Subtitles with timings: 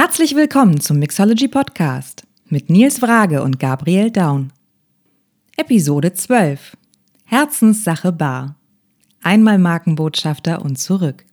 [0.00, 4.52] Herzlich willkommen zum Mixology Podcast mit Nils Wrage und Gabriel Daun.
[5.56, 6.76] Episode 12
[7.24, 8.54] Herzenssache Bar.
[9.24, 11.24] Einmal Markenbotschafter und zurück.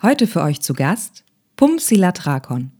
[0.00, 1.22] Heute für euch zu Gast
[1.56, 2.70] Pum Silatrakon.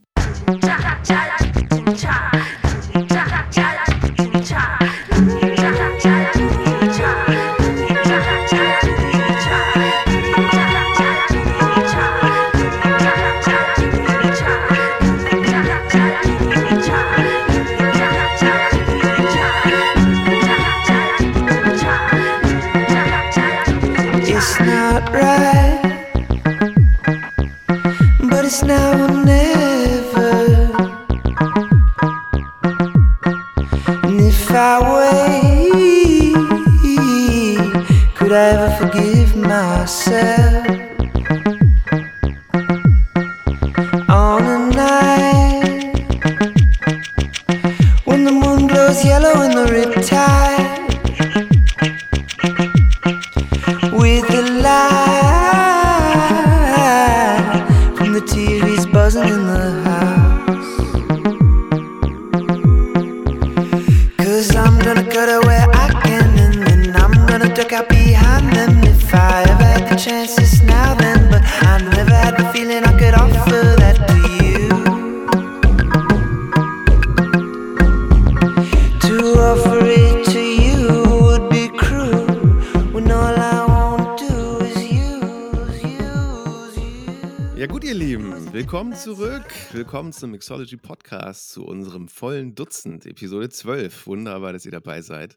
[89.95, 94.09] Willkommen zum Mixology Podcast, zu unserem vollen Dutzend, Episode 12.
[94.09, 95.37] Wunderbar, dass ihr dabei seid.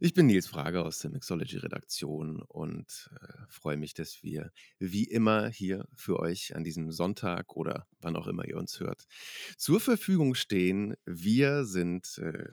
[0.00, 4.50] Ich bin Nils Frage aus der Mixology Redaktion und äh, freue mich, dass wir
[4.80, 9.04] wie immer hier für euch an diesem Sonntag oder wann auch immer ihr uns hört,
[9.56, 10.96] zur Verfügung stehen.
[11.04, 12.48] Wir sind äh,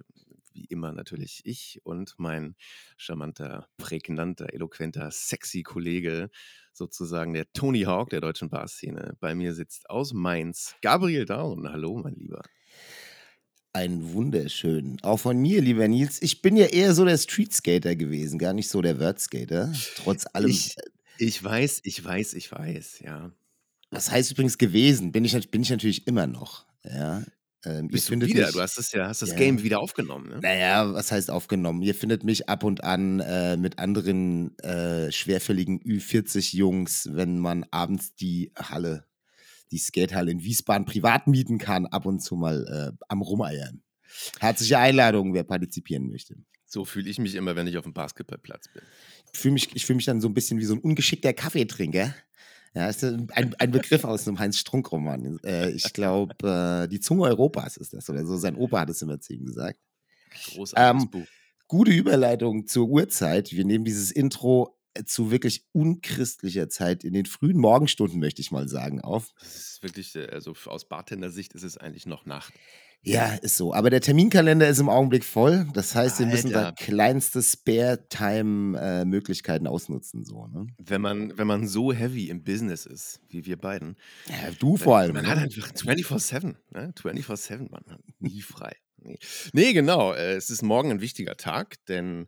[0.54, 2.56] wie immer natürlich ich und mein
[2.98, 6.30] charmanter, prägnanter, eloquenter, sexy Kollege,
[6.74, 9.16] sozusagen der Tony Hawk der deutschen Barszene.
[9.20, 11.72] Bei mir sitzt aus Mainz Gabriel Daun.
[11.72, 12.42] Hallo, mein Lieber.
[13.74, 14.98] Ein wunderschön.
[15.02, 16.22] Auch von mir, lieber Nils.
[16.22, 19.72] Ich bin ja eher so der Streetskater gewesen, gar nicht so der Wordskater.
[19.96, 20.50] Trotz allem.
[20.50, 20.76] Ich,
[21.18, 23.32] ich weiß, ich weiß, ich weiß, ja.
[23.90, 25.12] Was heißt übrigens gewesen?
[25.12, 26.66] Bin ich, bin ich natürlich immer noch.
[26.84, 27.24] Ja.
[27.64, 28.26] Ähm, Bist du wieder?
[28.46, 29.36] mich- Du hast es ja, hast das Ja.
[29.36, 30.40] Game wieder aufgenommen, ne?
[30.42, 31.82] Naja, was heißt aufgenommen?
[31.84, 38.16] Ihr findet mich ab und an äh, mit anderen äh, schwerfälligen Ü40-Jungs, wenn man abends
[38.16, 39.06] die Halle,
[39.72, 43.84] die Skatehalle in Wiesbaden privat mieten kann, ab und zu mal äh, am Rumeiern.
[44.40, 46.36] Herzliche Einladung, wer partizipieren möchte.
[46.66, 48.82] So fühle ich mich immer, wenn ich auf dem Basketballplatz bin.
[49.34, 52.14] Ich fühle mich, ich fühl mich dann so ein bisschen wie so ein ungeschickter Kaffeetrinker.
[52.74, 55.40] Ja, ist ein, ein Begriff aus einem Heinz-Strunk-Roman.
[55.44, 58.38] Äh, ich glaube, äh, die Zunge Europas ist das oder so.
[58.38, 59.80] Sein Opa hat es immer zu ihm gesagt.
[60.54, 61.28] Großartiges Ähm, Buch.
[61.68, 63.52] Gute Überleitung zur Uhrzeit.
[63.52, 68.52] Wir nehmen dieses Intro äh, zu wirklich unchristlicher Zeit in den frühen Morgenstunden, möchte ich
[68.52, 69.34] mal sagen, auf.
[69.40, 72.54] Das ist wirklich, äh, also aus Bartender-Sicht ist es eigentlich noch Nacht.
[73.04, 73.74] Ja, ist so.
[73.74, 75.66] Aber der Terminkalender ist im Augenblick voll.
[75.74, 76.84] Das heißt, wir müssen da Alter.
[76.84, 80.24] kleinste Spare-Time-Möglichkeiten ausnutzen.
[80.24, 80.68] So, ne?
[80.78, 83.98] Wenn man, wenn man so heavy im Business ist, wie wir beiden,
[84.30, 85.16] ja, du vor allem.
[85.16, 85.32] Man ne?
[85.32, 86.94] hat einfach 24-7, ne?
[86.96, 88.76] 24-7, man hat nie frei.
[88.98, 89.18] Nee,
[89.54, 90.14] nee genau.
[90.14, 92.28] Äh, es ist morgen ein wichtiger Tag, denn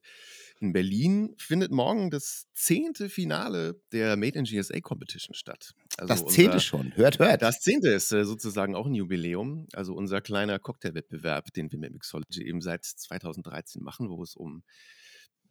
[0.64, 5.74] in Berlin findet morgen das zehnte Finale der Made in GSA Competition statt.
[5.98, 6.96] Also das zehnte schon.
[6.96, 7.42] Hört, hört.
[7.42, 9.68] Das zehnte ist äh, sozusagen auch ein Jubiläum.
[9.74, 14.64] Also unser kleiner Cocktailwettbewerb, den wir mit Mixology eben seit 2013 machen, wo es um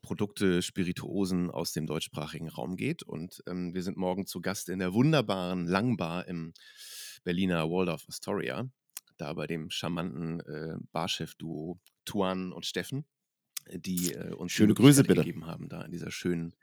[0.00, 3.02] Produkte, Spirituosen aus dem deutschsprachigen Raum geht.
[3.02, 6.54] Und ähm, wir sind morgen zu Gast in der wunderbaren Langbar im
[7.22, 8.66] Berliner Waldorf Astoria.
[9.18, 13.04] Da bei dem charmanten äh, Barchef-Duo Tuan und Steffen,
[13.70, 15.20] die äh, uns Schöne Grüße, bitte.
[15.20, 16.54] gegeben haben, da in dieser schönen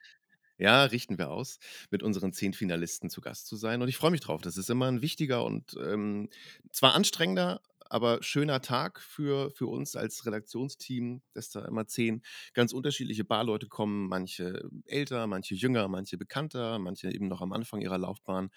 [0.57, 1.57] ja, richten wir aus,
[1.89, 3.81] mit unseren zehn Finalisten zu Gast zu sein.
[3.81, 4.41] Und ich freue mich drauf.
[4.41, 6.29] Das ist immer ein wichtiger und ähm,
[6.71, 12.21] zwar anstrengender, aber schöner Tag für, für uns als Redaktionsteam, dass da immer zehn
[12.53, 14.07] ganz unterschiedliche Barleute kommen.
[14.07, 18.51] Manche älter, manche jünger, manche bekannter, manche eben noch am Anfang ihrer Laufbahn.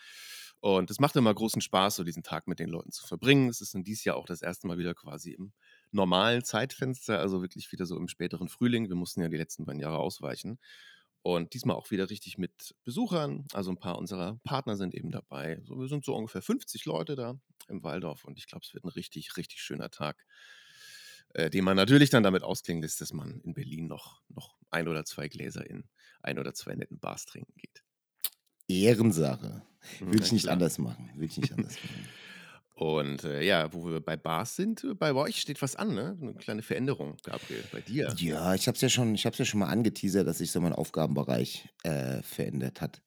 [0.61, 3.49] Und es macht immer großen Spaß, so diesen Tag mit den Leuten zu verbringen.
[3.49, 5.53] Es ist in dieses Jahr auch das erste Mal wieder quasi im
[5.93, 8.89] normalen Zeitfenster, also wirklich wieder so im späteren Frühling.
[8.89, 10.59] Wir mussten ja die letzten beiden Jahre ausweichen.
[11.23, 13.47] Und diesmal auch wieder richtig mit Besuchern.
[13.53, 15.61] Also ein paar unserer Partner sind eben dabei.
[15.65, 18.85] So, wir sind so ungefähr 50 Leute da im Waldorf und ich glaube, es wird
[18.85, 20.27] ein richtig, richtig schöner Tag,
[21.35, 24.89] äh, den man natürlich dann damit ausklingen lässt, dass man in Berlin noch, noch ein
[24.89, 25.85] oder zwei Gläser in
[26.23, 27.85] ein oder zwei netten Bars trinken geht.
[28.67, 29.63] Ehrensache.
[30.01, 31.11] Würde ich nicht anders machen.
[31.15, 32.09] Würde ich nicht anders machen.
[32.75, 36.17] Und äh, ja, wo wir bei Bars sind, bei euch steht was an, ne?
[36.21, 38.15] Eine kleine Veränderung, Gabriel, bei dir.
[38.17, 40.61] Ja, ich habe es ja schon, ich habe ja schon mal angeteasert, dass sich so
[40.61, 43.03] mein Aufgabenbereich äh, verändert hat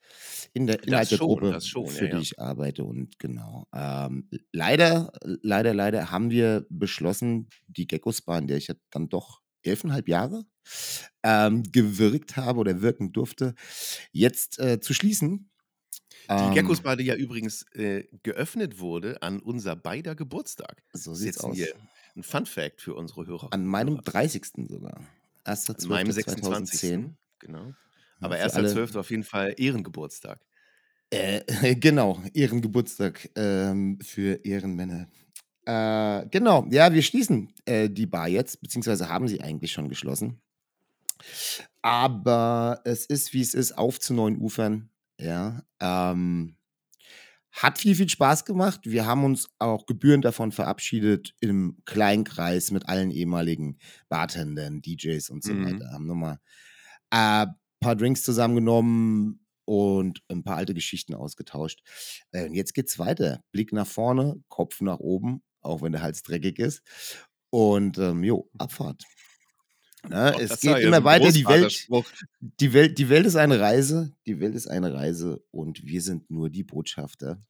[0.53, 2.21] in der innerhalb der Gruppe, schon, für ja, die ja.
[2.21, 3.67] ich arbeite und genau.
[3.73, 9.41] Ähm, leider, leider, leider haben wir beschlossen, die Geckos-Bar, in der ich ja dann doch
[9.63, 10.45] elfeinhalb Jahre
[11.23, 13.56] ähm, gewirkt habe oder wirken durfte,
[14.12, 15.50] jetzt äh, zu schließen.
[16.30, 20.83] Die Ähm, Geckos-Bar, die ja übrigens äh, geöffnet wurde an unser beider Geburtstag.
[20.94, 21.56] so sieht's aus.
[21.56, 21.74] hier
[22.15, 24.03] ein Fun-Fact für unsere Hörerinnen An meinem Hörer.
[24.03, 24.45] 30.
[24.68, 25.01] sogar.
[25.44, 25.57] An
[25.88, 26.13] meinem 1.12.2010.
[26.13, 27.00] 26.
[27.39, 27.74] Genau.
[28.19, 28.97] Aber für alle, 1.12.
[28.97, 30.39] auf jeden Fall Ehrengeburtstag.
[31.09, 35.07] Äh, genau, Ehrengeburtstag ähm, für Ehrenmänner.
[35.65, 40.41] Äh, genau, ja, wir schließen äh, die Bar jetzt, beziehungsweise haben sie eigentlich schon geschlossen.
[41.81, 44.89] Aber es ist, wie es ist, auf zu neuen Ufern.
[45.19, 46.57] Ja, ähm,
[47.51, 48.81] hat viel, viel Spaß gemacht.
[48.83, 53.77] Wir haben uns auch gebührend davon verabschiedet im Kleinkreis mit allen ehemaligen
[54.09, 55.63] Bartendern, DJs und so Mhm.
[55.63, 55.91] weiter.
[55.91, 56.39] Haben nochmal
[57.12, 61.81] ein paar Drinks zusammengenommen und ein paar alte Geschichten ausgetauscht.
[62.31, 63.41] Äh, und jetzt geht's weiter.
[63.51, 66.83] Blick nach vorne, Kopf nach oben, auch wenn der Hals dreckig ist.
[67.51, 69.03] Und ähm, jo, Abfahrt.
[70.10, 71.31] Ne, es geht immer weiter.
[71.31, 71.88] Die Welt,
[72.60, 74.12] die, Welt, die Welt ist eine Reise.
[74.25, 77.42] Die Welt ist eine Reise und wir sind nur die Botschafter.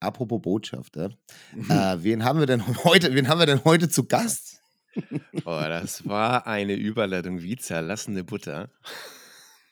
[0.00, 1.10] Apropos Botschafter.
[1.54, 1.70] Mhm.
[1.70, 4.60] Äh, wen haben wir denn heute, wen haben wir denn heute zu Gast?
[5.44, 8.70] Oh, das war eine Überleitung wie zerlassene Butter.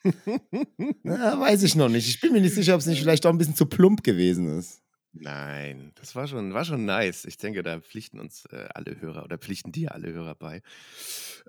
[1.03, 2.09] Na, weiß ich noch nicht.
[2.09, 4.59] Ich bin mir nicht sicher, ob es nicht vielleicht auch ein bisschen zu plump gewesen
[4.59, 4.81] ist.
[5.13, 7.25] Nein, das war schon, war schon nice.
[7.25, 10.63] Ich denke, da pflichten uns äh, alle Hörer oder pflichten dir alle Hörer bei.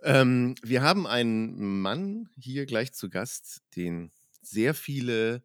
[0.01, 4.11] Ähm, wir haben einen Mann hier gleich zu Gast, den
[4.41, 5.43] sehr viele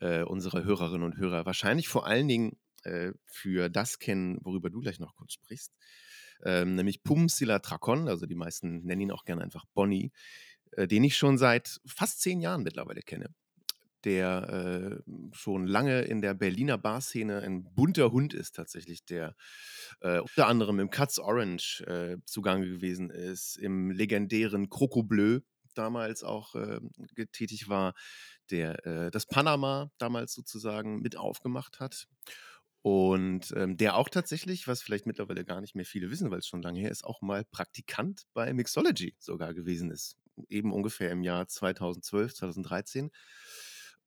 [0.00, 4.80] äh, unserer Hörerinnen und Hörer wahrscheinlich vor allen Dingen äh, für das kennen, worüber du
[4.80, 5.72] gleich noch kurz sprichst.
[6.44, 10.12] Ähm, nämlich Pum Silatrakon, also die meisten nennen ihn auch gerne einfach Bonnie,
[10.72, 13.34] äh, den ich schon seit fast zehn Jahren mittlerweile kenne
[14.04, 19.34] der äh, schon lange in der Berliner Barszene ein bunter Hund ist tatsächlich, der
[20.00, 25.40] äh, unter anderem im Cuts Orange äh, zugange gewesen ist, im legendären Croco Bleu
[25.74, 26.80] damals auch äh,
[27.32, 27.94] tätig war,
[28.50, 32.06] der äh, das Panama damals sozusagen mit aufgemacht hat.
[32.82, 36.46] Und ähm, der auch tatsächlich, was vielleicht mittlerweile gar nicht mehr viele wissen, weil es
[36.46, 40.16] schon lange her ist, auch mal Praktikant bei Mixology sogar gewesen ist.
[40.48, 43.10] Eben ungefähr im Jahr 2012, 2013.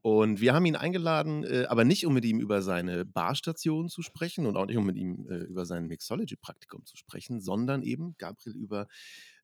[0.03, 4.01] Und wir haben ihn eingeladen, äh, aber nicht um mit ihm über seine Barstation zu
[4.01, 8.13] sprechen und auch nicht um mit ihm äh, über sein Mixology-Praktikum zu sprechen, sondern eben,
[8.17, 8.88] Gabriel, über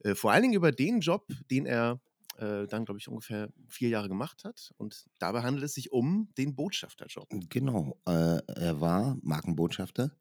[0.01, 2.01] äh, vor allen Dingen über den Job, den er
[2.39, 4.73] äh, dann, glaube ich, ungefähr vier Jahre gemacht hat.
[4.77, 7.29] Und dabei handelt es sich um den Botschafterjob.
[7.49, 10.11] Genau, äh, er war Markenbotschafter.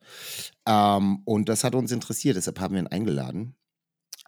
[0.66, 3.56] Ähm, und das hat uns interessiert, deshalb haben wir ihn eingeladen.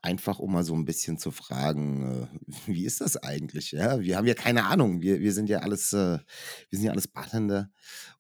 [0.02, 3.72] Einfach um mal so ein bisschen zu fragen, äh, wie ist das eigentlich?
[3.72, 5.02] Ja, wir haben ja keine Ahnung.
[5.02, 6.18] Wir, wir sind ja alles, äh,
[6.68, 7.70] wir sind ja alles Bartender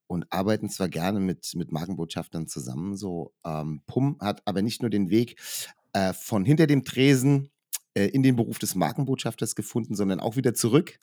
[0.06, 2.96] und arbeiten zwar gerne mit, mit Markenbotschaftern zusammen.
[2.96, 5.40] So, ähm, Pum hat aber nicht nur den Weg
[5.92, 7.50] äh, von hinter dem Tresen
[7.94, 11.00] äh, in den Beruf des Markenbotschafters gefunden, sondern auch wieder zurück.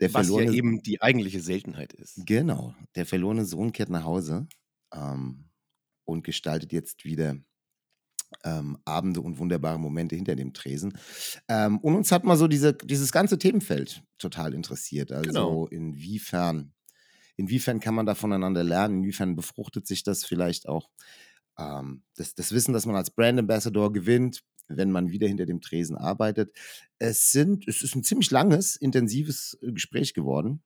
[0.00, 2.20] Der Was ja verlorene, eben die eigentliche Seltenheit ist.
[2.26, 4.48] Genau, der verlorene Sohn kehrt nach Hause
[4.92, 5.48] ähm,
[6.04, 7.36] und gestaltet jetzt wieder
[8.44, 10.96] ähm, Abende und wunderbare Momente hinter dem Tresen.
[11.48, 15.12] Ähm, und uns hat mal so diese, dieses ganze Themenfeld total interessiert.
[15.12, 15.66] Also Genau.
[15.68, 16.72] inwiefern,
[17.36, 18.98] inwiefern kann man da voneinander lernen?
[18.98, 20.88] Inwiefern befruchtet sich das vielleicht auch?
[21.58, 25.60] Ähm, das, das Wissen, dass man als Brand Ambassador gewinnt, wenn man wieder hinter dem
[25.60, 26.56] Tresen arbeitet.
[26.98, 30.62] Es, sind, es ist ein ziemlich langes, intensives äh, Gespräch geworden,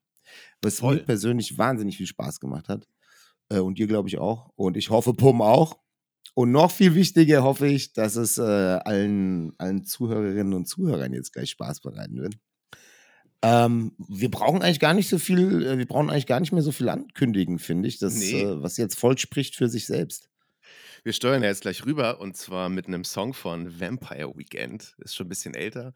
[0.62, 0.96] was Voll.
[0.96, 2.87] mir persönlich wahnsinnig viel Spaß gemacht hat.
[3.49, 4.50] Äh, und dir, glaube ich, auch.
[4.56, 5.78] Und ich hoffe, Pum auch.
[6.38, 11.32] Und noch viel wichtiger hoffe ich, dass es äh, allen, allen Zuhörerinnen und Zuhörern jetzt
[11.32, 12.34] gleich Spaß bereiten wird.
[13.40, 16.62] Ähm, wir brauchen eigentlich gar nicht so viel, äh, wir brauchen eigentlich gar nicht mehr
[16.62, 17.98] so viel ankündigen, finde ich.
[17.98, 18.42] Das, Nee.
[18.42, 20.28] äh, was jetzt voll spricht für sich selbst.
[21.04, 24.94] Wir steuern ja jetzt gleich rüber und zwar mit einem Song von Vampire Weekend.
[24.98, 25.94] Ist schon ein bisschen älter.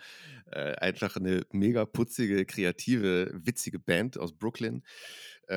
[0.52, 4.84] Äh, einfach eine mega putzige, kreative, witzige Band aus Brooklyn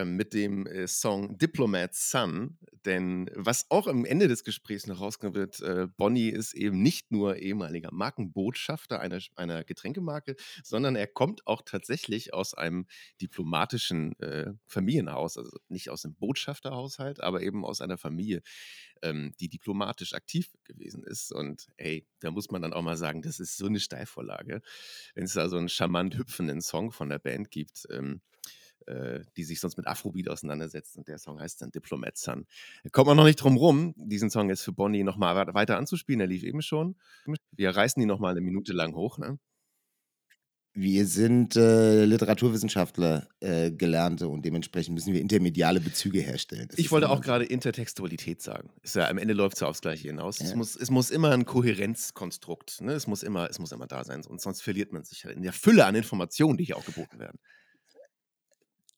[0.04, 2.58] mit dem äh, Song Diplomat Son.
[2.86, 7.12] Denn was auch am Ende des Gesprächs noch rauskommen wird, äh, Bonnie ist eben nicht
[7.12, 12.88] nur ehemaliger Markenbotschafter einer, einer Getränkemarke, sondern er kommt auch tatsächlich aus einem
[13.22, 18.42] diplomatischen äh, Familienhaus, also nicht aus einem Botschafterhaushalt, aber eben aus einer Familie,
[19.02, 21.32] ähm, die diplomatisch aktiv gewesen ist.
[21.32, 24.62] Und ey, da muss man dann auch mal sagen, das ist so eine Steilvorlage.
[25.14, 28.33] Wenn es da so einen charmant hüpfenden Song von der Band gibt, ähm, äh,
[29.38, 30.98] die sich sonst mit Afrobeat auseinandersetzt.
[30.98, 32.46] Und der Song heißt dann Diplomat Son.
[32.92, 36.20] Kommt man noch nicht drum rum, diesen Song jetzt für Bonnie nochmal weiter anzuspielen.
[36.20, 36.96] Der lief eben schon.
[37.52, 39.18] Wir reißen die nochmal eine Minute lang hoch.
[39.18, 39.40] Ne?
[40.76, 46.68] Wir sind äh, Literaturwissenschaftler, äh, Gelernte und dementsprechend müssen wir intermediale Bezüge herstellen.
[46.68, 48.72] Das ich wollte auch gerade Intertextualität sagen.
[48.82, 50.42] Ist ja, am Ende läuft es ja aufs Gleiche hinaus.
[50.42, 50.56] Es, Ja.
[50.56, 52.94] muss, es muss immer ein Kohärenzkonstrukt, ne?
[52.94, 55.44] es, muss immer, es muss immer da sein, und sonst verliert man sich ja in
[55.44, 57.38] der Fülle an Informationen, die hier auch geboten werden.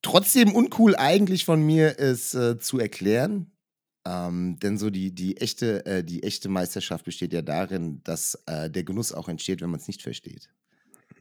[0.05, 3.51] Trotzdem uncool eigentlich von mir, es äh, zu erklären.
[4.07, 8.69] Ähm, denn so die, die, echte, äh, die echte Meisterschaft besteht ja darin, dass äh,
[8.69, 10.50] der Genuss auch entsteht, wenn man es nicht versteht.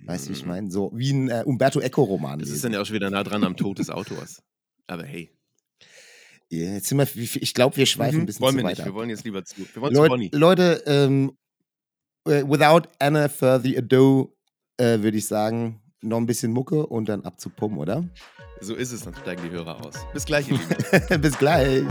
[0.04, 0.70] Weißt du, wie ich meine?
[0.70, 2.40] So wie ein äh, Umberto Eco-Roman.
[2.40, 4.42] Das ist dann ja auch schon wieder nah dran am Tod des Autors.
[4.86, 5.30] Aber hey,
[6.50, 8.84] Ja, Jetzt sind wir, ich glaube, wir schweifen ein bisschen wollen zu wir weit nicht.
[8.84, 9.66] Wir wollen jetzt lieber zu.
[9.72, 10.30] Wir wollen zu Leut, Bonnie.
[10.34, 11.32] Leute, ähm,
[12.26, 14.36] äh, without any further ado,
[14.76, 18.04] äh, würde ich sagen, noch ein bisschen Mucke und dann ab zu Pum, oder?
[18.60, 19.94] So ist es, dann steigen die Hörer aus.
[20.12, 20.58] Bis gleich, ihr
[21.08, 21.20] Lieben.
[21.20, 21.84] Bis gleich.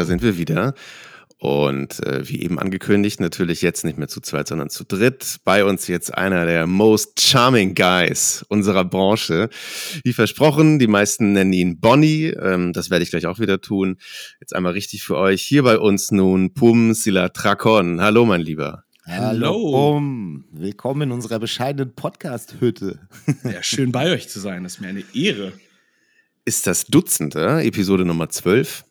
[0.00, 0.74] Da sind wir wieder.
[1.38, 5.36] Und äh, wie eben angekündigt, natürlich jetzt nicht mehr zu zweit, sondern zu dritt.
[5.44, 9.48] Bei uns jetzt einer der most charming guys unserer Branche.
[10.04, 12.26] Wie versprochen, die meisten nennen ihn Bonnie.
[12.26, 13.96] Ähm, das werde ich gleich auch wieder tun.
[14.38, 15.40] Jetzt einmal richtig für euch.
[15.42, 18.02] Hier bei uns nun Pum Sila Trakon.
[18.02, 18.84] Hallo, mein Lieber.
[19.06, 19.70] Hallo.
[19.70, 20.44] Bum.
[20.52, 23.00] Willkommen in unserer bescheidenen Podcast-Hütte.
[23.44, 24.62] Ja, schön bei euch zu sein.
[24.62, 25.52] Das ist mir eine Ehre.
[26.44, 28.84] Ist das Dutzende, Episode Nummer 12?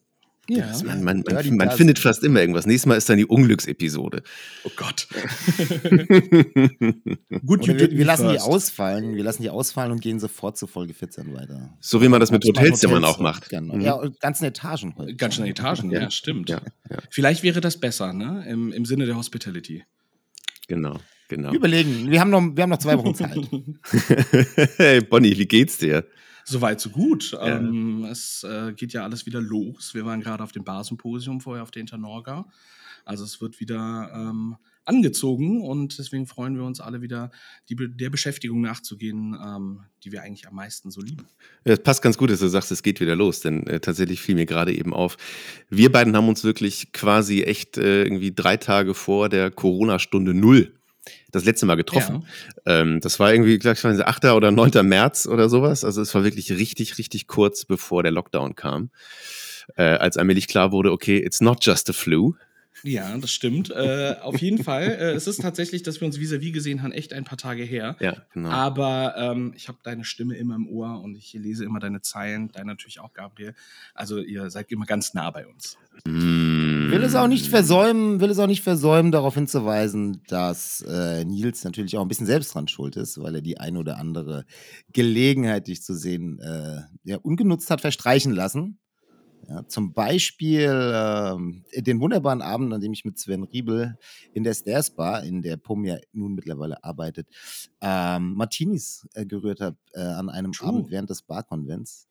[0.49, 1.77] Ja, Man, man, Ja, man, man Gase.
[1.77, 2.65] findet fast immer irgendwas.
[2.65, 4.23] Nächstes Mal ist dann die Unglücksepisode.
[4.63, 5.07] Oh Gott.
[7.45, 9.15] Good wir, wir lassen die ausfallen.
[9.15, 11.77] Wir lassen die ausfallen und gehen sofort zu Folge 14 weiter.
[11.79, 13.49] So wie man das mit Hotelzimmern Hotels, auch macht.
[13.49, 13.75] Genau.
[13.75, 13.81] Mhm.
[13.81, 15.15] Ja, und ganzen Etagen heute.
[15.15, 16.49] Ganz schön Etagen, ja, stimmt.
[16.49, 16.97] Ja, ja.
[17.09, 18.45] Vielleicht wäre das besser, ne?
[18.47, 19.83] Im, Im Sinne der Hospitality.
[20.67, 21.51] Genau, genau.
[21.53, 23.37] Überlegen, wir haben noch, wir haben noch zwei Wochen Zeit.
[24.77, 26.05] hey, Bonnie, wie geht's dir?
[26.49, 27.37] Soweit, so gut.
[27.39, 29.93] Ähm, es äh, geht ja alles wieder los.
[29.93, 32.47] Wir waren gerade auf dem Barsymposium, vorher auf der Internorga.
[33.05, 37.29] Also es wird wieder ähm, angezogen und deswegen freuen wir uns alle wieder,
[37.69, 41.27] die, der Beschäftigung nachzugehen, ähm, die wir eigentlich am meisten so lieben.
[41.65, 44.19] Ja, Es passt ganz gut, dass du sagst, es geht wieder los, denn äh, tatsächlich
[44.19, 45.17] fiel mir gerade eben auf.
[45.69, 50.78] Wir beiden haben uns wirklich quasi echt äh, irgendwie drei Tage vor der Corona-Stunde Null
[51.31, 52.25] das letzte Mal getroffen.
[52.65, 54.25] Ähm, das war irgendwie, glaube ich, 8.
[54.25, 54.87] oder 9.
[54.87, 55.83] März oder sowas.
[55.83, 58.89] Also es war wirklich richtig, richtig kurz, bevor der Lockdown kam.
[59.75, 62.33] Äh, als allmählich klar wurde, okay, it's not just a flu.
[62.83, 63.69] Ja, das stimmt.
[63.71, 64.83] äh, auf jeden Fall.
[64.83, 67.97] Äh, es ist tatsächlich, dass wir uns vis-à-vis gesehen haben, echt ein paar Tage her.
[67.99, 68.49] Ja, genau.
[68.49, 72.51] Aber ähm, ich habe deine Stimme immer im Ohr und ich lese immer deine Zeilen,
[72.51, 73.53] deine natürlich auch, Gabriel.
[73.93, 75.77] Also ihr seid immer ganz nah bei uns.
[76.05, 76.68] Mm.
[76.91, 81.63] Will es auch nicht versäumen, will es auch nicht versäumen, darauf hinzuweisen, dass äh, Nils
[81.63, 84.45] natürlich auch ein bisschen selbst dran schuld ist, weil er die ein oder andere
[84.91, 88.79] Gelegenheit, dich zu sehen, äh, ja, ungenutzt hat verstreichen lassen.
[89.47, 93.97] Ja, zum Beispiel ähm, den wunderbaren Abend, an dem ich mit Sven Riebel
[94.33, 97.27] in der Stairs Bar, in der Pum ja nun mittlerweile arbeitet,
[97.81, 100.69] ähm, Martinis äh, gerührt habe äh, an einem True.
[100.69, 102.07] Abend während des Barkonvents.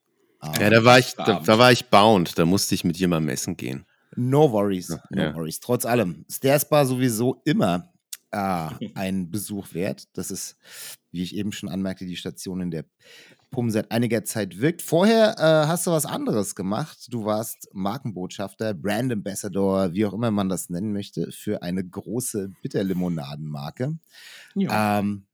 [0.61, 2.38] Ja, da war ich, da, da war ich bound.
[2.38, 3.85] Da musste ich mit jemandem essen gehen.
[4.16, 5.34] No worries, no Ja.
[5.34, 5.60] worries.
[5.60, 7.92] Trotz allem, Stairs Bar sowieso immer
[8.30, 10.04] äh, ein Besuch wert.
[10.12, 10.56] Das ist,
[11.12, 12.84] wie ich eben schon anmerkte, die Station, in der
[13.50, 14.82] Pum seit einiger Zeit wirkt.
[14.82, 17.06] Vorher äh, hast du was anderes gemacht.
[17.10, 22.50] Du warst Markenbotschafter, Brand Ambassador, wie auch immer man das nennen möchte, für eine große
[22.60, 23.96] Bitterlimonadenmarke.
[24.54, 24.98] Ja.
[24.98, 25.24] Ähm,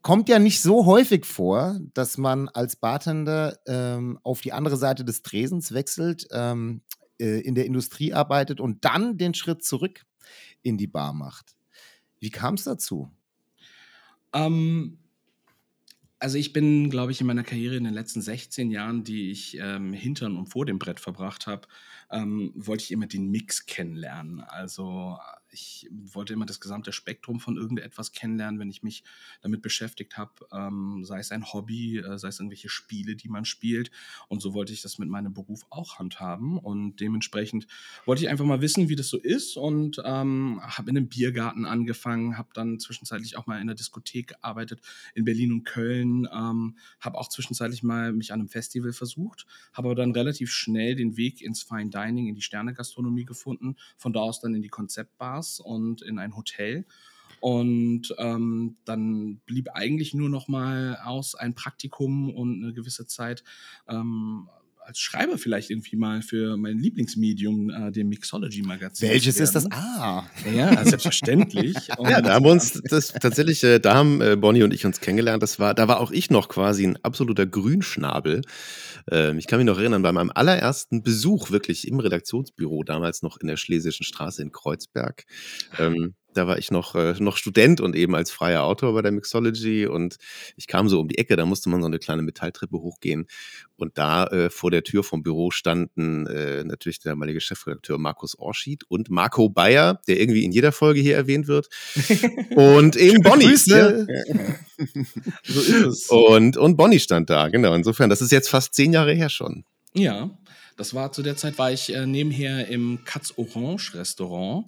[0.00, 5.04] kommt ja nicht so häufig vor, dass man als Bartender ähm, auf die andere Seite
[5.04, 6.80] des Tresens wechselt, ähm,
[7.20, 10.04] äh, in der Industrie arbeitet und dann den Schritt zurück
[10.62, 11.56] in die Bar macht.
[12.20, 13.10] Wie kam es dazu?
[14.32, 14.98] Ähm,
[16.18, 19.58] also ich bin, glaube ich, in meiner Karriere in den letzten 16 Jahren, die ich
[19.60, 21.68] ähm, hintern und vor dem Brett verbracht habe,
[22.10, 24.40] ähm, wollte ich immer den Mix kennenlernen.
[24.40, 25.18] Also
[25.56, 29.02] ich wollte immer das gesamte Spektrum von irgendetwas kennenlernen, wenn ich mich
[29.40, 33.46] damit beschäftigt habe, ähm, sei es ein Hobby, äh, sei es irgendwelche Spiele, die man
[33.46, 33.90] spielt.
[34.28, 36.58] Und so wollte ich das mit meinem Beruf auch handhaben.
[36.58, 37.66] Und dementsprechend
[38.04, 39.56] wollte ich einfach mal wissen, wie das so ist.
[39.56, 44.28] Und ähm, habe in einem Biergarten angefangen, habe dann zwischenzeitlich auch mal in der Diskothek
[44.28, 44.80] gearbeitet
[45.14, 49.88] in Berlin und Köln, ähm, habe auch zwischenzeitlich mal mich an einem Festival versucht, habe
[49.88, 54.20] aber dann relativ schnell den Weg ins Fine Dining, in die Sternegastronomie gefunden, von da
[54.20, 56.86] aus dann in die Konzeptbars und in ein Hotel.
[57.40, 63.44] Und ähm, dann blieb eigentlich nur noch mal aus ein Praktikum und eine gewisse Zeit
[63.88, 64.48] ähm,
[64.86, 69.08] als Schreiber vielleicht irgendwie mal für mein Lieblingsmedium, äh, dem Mixology-Magazin.
[69.08, 69.70] Welches ist das?
[69.72, 70.24] Ah.
[70.54, 71.76] Ja, selbstverständlich.
[71.98, 74.86] Und ja, da haben wir uns das tatsächlich, äh, da haben äh, Bonnie und ich
[74.86, 75.42] uns kennengelernt.
[75.42, 78.42] Das war, da war auch ich noch quasi ein absoluter Grünschnabel.
[79.10, 83.38] Ähm, ich kann mich noch erinnern, bei meinem allerersten Besuch wirklich im Redaktionsbüro, damals noch
[83.38, 85.24] in der Schlesischen Straße in Kreuzberg.
[85.78, 89.12] Ähm, da war ich noch, äh, noch Student und eben als freier Autor bei der
[89.12, 90.16] Mixology und
[90.56, 93.26] ich kam so um die Ecke, da musste man so eine kleine Metalltreppe hochgehen
[93.76, 98.38] und da äh, vor der Tür vom Büro standen äh, natürlich der damalige Chefredakteur Markus
[98.38, 101.68] Orschied und Marco Bayer, der irgendwie in jeder Folge hier erwähnt wird
[102.56, 103.56] und eben Bonnie.
[103.66, 104.06] Ne?
[105.44, 106.06] so ist es.
[106.08, 107.74] Und, und Bonnie stand da, genau.
[107.74, 109.64] Insofern, das ist jetzt fast zehn Jahre her schon.
[109.94, 110.30] Ja,
[110.76, 114.66] das war zu der Zeit, war ich äh, nebenher im Katz Orange Restaurant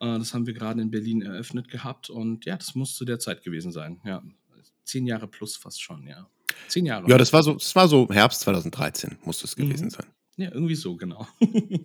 [0.00, 3.42] das haben wir gerade in Berlin eröffnet gehabt und ja, das muss zu der Zeit
[3.42, 4.00] gewesen sein.
[4.04, 4.22] Ja,
[4.84, 6.28] zehn Jahre plus fast schon, ja.
[6.68, 7.08] Zehn Jahre.
[7.08, 9.90] Ja, das war so, das war so Herbst 2013, muss es gewesen mhm.
[9.90, 10.06] sein.
[10.38, 11.26] Ja, irgendwie so, genau.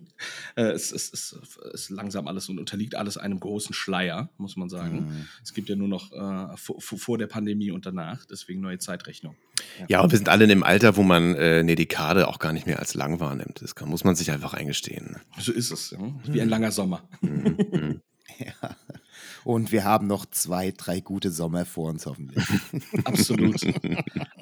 [0.56, 1.36] Äh, es, es, es,
[1.74, 5.00] es langsam alles und unterliegt alles einem großen Schleier, muss man sagen.
[5.00, 5.26] Mhm.
[5.42, 9.34] Es gibt ja nur noch äh, vor, vor, der Pandemie und danach, deswegen neue Zeitrechnung.
[9.80, 12.38] Ja, ja und wir sind alle in dem Alter, wo man äh, eine Dekade auch
[12.38, 13.60] gar nicht mehr als lang wahrnimmt.
[13.60, 15.10] Das kann, muss man sich einfach eingestehen.
[15.10, 15.20] Ne?
[15.40, 15.98] So ist es, ja.
[16.24, 17.02] wie ein langer Sommer.
[17.20, 18.00] Mhm.
[18.40, 19.03] mhm.
[19.44, 22.44] Und wir haben noch zwei, drei gute Sommer vor uns hoffentlich.
[23.04, 23.60] Absolut.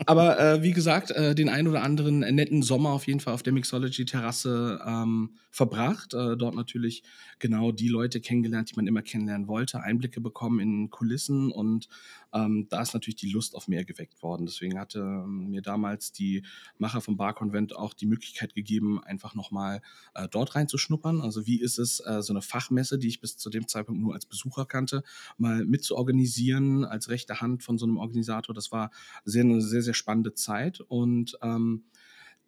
[0.06, 3.42] Aber äh, wie gesagt, äh, den ein oder anderen netten Sommer auf jeden Fall auf
[3.42, 6.14] der Mixology-Terrasse ähm, verbracht.
[6.14, 7.02] Äh, dort natürlich
[7.38, 11.88] genau die Leute kennengelernt, die man immer kennenlernen wollte, Einblicke bekommen in Kulissen und
[12.32, 14.46] ähm, da ist natürlich die Lust auf mehr geweckt worden.
[14.46, 16.42] Deswegen hatte ähm, mir damals die
[16.78, 19.82] Macher vom Barkonvent auch die Möglichkeit gegeben, einfach nochmal
[20.14, 21.20] äh, dort reinzuschnuppern.
[21.20, 24.14] Also wie ist es, äh, so eine Fachmesse, die ich bis zu dem Zeitpunkt nur
[24.14, 24.91] als Besucher kannte,
[25.38, 28.54] mal mitzuorganisieren als rechte Hand von so einem Organisator.
[28.54, 28.90] Das war
[29.24, 31.84] sehr, eine sehr, sehr spannende Zeit und ähm,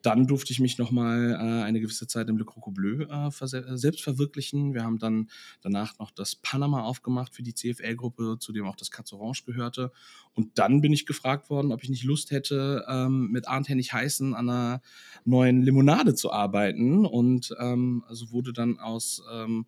[0.05, 3.77] dann durfte ich mich nochmal äh, eine gewisse Zeit im Le Croco Bleu äh, äh,
[3.77, 4.75] selbst verwirklichen.
[4.75, 5.31] Wir haben dann
[5.63, 9.93] danach noch das Panama aufgemacht für die CFL-Gruppe, zu dem auch das Katz Orange gehörte.
[10.35, 13.95] Und dann bin ich gefragt worden, ob ich nicht Lust hätte, ähm, mit Arndt Hennig
[13.95, 14.83] Heißen an einer
[15.25, 17.07] neuen Limonade zu arbeiten.
[17.07, 19.65] Und ähm, also wurde dann aus ähm,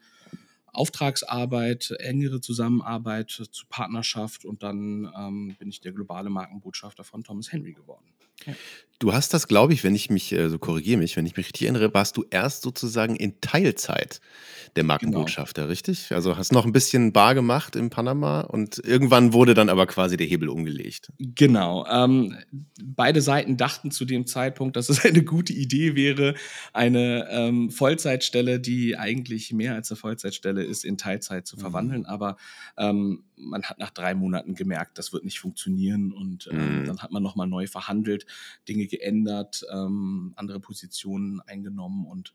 [0.76, 7.52] Auftragsarbeit, engere Zusammenarbeit zu Partnerschaft und dann ähm, bin ich der globale Markenbotschafter von Thomas
[7.52, 8.06] Henry geworden.
[8.44, 8.54] Ja.
[8.98, 11.46] Du hast das, glaube ich, wenn ich mich, äh, so korrigiere mich, wenn ich mich
[11.46, 14.20] richtig erinnere, warst du erst sozusagen in Teilzeit
[14.76, 14.94] der genau.
[14.94, 15.70] Markenbotschafter, genau.
[15.70, 16.12] richtig?
[16.12, 20.16] Also hast noch ein bisschen bar gemacht in Panama und irgendwann wurde dann aber quasi
[20.16, 21.12] der Hebel umgelegt.
[21.18, 21.86] Genau.
[21.86, 22.36] Ähm,
[22.82, 26.34] beide Seiten dachten zu dem Zeitpunkt, dass es eine gute Idee wäre,
[26.72, 31.60] eine ähm, Vollzeitstelle, die eigentlich mehr als eine Vollzeitstelle ist, in Teilzeit zu mhm.
[31.60, 32.06] verwandeln.
[32.06, 32.36] Aber
[32.76, 36.84] ähm, man hat nach drei Monaten gemerkt, das wird nicht funktionieren und ähm, mhm.
[36.86, 38.26] dann hat man nochmal neu verhandelt,
[38.68, 42.32] Dinge geändert, ähm, andere Positionen eingenommen und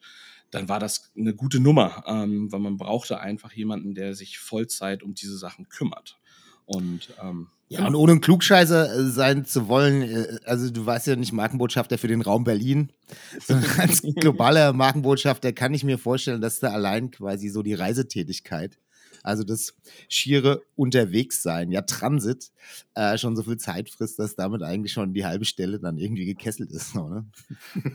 [0.51, 5.01] dann war das eine gute Nummer, ähm, weil man brauchte einfach jemanden, der sich Vollzeit
[5.01, 6.19] um diese Sachen kümmert.
[6.65, 7.89] Und ähm, ja, genau.
[7.89, 11.97] und ohne ein Klugscheißer äh, sein zu wollen, äh, also du weißt ja nicht Markenbotschafter
[11.97, 12.91] für den Raum Berlin,
[13.41, 18.77] sondern als globaler Markenbotschafter kann ich mir vorstellen, dass da allein quasi so die Reisetätigkeit
[19.23, 19.75] also das
[20.07, 22.51] schiere Unterwegssein, ja Transit,
[22.95, 26.25] äh, schon so viel Zeit frisst, dass damit eigentlich schon die halbe Stelle dann irgendwie
[26.25, 26.95] gekesselt ist.
[26.95, 27.25] Oder?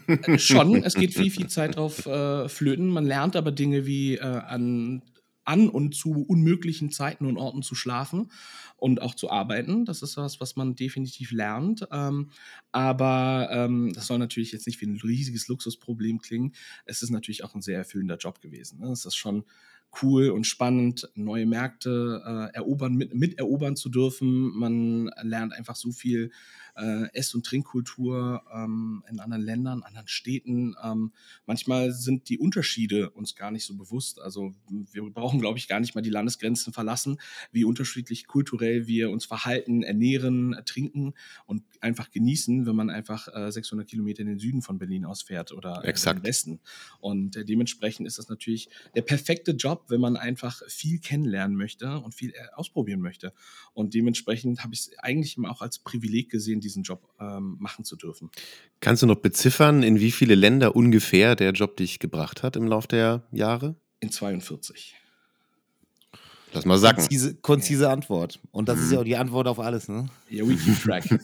[0.06, 2.88] Äh, schon, es geht viel, viel Zeit drauf äh, flöten.
[2.88, 5.02] Man lernt aber Dinge wie äh, an
[5.46, 8.30] an und zu unmöglichen Zeiten und Orten zu schlafen
[8.76, 9.84] und auch zu arbeiten.
[9.84, 11.86] Das ist was, was man definitiv lernt.
[11.92, 12.30] Ähm,
[12.72, 16.52] aber ähm, das soll natürlich jetzt nicht wie ein riesiges Luxusproblem klingen.
[16.84, 18.80] Es ist natürlich auch ein sehr erfüllender Job gewesen.
[18.80, 18.90] Ne?
[18.90, 19.44] Es ist schon
[20.02, 24.56] cool und spannend, neue Märkte äh, erobern, mit, miterobern zu dürfen.
[24.56, 26.30] Man lernt einfach so viel
[26.76, 30.74] äh, Ess- und Trinkkultur ähm, in anderen Ländern, anderen Städten.
[30.82, 31.12] Ähm,
[31.46, 34.20] manchmal sind die Unterschiede uns gar nicht so bewusst.
[34.20, 34.54] Also
[34.92, 37.18] wir brauchen, glaube ich, gar nicht mal die Landesgrenzen verlassen,
[37.52, 41.14] wie unterschiedlich kulturell wir uns verhalten, ernähren, trinken
[41.46, 45.52] und einfach genießen, wenn man einfach äh, 600 Kilometer in den Süden von Berlin ausfährt
[45.52, 46.20] oder Exakt.
[46.20, 46.60] im Westen.
[47.00, 51.98] Und äh, dementsprechend ist das natürlich der perfekte Job, wenn man einfach viel kennenlernen möchte
[52.00, 53.32] und viel äh, ausprobieren möchte.
[53.72, 57.84] Und dementsprechend habe ich es eigentlich immer auch als Privileg gesehen, diesen Job ähm, machen
[57.84, 58.30] zu dürfen.
[58.80, 62.66] Kannst du noch beziffern, in wie viele Länder ungefähr der Job dich gebracht hat im
[62.66, 63.76] Laufe der Jahre?
[64.00, 64.94] In 42.
[66.52, 67.02] Lass mal sacken.
[67.02, 68.40] Konzise, konzise Antwort.
[68.50, 68.92] Und das ist Mhm.
[68.94, 70.08] ja auch die Antwort auf alles, ne?
[70.30, 71.04] Ja, we keep track.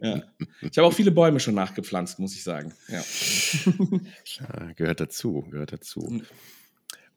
[0.00, 0.22] ja.
[0.62, 2.72] Ich habe auch viele Bäume schon nachgepflanzt, muss ich sagen.
[2.88, 3.02] Ja.
[4.40, 6.00] Ja, gehört dazu, gehört dazu.
[6.00, 6.22] Mhm.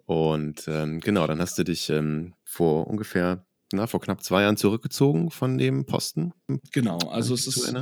[0.06, 4.58] Und ähm, genau, dann hast du dich ähm, vor ungefähr, na, vor knapp zwei Jahren
[4.58, 6.34] zurückgezogen von dem Posten.
[6.72, 7.74] Genau, also es ist,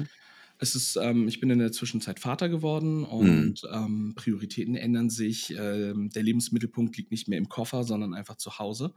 [0.59, 5.53] es ist, ähm, ich bin in der Zwischenzeit Vater geworden und ähm, Prioritäten ändern sich.
[5.57, 8.93] Ähm, der Lebensmittelpunkt liegt nicht mehr im Koffer, sondern einfach zu Hause.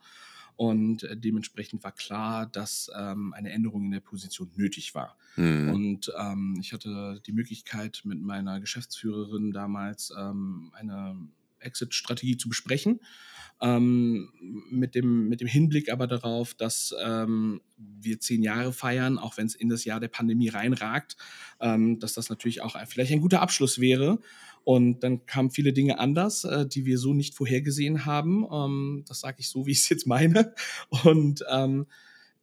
[0.57, 5.17] Und äh, dementsprechend war klar, dass ähm, eine Änderung in der Position nötig war.
[5.35, 5.71] Hm.
[5.71, 11.17] Und ähm, ich hatte die Möglichkeit, mit meiner Geschäftsführerin damals ähm, eine
[11.61, 13.01] Exit-Strategie zu besprechen.
[13.63, 14.31] Ähm,
[14.71, 19.47] mit, dem, mit dem Hinblick aber darauf, dass ähm, wir zehn Jahre feiern, auch wenn
[19.47, 21.17] es in das Jahr der Pandemie reinragt,
[21.61, 24.19] ähm, dass das natürlich auch ein, vielleicht ein guter Abschluss wäre.
[24.65, 28.47] Und dann kamen viele Dinge anders, äh, die wir so nicht vorhergesehen haben.
[28.51, 30.55] Ähm, das sage ich so, wie ich es jetzt meine.
[31.05, 31.87] Und ähm,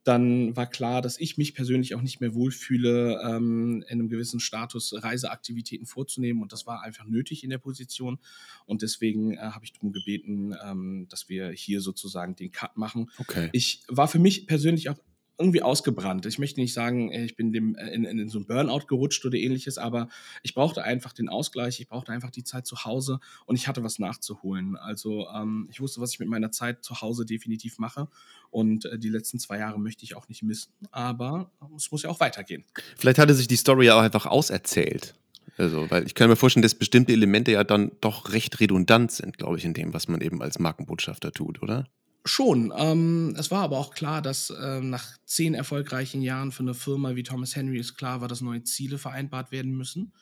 [0.08, 4.40] dann war klar, dass ich mich persönlich auch nicht mehr wohlfühle, ähm, in einem gewissen
[4.40, 6.40] Status Reiseaktivitäten vorzunehmen.
[6.40, 8.18] Und das war einfach nötig in der Position.
[8.64, 13.10] Und deswegen äh, habe ich darum gebeten, ähm, dass wir hier sozusagen den Cut machen.
[13.18, 13.50] Okay.
[13.52, 14.96] Ich war für mich persönlich auch
[15.38, 16.26] irgendwie ausgebrannt.
[16.26, 19.24] Ich möchte nicht sagen, äh, ich bin dem, äh, in, in so ein Burnout gerutscht
[19.24, 20.08] oder ähnliches, aber
[20.42, 23.84] ich brauchte einfach den Ausgleich, ich brauchte einfach die Zeit zu Hause und ich hatte
[23.84, 24.76] was nachzuholen.
[24.76, 28.08] Also ähm, ich wusste, was ich mit meiner Zeit zu Hause definitiv mache
[28.50, 32.10] und äh, die letzten zwei Jahre möchte ich auch nicht missen, aber es muss ja
[32.10, 32.64] auch weitergehen.
[32.96, 35.14] Vielleicht hatte sich die Story ja auch einfach auserzählt.
[35.56, 39.38] Also, weil ich kann mir vorstellen, dass bestimmte Elemente ja dann doch recht redundant sind,
[39.38, 41.88] glaube ich, in dem, was man eben als Markenbotschafter tut, oder?
[42.28, 42.74] Schon.
[42.76, 47.16] Ähm, es war aber auch klar, dass ähm, nach zehn erfolgreichen Jahren für eine Firma
[47.16, 50.12] wie Thomas Henry es klar war, dass neue Ziele vereinbart werden müssen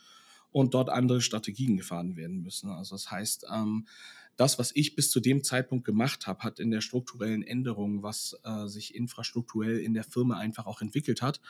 [0.53, 2.71] und dort andere Strategien gefahren werden müssen.
[2.71, 3.89] Also das heißt, ähm,
[4.37, 8.39] das, was ich bis zu dem Zeitpunkt gemacht habe, hat in der strukturellen Änderung, was
[8.45, 11.41] äh, sich infrastrukturell in der Firma einfach auch entwickelt hat,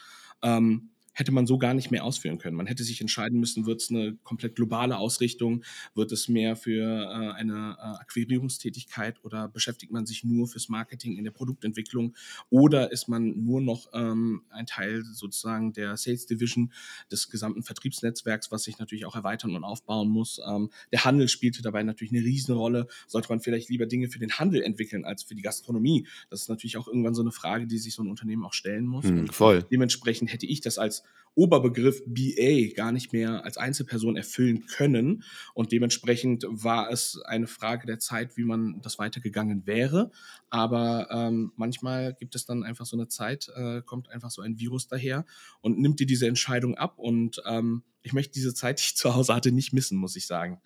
[0.40, 2.56] ähm, hätte man so gar nicht mehr ausführen können.
[2.56, 6.82] Man hätte sich entscheiden müssen, wird es eine komplett globale Ausrichtung, wird es mehr für
[6.82, 12.14] äh, eine äh, Akquirierungstätigkeit oder beschäftigt man sich nur fürs Marketing in der Produktentwicklung
[12.50, 16.70] oder ist man nur noch ähm, ein Teil sozusagen der Sales Division
[17.10, 20.38] des gesamten Vertriebsnetzwerks, was sich natürlich auch erweitern und aufbauen muss.
[20.46, 22.88] Ähm, der Handel spielte dabei natürlich eine Riesenrolle.
[23.06, 26.06] Sollte man vielleicht lieber Dinge für den Handel entwickeln als für die Gastronomie?
[26.28, 28.86] Das ist natürlich auch irgendwann so eine Frage, die sich so ein Unternehmen auch stellen
[28.86, 29.06] muss.
[29.06, 29.62] Hm, Und voll.
[29.70, 31.05] Dementsprechend hätte ich das als
[31.36, 35.22] Oberbegriff BA gar nicht mehr als Einzelperson erfüllen können.
[35.52, 40.10] Und dementsprechend war es eine Frage der Zeit, wie man das weitergegangen wäre.
[40.48, 44.58] Aber ähm, manchmal gibt es dann einfach so eine Zeit, äh, kommt einfach so ein
[44.58, 45.26] Virus daher
[45.60, 46.98] und nimmt dir diese Entscheidung ab.
[46.98, 50.26] Und ähm, ich möchte diese Zeit, die ich zu Hause hatte, nicht missen, muss ich
[50.26, 50.62] sagen.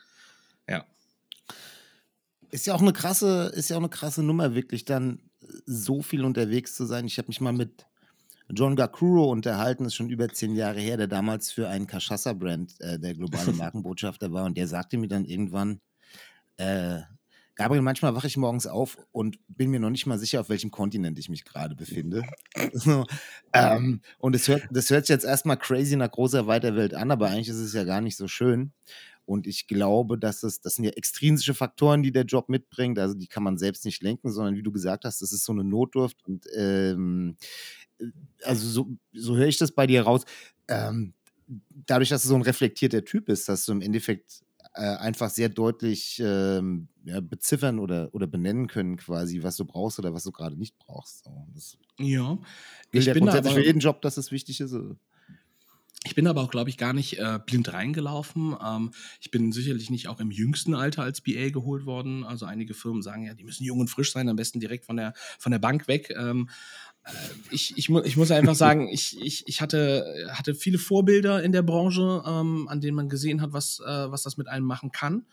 [0.69, 0.87] Ja.
[2.51, 5.21] Ist ja auch eine krasse, ist ja auch eine krasse Nummer, wirklich dann
[5.67, 7.07] so viel unterwegs zu sein.
[7.07, 7.87] Ich habe mich mal mit
[8.53, 12.99] John Gakuro unterhalten, ist schon über zehn Jahre her, der damals für einen Cachaça-Brand äh,
[12.99, 15.81] der globale Markenbotschafter war und der sagte mir dann irgendwann,
[16.57, 17.01] äh,
[17.61, 20.71] Gabriel, manchmal wache ich morgens auf und bin mir noch nicht mal sicher, auf welchem
[20.71, 22.23] Kontinent ich mich gerade befinde.
[22.73, 23.05] so,
[23.53, 27.11] ähm, und das hört, das hört sich jetzt erstmal crazy nach großer weiter Welt an,
[27.11, 28.73] aber eigentlich ist es ja gar nicht so schön.
[29.27, 32.99] Und ich glaube, dass es, das sind ja extrinsische Faktoren, die der Job mitbringt.
[32.99, 35.53] Also die kann man selbst nicht lenken, sondern wie du gesagt hast, das ist so
[35.53, 36.17] eine Notdurft.
[36.27, 37.37] Und ähm,
[38.45, 40.25] also so, so höre ich das bei dir raus.
[40.69, 41.15] Ähm,
[41.87, 44.43] dadurch, dass du so ein reflektierter Typ bist, dass du im Endeffekt
[44.75, 49.99] äh, einfach sehr deutlich ähm, ja, beziffern oder, oder benennen können, quasi, was du brauchst
[49.99, 51.25] oder was du gerade nicht brauchst.
[51.25, 52.39] So, Ja.
[52.93, 54.75] Ich ja bin grundsätzlich aber- für jeden Job, dass es wichtig ist.
[56.05, 58.57] Ich bin aber auch, glaube ich, gar nicht äh, blind reingelaufen.
[58.65, 62.25] Ähm, ich bin sicherlich nicht auch im jüngsten Alter als BA geholt worden.
[62.25, 64.97] Also einige Firmen sagen ja, die müssen jung und frisch sein, am besten direkt von
[64.97, 66.15] der, von der Bank weg.
[66.17, 66.90] Ähm, äh,
[67.51, 71.53] ich, ich, mu ich muss einfach sagen, ich, ich, ich hatte, hatte viele Vorbilder in
[71.53, 74.93] der Branche, ähm, an denen man gesehen hat, was, äh, was das mit einem machen
[74.93, 75.27] kann.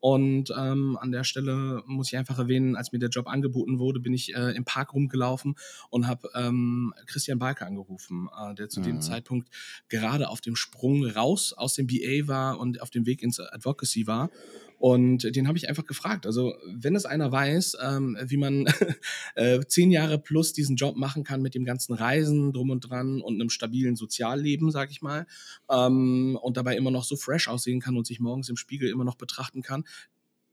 [0.00, 3.98] Und ähm, an der Stelle muss ich einfach erwähnen, als mir der Job angeboten wurde,
[3.98, 5.56] bin ich äh, im Park rumgelaufen
[5.90, 8.84] und habe ähm, Christian Balke angerufen, äh, der zu mhm.
[8.84, 9.48] dem Zeitpunkt
[9.88, 14.06] gerade auf dem Sprung raus aus dem BA war und auf dem Weg ins Advocacy
[14.06, 14.30] war.
[14.78, 16.24] Und den habe ich einfach gefragt.
[16.24, 18.66] Also, wenn es einer weiß, ähm, wie man
[19.34, 23.20] äh, zehn Jahre plus diesen Job machen kann mit dem ganzen Reisen drum und dran
[23.20, 25.26] und einem stabilen Sozialleben, sag ich mal,
[25.68, 29.04] ähm, und dabei immer noch so fresh aussehen kann und sich morgens im Spiegel immer
[29.04, 29.84] noch betrachten kann,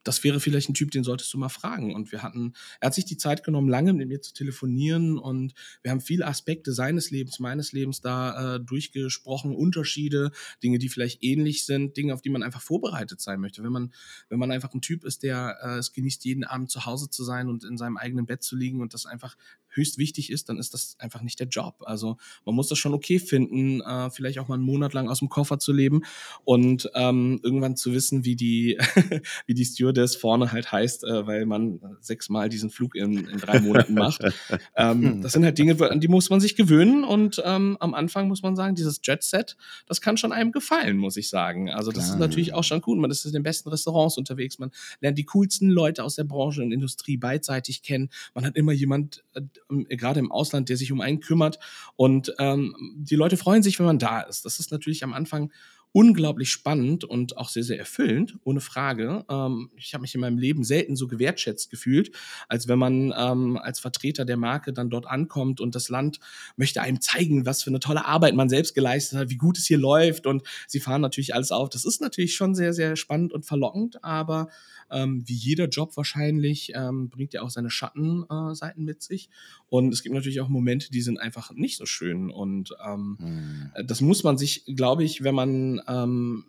[0.05, 1.93] das wäre vielleicht ein Typ, den solltest du mal fragen.
[1.93, 5.53] Und wir hatten, er hat sich die Zeit genommen, lange mit mir zu telefonieren und
[5.81, 10.31] wir haben viele Aspekte seines Lebens, meines Lebens da äh, durchgesprochen, Unterschiede,
[10.63, 13.63] Dinge, die vielleicht ähnlich sind, Dinge, auf die man einfach vorbereitet sein möchte.
[13.63, 13.93] Wenn man,
[14.29, 17.23] wenn man einfach ein Typ ist, der äh, es genießt, jeden Abend zu Hause zu
[17.23, 19.35] sein und in seinem eigenen Bett zu liegen und das einfach
[19.75, 21.75] höchst wichtig ist, dann ist das einfach nicht der Job.
[21.85, 25.19] Also man muss das schon okay finden, äh, vielleicht auch mal einen Monat lang aus
[25.19, 26.03] dem Koffer zu leben
[26.43, 28.77] und ähm, irgendwann zu wissen, wie die,
[29.45, 33.59] wie die Stewardess vorne halt heißt, äh, weil man sechsmal diesen Flug in, in drei
[33.59, 34.21] Monaten macht.
[34.75, 35.21] ähm, hm.
[35.21, 38.41] das sind halt Dinge, an die muss man sich gewöhnen und ähm, am Anfang muss
[38.41, 39.57] man sagen, dieses Jet-Set,
[39.87, 41.69] das kann schon einem gefallen, muss ich sagen.
[41.69, 42.15] Also das Klar.
[42.15, 42.97] ist natürlich auch schon gut.
[42.97, 46.61] Man ist in den besten Restaurants unterwegs, man lernt die coolsten Leute aus der Branche
[46.61, 48.09] und Industrie beidseitig kennen.
[48.33, 51.59] Man hat immer jemand, äh, gerade im Ausland, der sich um einen kümmert.
[51.95, 54.45] Und ähm, die Leute freuen sich, wenn man da ist.
[54.45, 55.51] Das ist natürlich am Anfang
[55.95, 59.23] unglaublich spannend und auch sehr, sehr erfüllend, ohne Frage.
[59.29, 62.11] Ähm, ich habe mich in meinem Leben selten so gewertschätzt gefühlt,
[62.49, 66.19] als wenn man ähm, als Vertreter der Marke dann dort ankommt und das Land
[66.57, 69.67] möchte einem zeigen, was für eine tolle Arbeit man selbst geleistet hat, wie gut es
[69.67, 71.69] hier läuft und sie fahren natürlich alles auf.
[71.69, 74.49] Das ist natürlich schon sehr, sehr spannend und verlockend, aber
[74.91, 79.29] ähm, wie jeder Job wahrscheinlich ähm, bringt ja auch seine Schattenseiten äh, mit sich.
[79.67, 82.29] Und es gibt natürlich auch Momente, die sind einfach nicht so schön.
[82.29, 83.87] Und ähm, hm.
[83.87, 86.45] das muss man sich, glaube ich, wenn man ähm,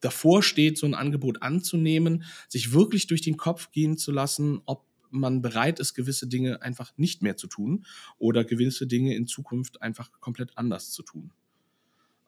[0.00, 4.84] davor steht, so ein Angebot anzunehmen, sich wirklich durch den Kopf gehen zu lassen, ob
[5.10, 7.86] man bereit ist, gewisse Dinge einfach nicht mehr zu tun
[8.18, 11.32] oder gewisse Dinge in Zukunft einfach komplett anders zu tun.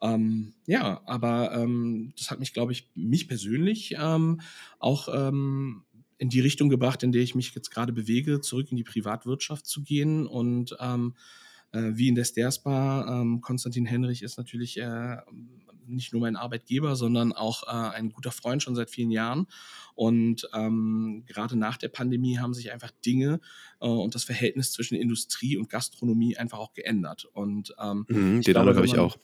[0.01, 4.41] Ähm, ja, aber ähm, das hat mich, glaube ich, mich persönlich ähm,
[4.79, 5.83] auch ähm,
[6.17, 9.65] in die Richtung gebracht, in der ich mich jetzt gerade bewege, zurück in die Privatwirtschaft
[9.65, 10.27] zu gehen.
[10.27, 11.15] Und ähm,
[11.71, 15.17] äh, wie in der Sterspa, ähm, Konstantin Henrich ist natürlich äh,
[15.87, 19.47] nicht nur mein Arbeitgeber, sondern auch äh, ein guter Freund schon seit vielen Jahren.
[19.95, 23.39] Und ähm, gerade nach der Pandemie haben sich einfach Dinge
[23.79, 27.25] äh, und das Verhältnis zwischen Industrie und Gastronomie einfach auch geändert.
[27.33, 29.17] Und ähm, mhm, den glaube, habe ich auch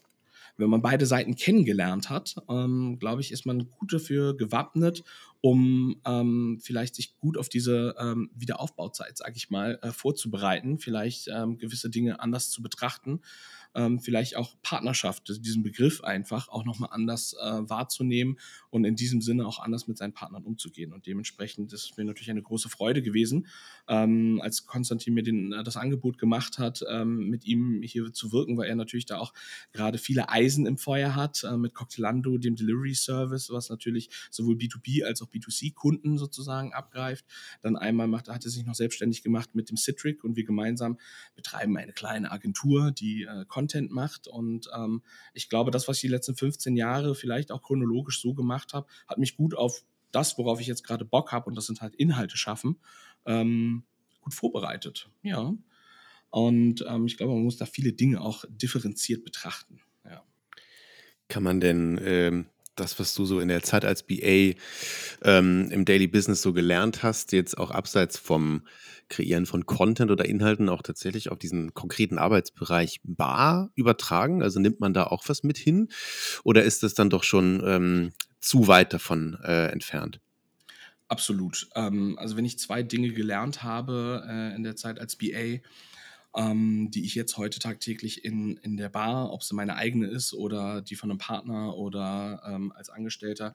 [0.58, 5.04] wenn man beide Seiten kennengelernt hat, ähm, glaube ich, ist man gut dafür gewappnet,
[5.42, 11.28] um ähm, vielleicht sich gut auf diese ähm, Wiederaufbauzeit, sage ich mal, äh, vorzubereiten, vielleicht
[11.28, 13.22] ähm, gewisse Dinge anders zu betrachten
[13.76, 19.22] ähm, vielleicht auch Partnerschaft, diesen Begriff einfach auch nochmal anders äh, wahrzunehmen und in diesem
[19.22, 20.94] Sinne auch anders mit seinen Partnern umzugehen.
[20.94, 23.48] Und dementsprechend ist es mir natürlich eine große Freude gewesen,
[23.88, 28.32] ähm, als Konstantin mir den, äh, das Angebot gemacht hat, ähm, mit ihm hier zu
[28.32, 29.34] wirken, weil er natürlich da auch
[29.72, 34.56] gerade viele Eisen im Feuer hat, äh, mit Cocktailando, dem Delivery Service, was natürlich sowohl
[34.56, 37.26] B2B als auch B2C-Kunden sozusagen abgreift.
[37.62, 40.98] Dann einmal macht, hat er sich noch selbstständig gemacht mit dem Citric und wir gemeinsam
[41.36, 43.46] betreiben eine kleine Agentur, die äh,
[43.92, 44.28] macht.
[44.28, 45.02] Und ähm,
[45.34, 48.88] ich glaube, das, was ich die letzten 15 Jahre vielleicht auch chronologisch so gemacht habe,
[49.08, 51.96] hat mich gut auf das, worauf ich jetzt gerade Bock habe, und das sind halt
[51.96, 52.80] Inhalte schaffen,
[53.26, 53.84] ähm,
[54.22, 55.10] gut vorbereitet.
[55.24, 55.54] Ja.
[56.30, 59.82] Und ähm, ich glaube, man muss da viele Dinge auch differenziert betrachten.
[60.06, 60.24] Ja.
[61.28, 64.56] Kann man denn ähm, das, was du so in der Zeit als BA
[65.24, 68.64] ähm, im Daily Business so gelernt hast, jetzt auch abseits vom
[69.10, 74.42] Kreieren von Content oder Inhalten auch tatsächlich auf diesen konkreten Arbeitsbereich bar übertragen?
[74.42, 75.90] Also nimmt man da auch was mit hin?
[76.44, 80.20] Oder ist das dann doch schon ähm, zu weit davon äh, entfernt?
[81.08, 81.68] Absolut.
[81.76, 85.60] Ähm, also wenn ich zwei Dinge gelernt habe äh, in der Zeit als BA,
[86.36, 90.34] ähm, die ich jetzt heute tagtäglich in, in der Bar, ob sie meine eigene ist
[90.34, 93.54] oder die von einem Partner oder ähm, als Angestellter,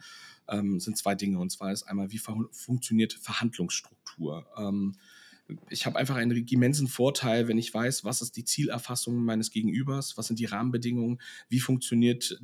[0.48, 1.38] ähm, sind zwei Dinge.
[1.38, 4.46] Und zwar ist einmal, wie funktioniert Verhandlungsstruktur?
[4.56, 4.94] Ähm,
[5.70, 10.16] ich habe einfach einen immensen Vorteil, wenn ich weiß, was ist die Zielerfassung meines Gegenübers,
[10.16, 12.38] was sind die Rahmenbedingungen, wie funktioniert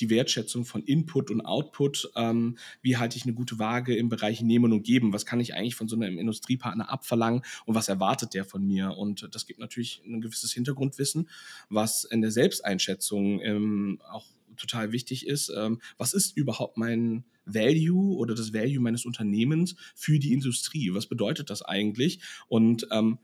[0.00, 4.42] die Wertschätzung von Input und Output, ähm, wie halte ich eine gute Waage im Bereich
[4.42, 8.34] Nehmen und Geben, was kann ich eigentlich von so einem Industriepartner abverlangen und was erwartet
[8.34, 8.96] der von mir?
[8.96, 11.28] Und das gibt natürlich ein gewisses Hintergrundwissen,
[11.68, 18.16] was in der Selbsteinschätzung ähm, auch total wichtig ist, ähm, was ist überhaupt mein Value
[18.16, 22.20] oder das Value meines Unternehmens für die Industrie, was bedeutet das eigentlich?
[22.48, 23.18] Und ähm,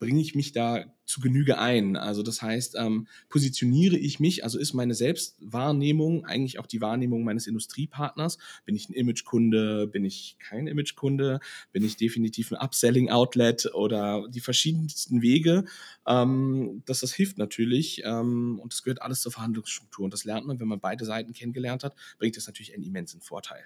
[0.00, 1.96] bringe ich mich da zu Genüge ein?
[1.96, 7.22] Also das heißt, ähm, positioniere ich mich, also ist meine Selbstwahrnehmung eigentlich auch die Wahrnehmung
[7.22, 8.38] meines Industriepartners?
[8.64, 9.86] Bin ich ein Imagekunde?
[9.86, 11.40] Bin ich kein Imagekunde?
[11.72, 15.64] Bin ich definitiv ein Upselling-Outlet oder die verschiedensten Wege?
[16.06, 20.46] Ähm, das, das hilft natürlich ähm, und das gehört alles zur Verhandlungsstruktur und das lernt
[20.46, 23.64] man, wenn man beide Seiten kennengelernt hat, bringt es natürlich einen immensen Vorteil.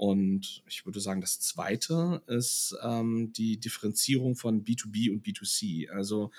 [0.00, 5.90] Und ich würde sagen, das Zweite ist ähm, die Differenzierung von B2B und B2C.
[5.90, 6.30] Also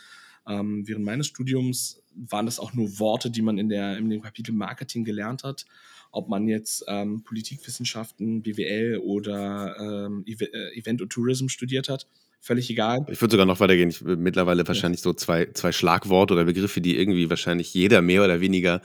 [0.48, 4.24] ähm, während meines Studiums waren das auch nur Worte, die man in, der, in dem
[4.24, 5.68] Kapitel Marketing gelernt hat.
[6.12, 12.08] Ob man jetzt ähm, Politikwissenschaften, BWL oder ähm, äh, Event und Tourism studiert hat
[12.42, 13.06] völlig egal.
[13.10, 13.90] Ich würde sogar noch weitergehen.
[13.90, 18.42] Ich, mittlerweile wahrscheinlich so zwei, zwei Schlagworte oder Begriffe, die irgendwie wahrscheinlich jeder mehr oder
[18.42, 18.82] weniger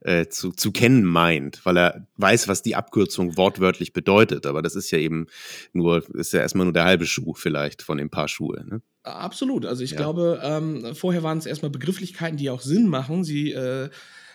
[0.00, 4.46] äh, zu, zu kennen meint, weil er weiß, was die Abkürzung wortwörtlich bedeutet.
[4.46, 5.26] Aber das ist ja eben
[5.72, 8.64] nur, ist ja erstmal nur der halbe Schuh vielleicht von den Paar Schuhe.
[8.64, 8.82] Ne?
[9.02, 9.66] Absolut.
[9.66, 9.96] Also ich ja.
[9.96, 13.24] glaube, ähm, vorher waren es erstmal Begrifflichkeiten, die auch Sinn machen.
[13.24, 13.90] Sie äh,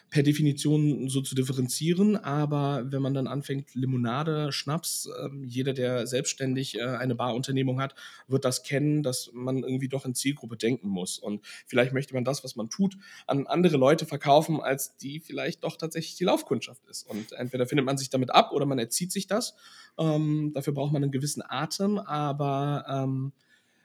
[0.09, 6.07] per Definition so zu differenzieren, aber wenn man dann anfängt, Limonade, Schnaps, äh, jeder, der
[6.07, 7.93] selbstständig äh, eine Barunternehmung hat,
[8.27, 11.19] wird das kennen, dass man irgendwie doch in Zielgruppe denken muss.
[11.19, 15.63] Und vielleicht möchte man das, was man tut, an andere Leute verkaufen, als die vielleicht
[15.63, 17.03] doch tatsächlich die Laufkundschaft ist.
[17.03, 19.55] Und entweder findet man sich damit ab oder man erzieht sich das.
[19.97, 23.33] Ähm, dafür braucht man einen gewissen Atem, aber ähm,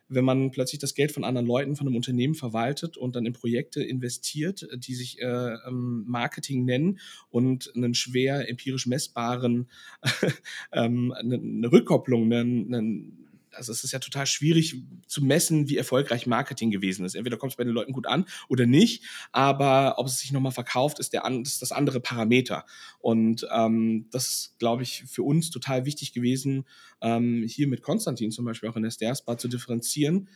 [0.09, 3.33] wenn man plötzlich das Geld von anderen Leuten, von einem Unternehmen verwaltet und dann in
[3.33, 6.99] Projekte investiert, die sich äh, ähm, Marketing nennen
[7.31, 9.69] und einen schwer empirisch messbaren,
[10.73, 13.22] ähm, eine, Rückkopplung, einen, einen
[13.53, 17.15] also es ist ja total schwierig zu messen, wie erfolgreich Marketing gewesen ist.
[17.15, 20.53] Entweder kommt es bei den Leuten gut an oder nicht, aber ob es sich nochmal
[20.53, 22.65] verkauft, ist, der, ist das andere Parameter.
[23.01, 26.65] Und ähm, das ist, glaube ich, für uns total wichtig gewesen,
[27.01, 30.29] ähm, hier mit Konstantin zum Beispiel auch in der Stairs Bar zu differenzieren.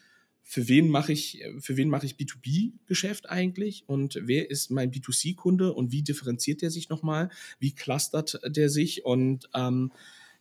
[0.48, 5.72] Für wen mache ich, für wen mache ich B2B-Geschäft eigentlich und wer ist mein B2C-Kunde
[5.72, 7.30] und wie differenziert der sich nochmal?
[7.58, 9.04] Wie clustert der sich?
[9.04, 9.90] Und ähm,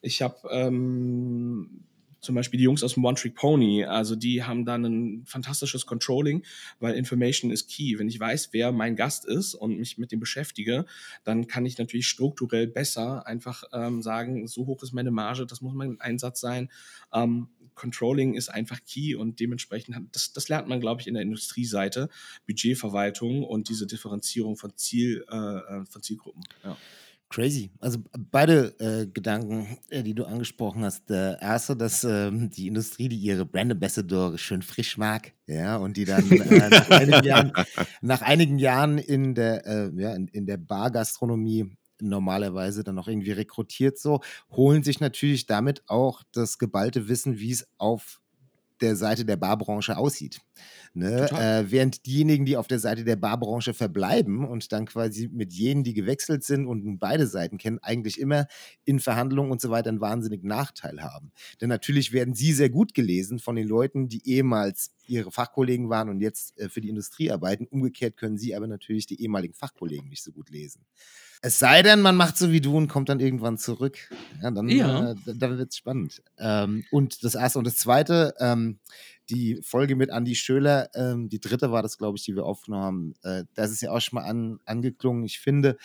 [0.02, 1.86] ich habe ähm,
[2.26, 5.86] zum Beispiel die Jungs aus dem One Trick Pony, also die haben dann ein fantastisches
[5.86, 6.44] Controlling,
[6.80, 7.98] weil Information ist key.
[7.98, 10.86] Wenn ich weiß, wer mein Gast ist und mich mit dem beschäftige,
[11.24, 15.62] dann kann ich natürlich strukturell besser einfach ähm, sagen, so hoch ist meine Marge, das
[15.62, 16.70] muss mein Einsatz sein.
[17.14, 21.24] Ähm, Controlling ist einfach key und dementsprechend, das, das lernt man, glaube ich, in der
[21.24, 22.10] Industrieseite,
[22.48, 26.44] Budgetverwaltung und diese Differenzierung von Ziel, äh, äh von Zielgruppen.
[26.64, 26.78] Ja.
[27.30, 27.72] Crazy.
[27.80, 28.00] Also
[28.32, 31.10] beide äh, Gedanken, äh, die du angesprochen hast.
[31.10, 35.98] Der erste, dass ähm, die Industrie, die ihre Brand Ambassador schön frisch mag, ja, und
[35.98, 37.54] die dann äh, nach, einigen Jahren,
[38.02, 43.32] nach, einigen Jahren, in der, äh, ja, in, in der Bargastronomie normalerweise dann noch irgendwie
[43.32, 48.22] rekrutiert so, holen sich natürlich damit auch das geballte Wissen, wie es auf
[48.82, 50.42] der Seite der Barbranche aussieht.
[50.94, 51.30] Ne?
[51.32, 55.84] Äh, während diejenigen, die auf der Seite der Barbranche verbleiben und dann quasi mit jenen,
[55.84, 58.48] die gewechselt sind und beide Seiten kennen, eigentlich immer
[58.86, 61.32] in Verhandlungen und so weiter einen wahnsinnigen Nachteil haben.
[61.60, 66.10] Denn natürlich werden sie sehr gut gelesen von den Leuten, die ehemals ihre Fachkollegen waren
[66.10, 67.68] und jetzt äh, für die Industrie arbeiten.
[67.68, 70.86] Umgekehrt können sie aber natürlich die ehemaligen Fachkollegen nicht so gut lesen.
[71.42, 73.98] Es sei denn, man macht so wie du und kommt dann irgendwann zurück.
[74.42, 75.12] Ja, dann, ja.
[75.12, 76.22] Äh, dann wird es spannend.
[76.38, 78.80] Ähm, und das erste und das zweite, ähm,
[79.30, 82.84] die Folge mit Andy Schöler, ähm, die dritte war das, glaube ich, die wir aufgenommen
[82.84, 83.14] haben.
[83.24, 85.24] Äh, das ist ja auch schon mal an, angeklungen.
[85.24, 85.78] Ich finde,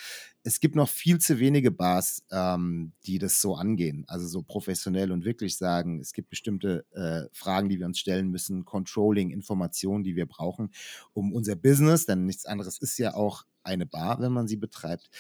[0.43, 5.13] es gibt noch viel zu wenige Bars, ähm, die das so angehen, also so professionell
[5.13, 10.05] und wirklich sagen, es gibt bestimmte äh, Fragen, die wir uns stellen müssen, Controlling, Informationen,
[10.05, 10.71] die wir brauchen,
[11.13, 15.11] um unser Business, denn nichts anderes ist ja auch eine Bar, wenn man sie betreibt,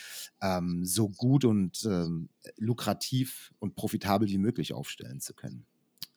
[0.40, 5.66] ähm, so gut und ähm, lukrativ und profitabel wie möglich aufstellen zu können.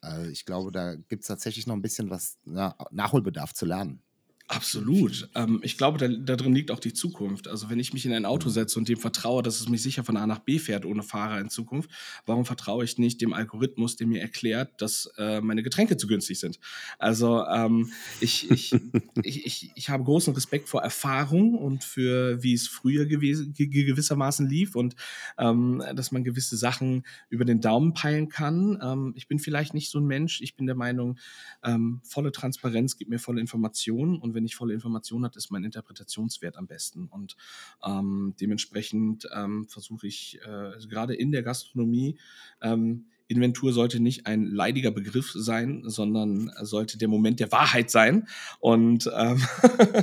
[0.02, 4.02] Also ich glaube, da gibt es tatsächlich noch ein bisschen was na, Nachholbedarf zu lernen.
[4.50, 5.30] Absolut.
[5.36, 7.48] Ähm, ich glaube, da, drin liegt auch die Zukunft.
[7.48, 8.54] Also wenn ich mich in ein Auto mhm.
[8.54, 11.40] setze und dem vertraue, dass es mich sicher von A nach B fährt ohne Fahrer
[11.40, 11.90] in Zukunft,
[12.26, 16.40] warum vertraue ich nicht dem Algorithmus, der mir erklärt, dass äh, meine Getränke zu günstig
[16.40, 16.60] sind?
[17.00, 18.74] Also ähm, ich, ich,
[19.24, 24.48] ich, ich, ich, habe großen Respekt vor Erfahrung und für wie es früher gewesen, gewissermaßen
[24.48, 24.96] lief und
[25.38, 28.78] ähm, dass man gewisse Sachen über den Daumen peilen kann.
[28.84, 30.42] Ähm, ich bin vielleicht nicht so ein Mensch.
[30.42, 31.18] Ich bin der Meinung,
[31.64, 35.64] ähm, volle Transparenz gibt mir volle Informationen und wenn ich volle Informationen habe, ist mein
[35.64, 37.08] Interpretationswert am besten.
[37.08, 37.36] Und
[37.84, 42.18] ähm, dementsprechend ähm, versuche ich äh, also gerade in der Gastronomie
[42.62, 48.28] ähm, Inventur sollte nicht ein leidiger Begriff sein, sondern sollte der Moment der Wahrheit sein
[48.60, 49.42] und ähm,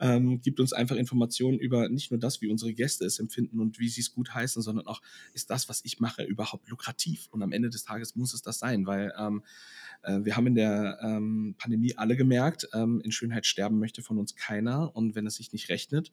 [0.00, 3.78] ähm, gibt uns einfach Informationen über nicht nur das, wie unsere Gäste es empfinden und
[3.78, 5.00] wie sie es gut heißen, sondern auch,
[5.34, 7.28] ist das, was ich mache, überhaupt lukrativ?
[7.30, 9.77] Und am Ende des Tages muss es das sein, weil ähm, äh,
[10.24, 14.34] wir haben in der ähm, Pandemie alle gemerkt, ähm, in Schönheit sterben möchte von uns
[14.36, 16.10] keiner und wenn es sich nicht rechnet.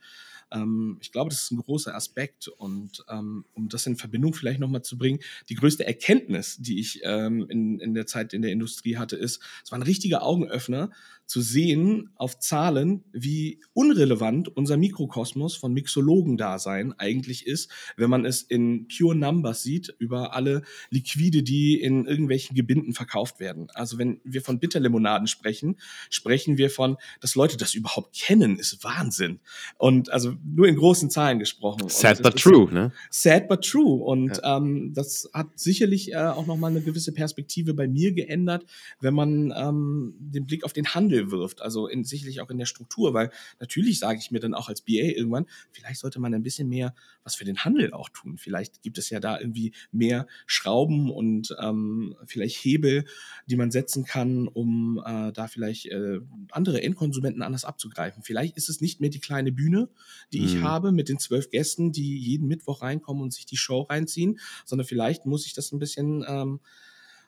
[0.52, 4.60] Ähm, ich glaube, das ist ein großer Aspekt und ähm, um das in Verbindung vielleicht
[4.60, 5.20] nochmal zu bringen,
[5.50, 9.41] die größte Erkenntnis, die ich ähm, in, in der Zeit in der Industrie hatte, ist,
[9.64, 10.91] es war ein richtiger Augenöffner
[11.26, 18.43] zu sehen auf Zahlen, wie unrelevant unser Mikrokosmos von Mixologendasein eigentlich ist, wenn man es
[18.43, 20.61] in Pure Numbers sieht über alle
[20.91, 23.67] Liquide, die in irgendwelchen Gebinden verkauft werden.
[23.73, 25.78] Also wenn wir von Bitterlimonaden sprechen,
[26.09, 29.39] sprechen wir von, dass Leute das überhaupt kennen, ist Wahnsinn.
[29.78, 31.89] Und also nur in großen Zahlen gesprochen.
[31.89, 32.91] Sad but true, ne?
[33.09, 34.03] Sad but true.
[34.03, 34.57] Und ja.
[34.57, 38.65] ähm, das hat sicherlich äh, auch nochmal eine gewisse Perspektive bei mir geändert,
[38.99, 42.57] wenn man ähm, den Blick auf den Handel Handel wirft, also in, sicherlich auch in
[42.57, 46.34] der Struktur, weil natürlich sage ich mir dann auch als BA irgendwann, vielleicht sollte man
[46.34, 46.93] ein bisschen mehr
[47.24, 48.38] was für den Handel auch tun.
[48.38, 53.05] Vielleicht gibt es ja da irgendwie mehr Schrauben und ähm, vielleicht Hebel,
[53.47, 56.20] die man setzen kann, um äh, da vielleicht äh,
[56.51, 58.24] andere Endkonsumenten anders abzugreifen.
[58.24, 59.89] Vielleicht ist es nicht mehr die kleine Bühne,
[60.34, 60.45] die mhm.
[60.45, 64.39] ich habe mit den zwölf Gästen, die jeden Mittwoch reinkommen und sich die Show reinziehen,
[64.66, 66.59] sondern vielleicht muss ich das ein bisschen ähm,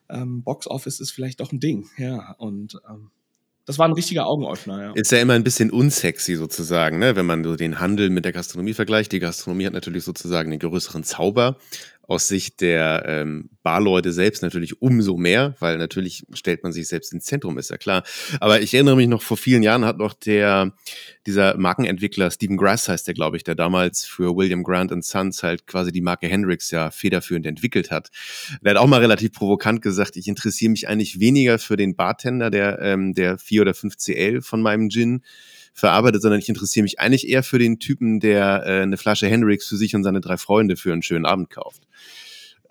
[0.09, 2.33] ähm, Box Office ist vielleicht doch ein Ding, ja.
[2.33, 3.11] Und ähm,
[3.68, 4.91] das war ein richtiger Augenöffner, ja.
[4.93, 7.18] Ist ja immer ein bisschen unsexy sozusagen, ne?
[7.18, 9.11] wenn man so den Handel mit der Gastronomie vergleicht.
[9.11, 11.57] Die Gastronomie hat natürlich sozusagen den größeren Zauber
[12.07, 17.11] aus Sicht der ähm, Barleute selbst natürlich umso mehr, weil natürlich stellt man sich selbst
[17.11, 18.03] ins Zentrum, ist ja klar.
[18.39, 20.73] Aber ich erinnere mich noch, vor vielen Jahren hat noch der,
[21.25, 25.67] dieser Markenentwickler, Stephen Grass heißt der, glaube ich, der damals für William Grant Sons halt
[25.67, 28.09] quasi die Marke Hendrix ja federführend entwickelt hat.
[28.61, 32.49] Der hat auch mal relativ provokant gesagt, ich interessiere mich eigentlich weniger für den Bartender,
[32.49, 35.23] der, ähm, der 4 oder 5 CL von meinem Gin
[35.78, 39.67] verarbeitet, sondern ich interessiere mich eigentlich eher für den Typen, der äh, eine Flasche Hendrix
[39.67, 41.84] für sich und seine drei Freunde für einen schönen Abend kauft.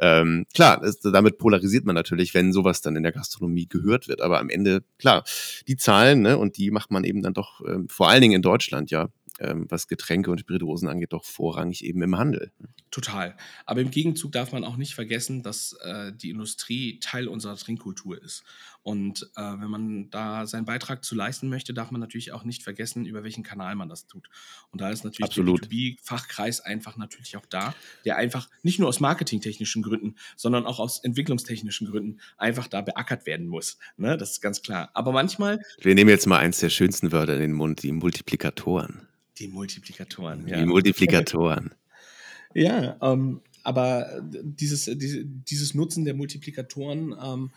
[0.01, 4.21] Ähm, klar, das, damit polarisiert man natürlich, wenn sowas dann in der Gastronomie gehört wird.
[4.21, 5.25] Aber am Ende, klar,
[5.69, 8.43] die Zahlen, ne, und die macht man eben dann doch, ähm, vor allen Dingen in
[8.43, 12.53] Deutschland, ja, ähm, was Getränke und Spirituosen angeht, doch vorrangig eben im Handel.
[12.91, 13.37] Total.
[13.64, 18.20] Aber im Gegenzug darf man auch nicht vergessen, dass äh, die Industrie Teil unserer Trinkkultur
[18.22, 18.45] ist.
[18.82, 22.62] Und äh, wenn man da seinen Beitrag zu leisten möchte, darf man natürlich auch nicht
[22.62, 24.28] vergessen, über welchen Kanal man das tut.
[24.70, 25.64] Und da ist natürlich Absolut.
[25.64, 27.74] der B2B-Fachkreis einfach natürlich auch da,
[28.05, 33.26] der einfach nicht nur aus marketingtechnischen Gründen, sondern auch aus entwicklungstechnischen Gründen einfach da beackert
[33.26, 33.76] werden muss.
[33.97, 34.16] Ne?
[34.16, 34.91] Das ist ganz klar.
[34.95, 35.61] Aber manchmal.
[35.80, 39.09] Wir nehmen jetzt mal eins der schönsten Wörter in den Mund, die Multiplikatoren.
[39.39, 40.59] Die Multiplikatoren, ja.
[40.59, 41.74] Die Multiplikatoren.
[42.55, 47.51] ja, ähm, aber dieses, diese, dieses Nutzen der Multiplikatoren ähm,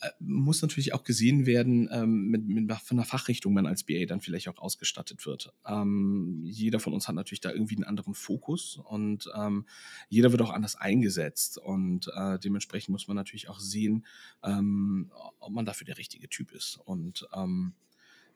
[0.00, 4.06] äh, muss natürlich auch gesehen werden, ähm, mit, mit, von der Fachrichtung man als BA
[4.06, 5.52] dann vielleicht auch ausgestattet wird.
[5.66, 9.66] Ähm, jeder von uns hat natürlich da irgendwie einen anderen Fokus und ähm,
[10.08, 14.04] jeder wird auch anders eingesetzt und äh, dementsprechend muss man natürlich auch sehen,
[14.42, 16.78] ähm, ob man dafür der richtige Typ ist.
[16.84, 17.74] Und ähm,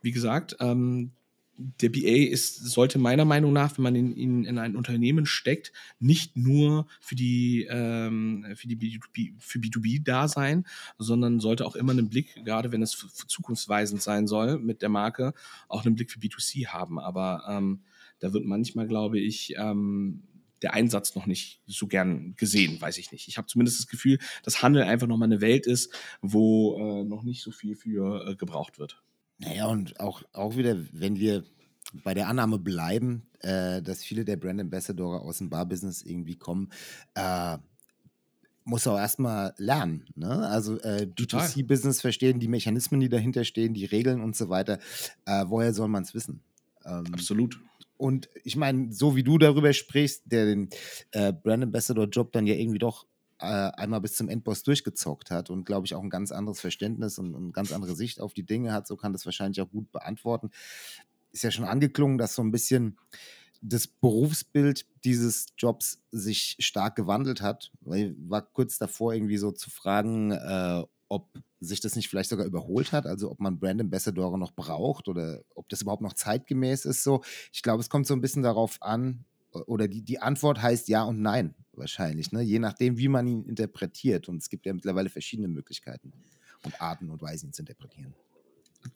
[0.00, 1.12] wie gesagt, ähm,
[1.58, 5.72] der BA ist, sollte meiner Meinung nach, wenn man ihn in, in, ein Unternehmen steckt,
[5.98, 10.64] nicht nur für die ähm, für die B2B, für B2B da sein,
[10.98, 12.92] sondern sollte auch immer einen Blick, gerade wenn es
[13.26, 15.34] zukunftsweisend sein soll mit der Marke,
[15.66, 17.00] auch einen Blick für B2C haben.
[17.00, 17.80] Aber ähm,
[18.20, 20.22] da wird manchmal, glaube ich, ähm,
[20.62, 23.28] der Einsatz noch nicht so gern gesehen, weiß ich nicht.
[23.28, 27.04] Ich habe zumindest das Gefühl, dass Handel einfach noch mal eine Welt ist, wo äh,
[27.04, 29.02] noch nicht so viel für äh, gebraucht wird.
[29.38, 31.44] Naja, und auch, auch wieder, wenn wir
[32.04, 36.70] bei der Annahme bleiben, äh, dass viele der Brand Ambassadore aus dem Bar-Business irgendwie kommen,
[37.14, 37.58] äh,
[38.64, 40.04] muss auch erstmal lernen.
[40.14, 40.46] Ne?
[40.48, 44.78] Also äh, B2C-Business verstehen, die Mechanismen, die dahinter stehen, die Regeln und so weiter.
[45.24, 46.42] Äh, woher soll man es wissen?
[46.84, 47.58] Ähm, Absolut.
[47.96, 50.68] Und ich meine, so wie du darüber sprichst, der den
[51.12, 53.06] äh, Brand Ambassador-Job dann ja irgendwie doch
[53.40, 57.18] äh, einmal bis zum Endboss durchgezockt hat und glaube ich auch ein ganz anderes Verständnis
[57.18, 59.90] und, eine ganz andere Sicht auf die Dinge hat, so kann das wahrscheinlich auch gut
[59.92, 60.50] beantworten.
[61.32, 62.98] Ist ja schon angeklungen, dass so ein bisschen
[63.60, 67.72] das Berufsbild dieses Jobs sich stark gewandelt hat.
[67.92, 71.28] Ich war kurz davor, irgendwie so zu fragen, äh, ob
[71.60, 75.42] sich das nicht vielleicht sogar überholt hat, also ob man Brand Ambassadore noch braucht oder
[75.54, 77.02] ob das überhaupt noch zeitgemäß ist.
[77.02, 77.22] So,
[77.52, 81.02] ich glaube, es kommt so ein bisschen darauf an, oder die, die Antwort heißt ja
[81.02, 82.42] und nein wahrscheinlich, ne?
[82.42, 84.28] je nachdem, wie man ihn interpretiert.
[84.28, 86.12] Und es gibt ja mittlerweile verschiedene Möglichkeiten
[86.64, 88.14] und Arten und Weisen, ihn zu interpretieren.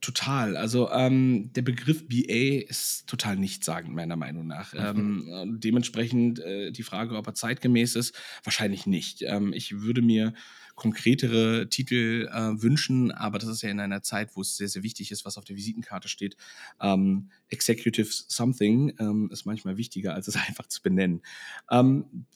[0.00, 0.56] Total.
[0.56, 4.72] Also ähm, der Begriff BA ist total nichtssagend, meiner Meinung nach.
[4.72, 5.28] Mhm.
[5.32, 8.14] Ähm, dementsprechend äh, die Frage, ob er zeitgemäß ist,
[8.44, 9.22] wahrscheinlich nicht.
[9.22, 10.34] Ähm, ich würde mir
[10.74, 14.82] konkretere Titel äh, wünschen, aber das ist ja in einer Zeit, wo es sehr, sehr
[14.82, 16.36] wichtig ist, was auf der Visitenkarte steht.
[16.80, 21.22] Ähm, Executive Something ähm, ist manchmal wichtiger, als es einfach zu benennen.
[21.70, 22.26] Ähm,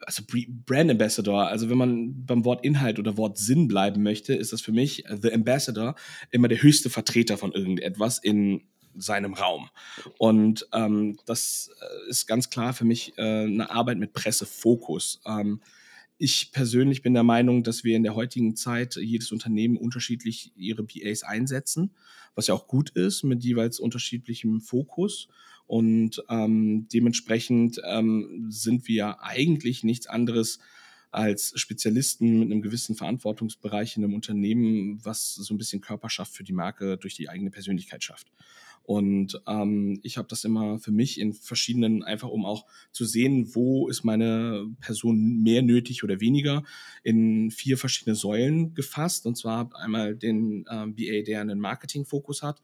[0.00, 0.22] also
[0.66, 4.60] Brand Ambassador, also wenn man beim Wort Inhalt oder Wort Sinn bleiben möchte, ist das
[4.60, 5.96] für mich The Ambassador
[6.30, 8.62] immer der höchste Vertreter von irgendetwas in
[8.96, 9.68] seinem Raum.
[10.18, 15.20] Und ähm, das äh, ist ganz klar für mich äh, eine Arbeit mit Pressefokus.
[15.24, 15.60] Ähm,
[16.18, 20.82] ich persönlich bin der Meinung, dass wir in der heutigen Zeit jedes Unternehmen unterschiedlich ihre
[20.82, 21.94] BAs einsetzen,
[22.34, 25.28] was ja auch gut ist, mit jeweils unterschiedlichem Fokus.
[25.68, 30.58] Und ähm, dementsprechend ähm, sind wir eigentlich nichts anderes
[31.10, 36.42] als Spezialisten mit einem gewissen Verantwortungsbereich in einem Unternehmen, was so ein bisschen Körperschaft für
[36.42, 38.28] die Marke durch die eigene Persönlichkeit schafft.
[38.82, 43.54] Und ähm, ich habe das immer für mich in verschiedenen, einfach um auch zu sehen,
[43.54, 46.62] wo ist meine Person mehr nötig oder weniger,
[47.02, 49.26] in vier verschiedene Säulen gefasst.
[49.26, 52.62] Und zwar einmal den äh, BA, der einen Marketing-Fokus hat,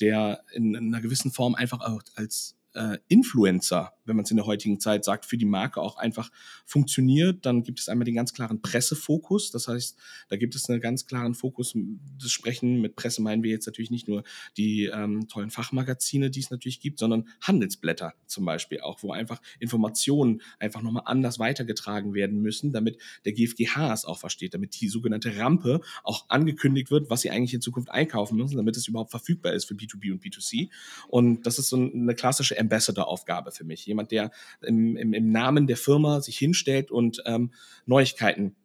[0.00, 4.36] der in, in einer gewissen Form einfach auch als äh, Influencer, wenn man es in
[4.36, 6.30] der heutigen Zeit sagt, für die Marke auch einfach
[6.64, 7.46] funktioniert.
[7.46, 9.50] Dann gibt es einmal den ganz klaren Pressefokus.
[9.50, 9.98] Das heißt,
[10.28, 11.76] da gibt es einen ganz klaren Fokus.
[12.20, 14.24] Das Sprechen mit Presse meinen wir jetzt natürlich nicht nur
[14.56, 19.40] die ähm, tollen Fachmagazine, die es natürlich gibt, sondern Handelsblätter zum Beispiel auch, wo einfach
[19.60, 24.88] Informationen einfach nochmal anders weitergetragen werden müssen, damit der GfGH es auch versteht, damit die
[24.88, 29.10] sogenannte Rampe auch angekündigt wird, was sie eigentlich in Zukunft einkaufen müssen, damit es überhaupt
[29.10, 30.70] verfügbar ist für B2B und B2C.
[31.08, 33.88] Und das ist so eine klassische Ambassador-Aufgabe für mich.
[33.92, 34.30] Jemand, der
[34.62, 37.52] im, im, im Namen der Firma sich hinstellt und ähm,
[37.86, 38.56] Neuigkeiten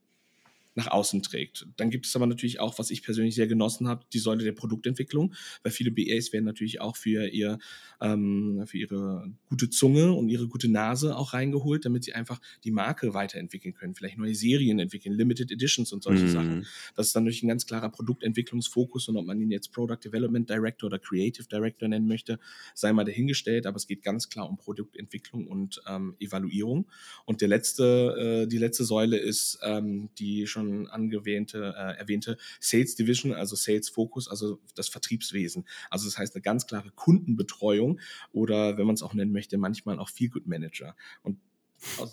[0.78, 1.68] nach außen trägt.
[1.76, 4.52] Dann gibt es aber natürlich auch, was ich persönlich sehr genossen habe, die Säule der
[4.52, 7.58] Produktentwicklung, weil viele BAs werden natürlich auch für ihr
[8.00, 12.70] ähm, für ihre gute Zunge und ihre gute Nase auch reingeholt, damit sie einfach die
[12.70, 16.30] Marke weiterentwickeln können, vielleicht neue Serien entwickeln, Limited Editions und solche mhm.
[16.30, 16.68] Sachen.
[16.96, 20.48] Das ist dann natürlich ein ganz klarer Produktentwicklungsfokus und ob man ihn jetzt Product Development
[20.48, 22.40] Director oder Creative Director nennen möchte,
[22.76, 26.88] sei mal dahingestellt, aber es geht ganz klar um Produktentwicklung und ähm, Evaluierung.
[27.26, 32.38] Und der letzte, äh, die letzte Säule ist ähm, die schon schon angewähnte, äh, erwähnte
[32.60, 35.66] Sales Division, also Sales Focus, also das Vertriebswesen.
[35.90, 38.00] Also das heißt eine ganz klare Kundenbetreuung
[38.32, 40.96] oder wenn man es auch nennen möchte, manchmal auch Feel Good Manager.
[41.24, 41.40] Und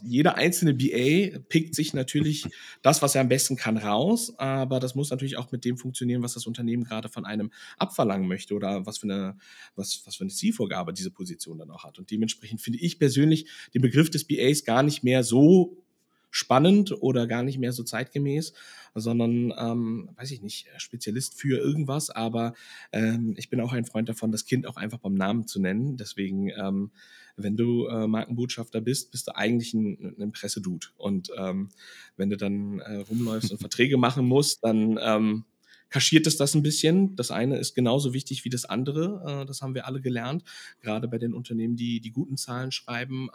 [0.02, 2.44] jeder einzelne BA pickt sich natürlich
[2.82, 6.22] das, was er am besten kann, raus, aber das muss natürlich auch mit dem funktionieren,
[6.22, 9.38] was das Unternehmen gerade von einem abverlangen möchte oder was für eine,
[9.74, 11.98] was, was für eine Zielvorgabe diese Position dann auch hat.
[11.98, 15.83] Und dementsprechend finde ich persönlich den Begriff des BAs gar nicht mehr so
[16.34, 18.54] spannend oder gar nicht mehr so zeitgemäß,
[18.96, 22.10] sondern, ähm, weiß ich nicht, Spezialist für irgendwas.
[22.10, 22.54] Aber
[22.90, 25.96] ähm, ich bin auch ein Freund davon, das Kind auch einfach beim Namen zu nennen.
[25.96, 26.90] Deswegen, ähm,
[27.36, 30.88] wenn du äh, Markenbotschafter bist, bist du eigentlich ein, ein Pressedude.
[30.96, 31.68] Und ähm,
[32.16, 35.44] wenn du dann äh, rumläufst und Verträge machen musst, dann ähm,
[35.88, 37.14] kaschiert es das ein bisschen.
[37.14, 39.42] Das eine ist genauso wichtig wie das andere.
[39.42, 40.42] Äh, das haben wir alle gelernt,
[40.80, 43.30] gerade bei den Unternehmen, die die guten Zahlen schreiben.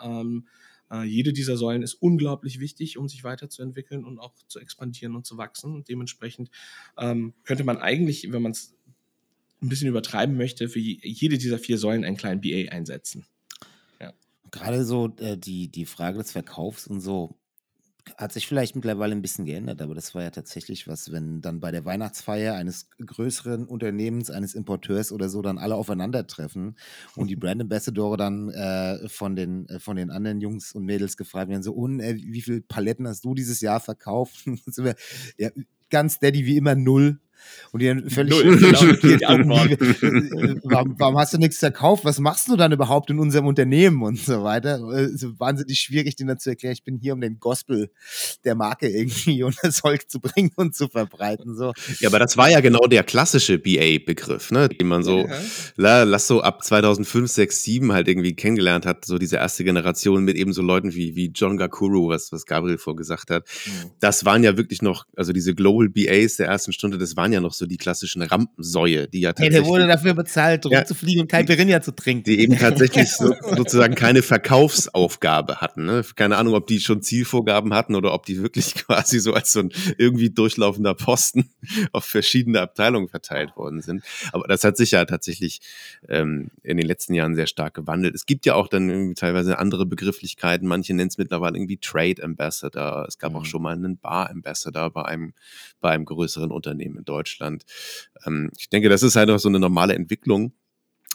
[0.92, 5.26] Äh, jede dieser Säulen ist unglaublich wichtig, um sich weiterzuentwickeln und auch zu expandieren und
[5.26, 5.74] zu wachsen.
[5.74, 6.50] Und dementsprechend
[6.98, 8.76] ähm, könnte man eigentlich, wenn man es
[9.62, 13.26] ein bisschen übertreiben möchte, für jede dieser vier Säulen einen kleinen BA einsetzen.
[14.00, 14.14] Ja.
[14.52, 17.39] Gerade so äh, die, die Frage des Verkaufs und so,
[18.18, 21.60] hat sich vielleicht mittlerweile ein bisschen geändert, aber das war ja tatsächlich was, wenn dann
[21.60, 26.78] bei der Weihnachtsfeier eines größeren Unternehmens, eines Importeurs oder so dann alle aufeinandertreffen
[27.16, 31.18] und die Brand Ambassador dann äh, von, den, äh, von den anderen Jungs und Mädels
[31.18, 34.46] gefragt werden, so, und äh, wie viele Paletten hast du dieses Jahr verkauft?
[35.38, 35.50] ja,
[35.90, 37.20] ganz steady wie immer null.
[37.72, 39.22] Und die dann völlig schockiert
[40.64, 42.06] warum, warum hast du nichts verkauft?
[42.06, 44.80] Was machst du dann überhaupt in unserem Unternehmen und so weiter?
[45.00, 47.92] Ist wahnsinnig schwierig, denen dann zu erklären, ich bin hier, um den Gospel
[48.44, 51.56] der Marke irgendwie unter Volk zu bringen und zu verbreiten.
[51.56, 51.74] So.
[52.00, 54.70] Ja, aber das war ja genau der klassische BA-Begriff, ne?
[54.70, 55.28] den man so,
[55.78, 56.04] ja.
[56.04, 60.36] lass so ab 2005, 6, 7 halt irgendwie kennengelernt hat, so diese erste Generation mit
[60.36, 63.46] eben so Leuten wie, wie John Gakuru, was, was Gabriel vorgesagt hat.
[63.66, 63.92] Mhm.
[64.00, 67.34] Das waren ja wirklich noch, also diese Global BAs der ersten Stunde, das waren waren
[67.34, 69.56] ja noch so die klassischen Rampensäue, die ja tatsächlich.
[69.56, 72.24] Hey, der wurde dafür bezahlt, rumzufliegen ja, und Caipirinha zu trinken.
[72.24, 75.86] Die eben tatsächlich so, sozusagen keine Verkaufsaufgabe hatten.
[75.86, 76.04] Ne?
[76.16, 79.60] Keine Ahnung, ob die schon Zielvorgaben hatten oder ob die wirklich quasi so als so
[79.60, 81.50] ein irgendwie durchlaufender Posten
[81.92, 84.04] auf verschiedene Abteilungen verteilt worden sind.
[84.32, 85.62] Aber das hat sich ja tatsächlich
[86.08, 88.16] ähm, in den letzten Jahren sehr stark gewandelt.
[88.16, 90.68] Es gibt ja auch dann irgendwie teilweise andere Begrifflichkeiten.
[90.68, 93.06] Manche nennen es mittlerweile irgendwie Trade Ambassador.
[93.08, 93.38] Es gab mhm.
[93.38, 95.34] auch schon mal einen Bar Ambassador bei einem,
[95.80, 97.19] bei einem größeren Unternehmen in Deutschland.
[97.20, 97.66] Deutschland.
[98.26, 100.54] Ähm, ich denke, das ist halt auch so eine normale Entwicklung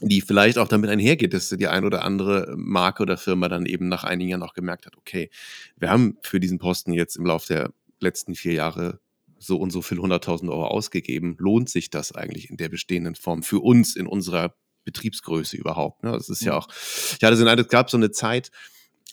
[0.00, 3.88] die vielleicht auch damit einhergeht, dass die ein oder andere Marke oder Firma dann eben
[3.88, 5.30] nach einigen Jahren auch gemerkt hat, okay,
[5.76, 9.00] wir haben für diesen Posten jetzt im Laufe der letzten vier Jahre
[9.38, 11.36] so und so viel 100.000 Euro ausgegeben.
[11.38, 16.02] Lohnt sich das eigentlich in der bestehenden Form für uns in unserer Betriebsgröße überhaupt?
[16.02, 16.12] Ne?
[16.12, 18.50] Das ist ja auch, ich hatte so es gab so eine Zeit,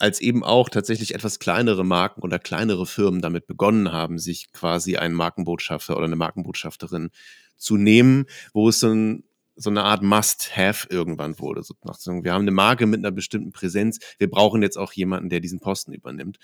[0.01, 4.97] als eben auch tatsächlich etwas kleinere Marken oder kleinere Firmen damit begonnen haben, sich quasi
[4.97, 7.11] einen Markenbotschafter oder eine Markenbotschafterin
[7.55, 9.23] zu nehmen, wo es so, ein,
[9.55, 11.61] so eine Art Must-Have irgendwann wurde.
[11.61, 12.23] Sozusagen.
[12.23, 13.99] Wir haben eine Marke mit einer bestimmten Präsenz.
[14.17, 16.39] Wir brauchen jetzt auch jemanden, der diesen Posten übernimmt.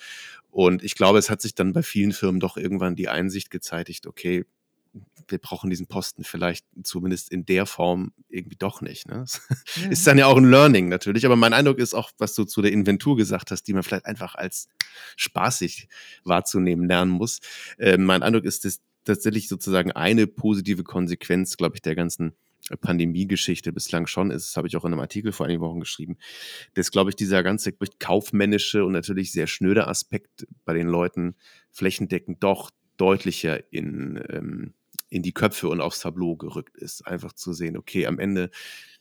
[0.51, 4.05] Und ich glaube, es hat sich dann bei vielen Firmen doch irgendwann die Einsicht gezeitigt,
[4.05, 4.45] okay,
[5.27, 9.07] wir brauchen diesen Posten vielleicht zumindest in der Form irgendwie doch nicht.
[9.07, 9.25] Ne?
[9.75, 9.89] Ja.
[9.89, 12.61] Ist dann ja auch ein Learning natürlich, aber mein Eindruck ist auch, was du zu
[12.61, 14.69] der Inventur gesagt hast, die man vielleicht einfach als
[15.15, 15.87] spaßig
[16.23, 17.39] wahrzunehmen lernen muss.
[17.77, 22.33] Äh, mein Eindruck ist, dass tatsächlich sozusagen eine positive Konsequenz, glaube ich, der ganzen
[22.81, 26.17] Pandemie-Geschichte bislang schon ist, das habe ich auch in einem Artikel vor einigen Wochen geschrieben,
[26.73, 31.35] dass, glaube ich, dieser ganze kaufmännische und natürlich sehr schnöde Aspekt bei den Leuten
[31.71, 34.73] flächendeckend doch deutlicher in, ähm,
[35.09, 37.05] in die Köpfe und aufs Tableau gerückt ist.
[37.07, 38.49] Einfach zu sehen, okay, am Ende,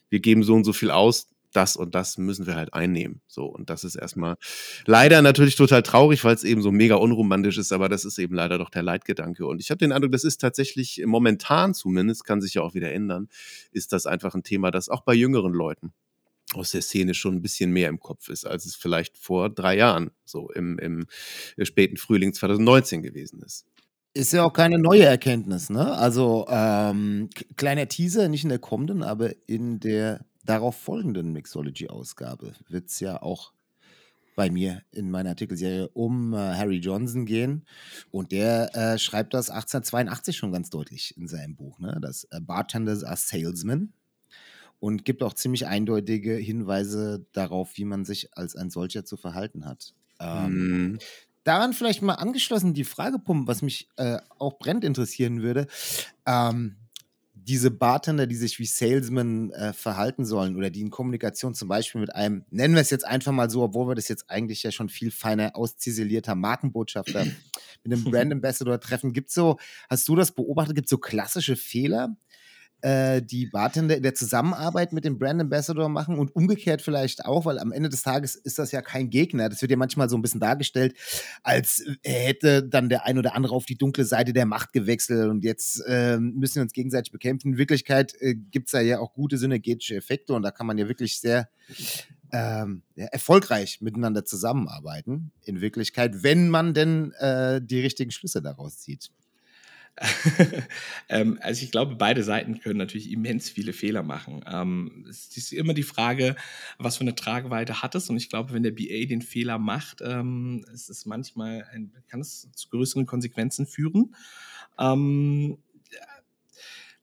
[0.09, 3.23] wir geben so und so viel aus, das und das müssen wir halt einnehmen.
[3.27, 4.37] So, und das ist erstmal
[4.85, 8.35] leider natürlich total traurig, weil es eben so mega unromantisch ist, aber das ist eben
[8.35, 9.47] leider doch der Leitgedanke.
[9.47, 12.93] Und ich habe den Eindruck, das ist tatsächlich momentan zumindest, kann sich ja auch wieder
[12.93, 13.29] ändern,
[13.73, 15.93] ist das einfach ein Thema, das auch bei jüngeren Leuten
[16.55, 19.77] aus der Szene schon ein bisschen mehr im Kopf ist, als es vielleicht vor drei
[19.77, 21.07] Jahren, so im, im
[21.63, 23.67] späten Frühling 2019 gewesen ist.
[24.17, 25.93] Ist ja auch keine neue Erkenntnis, ne?
[25.93, 32.89] Also, ähm, kleiner Teaser, nicht in der kommenden, aber in der darauf folgenden Mixology-Ausgabe wird
[32.89, 33.53] es ja auch
[34.35, 37.67] bei mir in meiner Artikelserie um äh, Harry Johnson gehen.
[38.11, 41.99] Und der äh, schreibt das 1882 schon ganz deutlich in seinem Buch, ne?
[42.01, 43.93] dass äh, Bartenders are Salesmen
[44.81, 49.67] und gibt auch ziemlich eindeutige Hinweise darauf, wie man sich als ein solcher zu verhalten
[49.67, 49.93] hat.
[50.21, 50.99] Ähm, mm
[51.47, 55.67] daran vielleicht mal angeschlossen die Fragepumpe, was mich äh, auch brennend interessieren würde.
[56.27, 56.77] Ähm,
[57.35, 62.01] diese Bartender, die sich wie Salesmen äh, verhalten sollen oder die in Kommunikation zum Beispiel
[62.01, 64.73] mit einem, nennen wir es jetzt einfach mal so, obwohl wir das jetzt eigentlich ja
[64.73, 67.25] schon viel feiner ausziselierter Markenbotschafter
[67.85, 71.55] mit einem Brand Ambassador treffen, gibt so, hast du das beobachtet, gibt es so klassische
[71.55, 72.17] Fehler,
[72.87, 77.45] äh, die Bartender in der Zusammenarbeit mit dem Brand Ambassador machen und umgekehrt vielleicht auch,
[77.45, 79.49] weil am Ende des Tages ist das ja kein Gegner.
[79.49, 80.97] Das wird ja manchmal so ein bisschen dargestellt,
[81.43, 85.43] als hätte dann der ein oder andere auf die dunkle Seite der Macht gewechselt und
[85.43, 87.55] jetzt äh, müssen wir uns gegenseitig bekämpfen.
[87.55, 90.87] In Wirklichkeit äh, gibt es ja auch gute synergetische Effekte und da kann man ja
[90.87, 91.49] wirklich sehr
[92.31, 98.79] ähm, ja, erfolgreich miteinander zusammenarbeiten, in Wirklichkeit, wenn man denn äh, die richtigen Schlüsse daraus
[98.79, 99.11] zieht.
[101.09, 104.45] ähm, also ich glaube, beide Seiten können natürlich immens viele Fehler machen.
[104.47, 106.37] Ähm, es ist immer die Frage,
[106.79, 108.11] was für eine Tragweite hat es.
[108.11, 112.21] Und ich glaube, wenn der BA den Fehler macht, ähm, ist es manchmal ein, kann
[112.21, 114.15] es zu größeren Konsequenzen führen.
[114.79, 115.59] Ähm,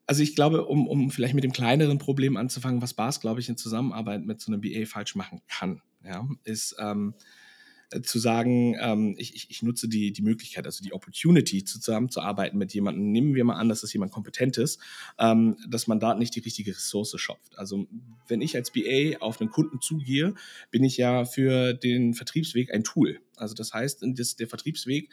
[0.06, 3.50] also ich glaube, um, um vielleicht mit dem kleineren Problem anzufangen, was Bars, glaube ich,
[3.50, 7.22] in Zusammenarbeit mit so einem BA falsch machen kann, ja, ist ähm, äh,
[8.02, 12.74] zu sagen, ähm, ich, ich, ich nutze die, die Möglichkeit, also die Opportunity, zusammenzuarbeiten mit
[12.74, 13.12] jemandem.
[13.12, 14.80] Nehmen wir mal an, dass das jemand Kompetentes,
[15.20, 17.58] ähm, dass man da nicht die richtige Ressource schafft.
[17.58, 17.88] Also
[18.28, 20.34] wenn ich als BA auf einen Kunden zugehe,
[20.72, 23.20] bin ich ja für den Vertriebsweg ein Tool.
[23.36, 25.10] Also das heißt, das, der Vertriebsweg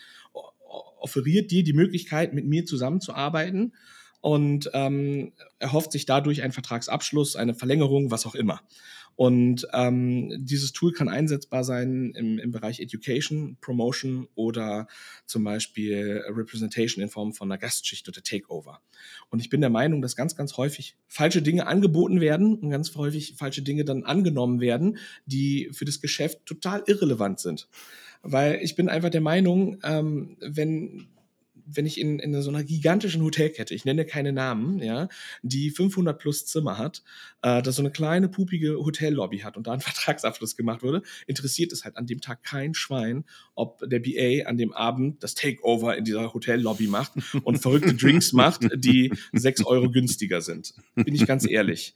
[1.00, 3.72] offeriert dir die Möglichkeit, mit mir zusammenzuarbeiten
[4.20, 8.60] und ähm, erhofft sich dadurch einen Vertragsabschluss, eine Verlängerung, was auch immer.
[9.16, 14.86] Und ähm, dieses Tool kann einsetzbar sein im, im Bereich Education, Promotion oder
[15.26, 18.80] zum Beispiel Representation in Form von einer Gastschicht oder Takeover.
[19.28, 22.94] Und ich bin der Meinung, dass ganz, ganz häufig falsche Dinge angeboten werden und ganz
[22.96, 27.68] häufig falsche Dinge dann angenommen werden, die für das Geschäft total irrelevant sind.
[28.22, 31.08] Weil ich bin einfach der Meinung, ähm, wenn
[31.72, 35.08] wenn ich in, in so einer gigantischen Hotelkette, ich nenne keine Namen, ja,
[35.42, 37.02] die 500 plus Zimmer hat,
[37.42, 41.72] äh, das so eine kleine pupige Hotellobby hat und da ein Vertragsabschluss gemacht wurde, interessiert
[41.72, 45.96] es halt an dem Tag kein Schwein, ob der BA an dem Abend das Takeover
[45.96, 47.12] in dieser Hotellobby macht
[47.44, 50.74] und verrückte Drinks macht, die sechs Euro günstiger sind.
[50.94, 51.94] Bin ich ganz ehrlich.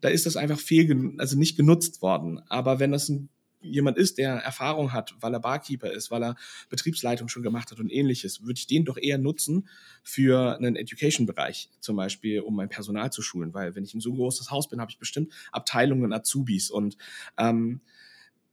[0.00, 2.40] Da ist das einfach fehl, also nicht genutzt worden.
[2.48, 3.30] Aber wenn das ein
[3.66, 6.36] jemand ist, der Erfahrung hat, weil er Barkeeper ist, weil er
[6.68, 9.68] Betriebsleitung schon gemacht hat und ähnliches, würde ich den doch eher nutzen
[10.02, 14.12] für einen Education-Bereich, zum Beispiel, um mein Personal zu schulen, weil wenn ich ein so
[14.12, 16.96] großes Haus bin, habe ich bestimmt Abteilungen Azubis und
[17.38, 17.80] ähm,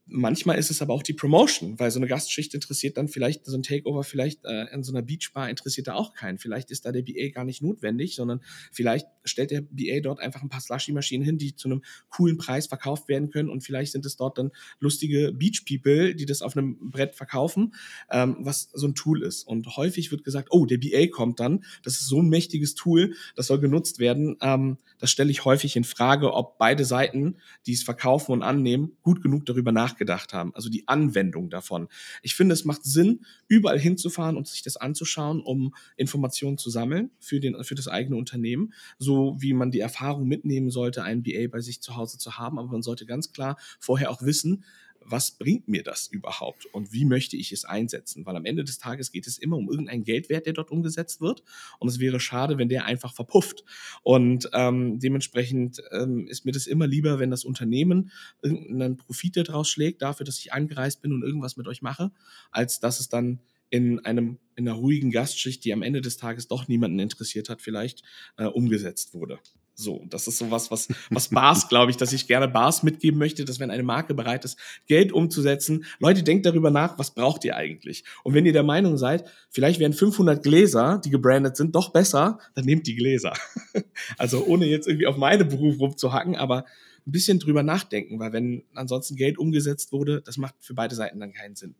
[0.06, 3.56] Manchmal ist es aber auch die Promotion, weil so eine Gastschicht interessiert dann vielleicht, so
[3.56, 6.38] ein Takeover vielleicht äh, in so einer Beachbar interessiert da auch keinen.
[6.38, 10.42] Vielleicht ist da der BA gar nicht notwendig, sondern vielleicht stellt der BA dort einfach
[10.42, 14.04] ein paar Slushy-Maschinen hin, die zu einem coolen Preis verkauft werden können und vielleicht sind
[14.04, 17.74] es dort dann lustige Beach-People, die das auf einem Brett verkaufen,
[18.10, 19.44] ähm, was so ein Tool ist.
[19.44, 23.14] Und häufig wird gesagt, oh, der BA kommt dann, das ist so ein mächtiges Tool,
[23.36, 24.36] das soll genutzt werden.
[24.42, 28.98] Ähm, das stelle ich häufig in Frage, ob beide Seiten, die es verkaufen und annehmen,
[29.00, 31.88] gut genug darüber nachdenken nachgedacht haben, also die Anwendung davon.
[32.22, 37.10] Ich finde, es macht Sinn, überall hinzufahren und sich das anzuschauen, um Informationen zu sammeln
[37.20, 41.46] für, den, für das eigene Unternehmen, so wie man die Erfahrung mitnehmen sollte, ein BA
[41.50, 42.58] bei sich zu Hause zu haben.
[42.58, 44.64] Aber man sollte ganz klar vorher auch wissen,
[45.06, 48.24] was bringt mir das überhaupt und wie möchte ich es einsetzen?
[48.26, 51.42] Weil am Ende des Tages geht es immer um irgendeinen Geldwert, der dort umgesetzt wird.
[51.78, 53.64] Und es wäre schade, wenn der einfach verpufft.
[54.02, 58.10] Und ähm, dementsprechend ähm, ist mir das immer lieber, wenn das Unternehmen
[58.42, 62.10] irgendeinen Profit daraus schlägt, dafür, dass ich angereist bin und irgendwas mit euch mache,
[62.50, 63.40] als dass es dann
[63.70, 67.60] in einem in einer ruhigen Gastschicht, die am Ende des Tages doch niemanden interessiert hat,
[67.60, 68.02] vielleicht
[68.36, 69.40] äh, umgesetzt wurde.
[69.76, 73.44] So, das ist sowas, was, was Bars, glaube ich, dass ich gerne Bars mitgeben möchte,
[73.44, 74.56] dass wenn eine Marke bereit ist,
[74.86, 78.04] Geld umzusetzen, Leute, denkt darüber nach, was braucht ihr eigentlich?
[78.22, 82.38] Und wenn ihr der Meinung seid, vielleicht wären 500 Gläser, die gebrandet sind, doch besser,
[82.54, 83.32] dann nehmt die Gläser.
[84.18, 86.64] also ohne jetzt irgendwie auf meine Beruf rumzuhacken, aber
[87.06, 91.20] ein bisschen drüber nachdenken, weil wenn ansonsten Geld umgesetzt wurde, das macht für beide Seiten
[91.20, 91.74] dann keinen Sinn.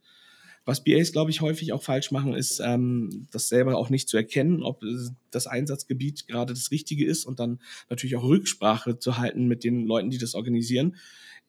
[0.65, 4.17] Was BAs, glaube ich, häufig auch falsch machen, ist, ähm, das selber auch nicht zu
[4.17, 4.83] erkennen, ob
[5.31, 7.61] das Einsatzgebiet gerade das Richtige ist und dann
[7.91, 10.97] natürlich auch Rücksprache zu halten mit den Leuten, die das organisieren,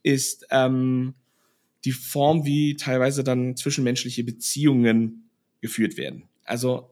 [0.04, 1.14] ist ähm,
[1.86, 5.30] die Form, wie teilweise dann zwischenmenschliche Beziehungen
[5.62, 6.24] geführt werden.
[6.44, 6.90] Also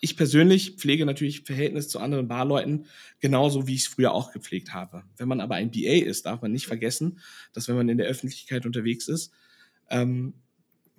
[0.00, 2.86] ich persönlich pflege natürlich Verhältnis zu anderen Barleuten
[3.20, 5.04] genauso, wie ich es früher auch gepflegt habe.
[5.16, 7.20] Wenn man aber ein BA ist, darf man nicht vergessen,
[7.52, 9.32] dass wenn man in der Öffentlichkeit unterwegs ist,
[9.90, 10.34] ähm,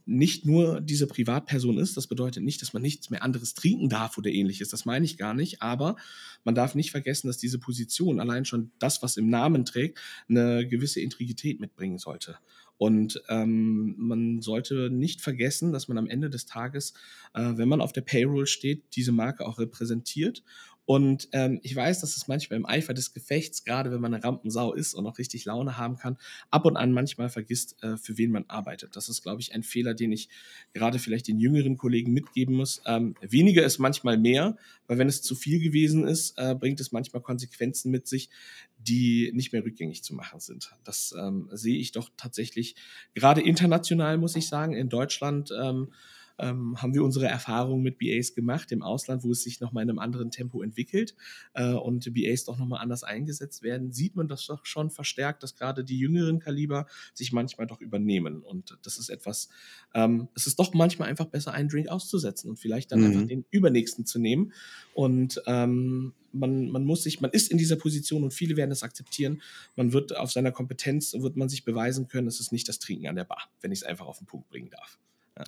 [0.05, 1.95] nicht nur diese Privatperson ist.
[1.95, 4.69] Das bedeutet nicht, dass man nichts mehr anderes trinken darf oder ähnliches.
[4.69, 5.61] Das meine ich gar nicht.
[5.61, 5.95] Aber
[6.43, 9.99] man darf nicht vergessen, dass diese Position, allein schon das, was im Namen trägt,
[10.29, 12.37] eine gewisse Integrität mitbringen sollte.
[12.77, 16.93] Und ähm, man sollte nicht vergessen, dass man am Ende des Tages,
[17.33, 20.43] äh, wenn man auf der Payroll steht, diese Marke auch repräsentiert
[20.85, 24.23] und ähm, ich weiß, dass es manchmal im Eifer des Gefechts, gerade wenn man eine
[24.23, 26.17] Rampensau ist und auch richtig Laune haben kann,
[26.51, 28.95] ab und an manchmal vergisst, äh, für wen man arbeitet.
[28.95, 30.27] Das ist, glaube ich, ein Fehler, den ich
[30.73, 32.81] gerade vielleicht den jüngeren Kollegen mitgeben muss.
[32.85, 34.57] Ähm, weniger ist manchmal mehr,
[34.87, 38.29] weil wenn es zu viel gewesen ist, äh, bringt es manchmal Konsequenzen mit sich,
[38.77, 40.75] die nicht mehr rückgängig zu machen sind.
[40.83, 42.75] Das ähm, sehe ich doch tatsächlich
[43.13, 45.53] gerade international, muss ich sagen, in Deutschland.
[45.57, 45.93] Ähm,
[46.39, 49.89] ähm, haben wir unsere Erfahrungen mit BAs gemacht im Ausland, wo es sich nochmal in
[49.89, 51.15] einem anderen Tempo entwickelt
[51.53, 55.55] äh, und BAs doch nochmal anders eingesetzt werden, sieht man das doch schon verstärkt, dass
[55.55, 58.41] gerade die jüngeren Kaliber sich manchmal doch übernehmen.
[58.41, 59.49] Und das ist etwas,
[59.93, 63.05] ähm, es ist doch manchmal einfach besser, einen Drink auszusetzen und vielleicht dann mhm.
[63.05, 64.53] einfach den übernächsten zu nehmen.
[64.93, 68.83] Und ähm, man, man muss sich, man ist in dieser Position und viele werden es
[68.83, 69.41] akzeptieren.
[69.75, 73.07] Man wird auf seiner Kompetenz, wird man sich beweisen können, es ist nicht das Trinken
[73.07, 74.99] an der Bar, wenn ich es einfach auf den Punkt bringen darf.
[75.37, 75.43] Ja.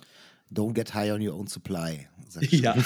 [0.52, 2.06] Don't get high on your own supply.
[2.50, 2.74] Ja.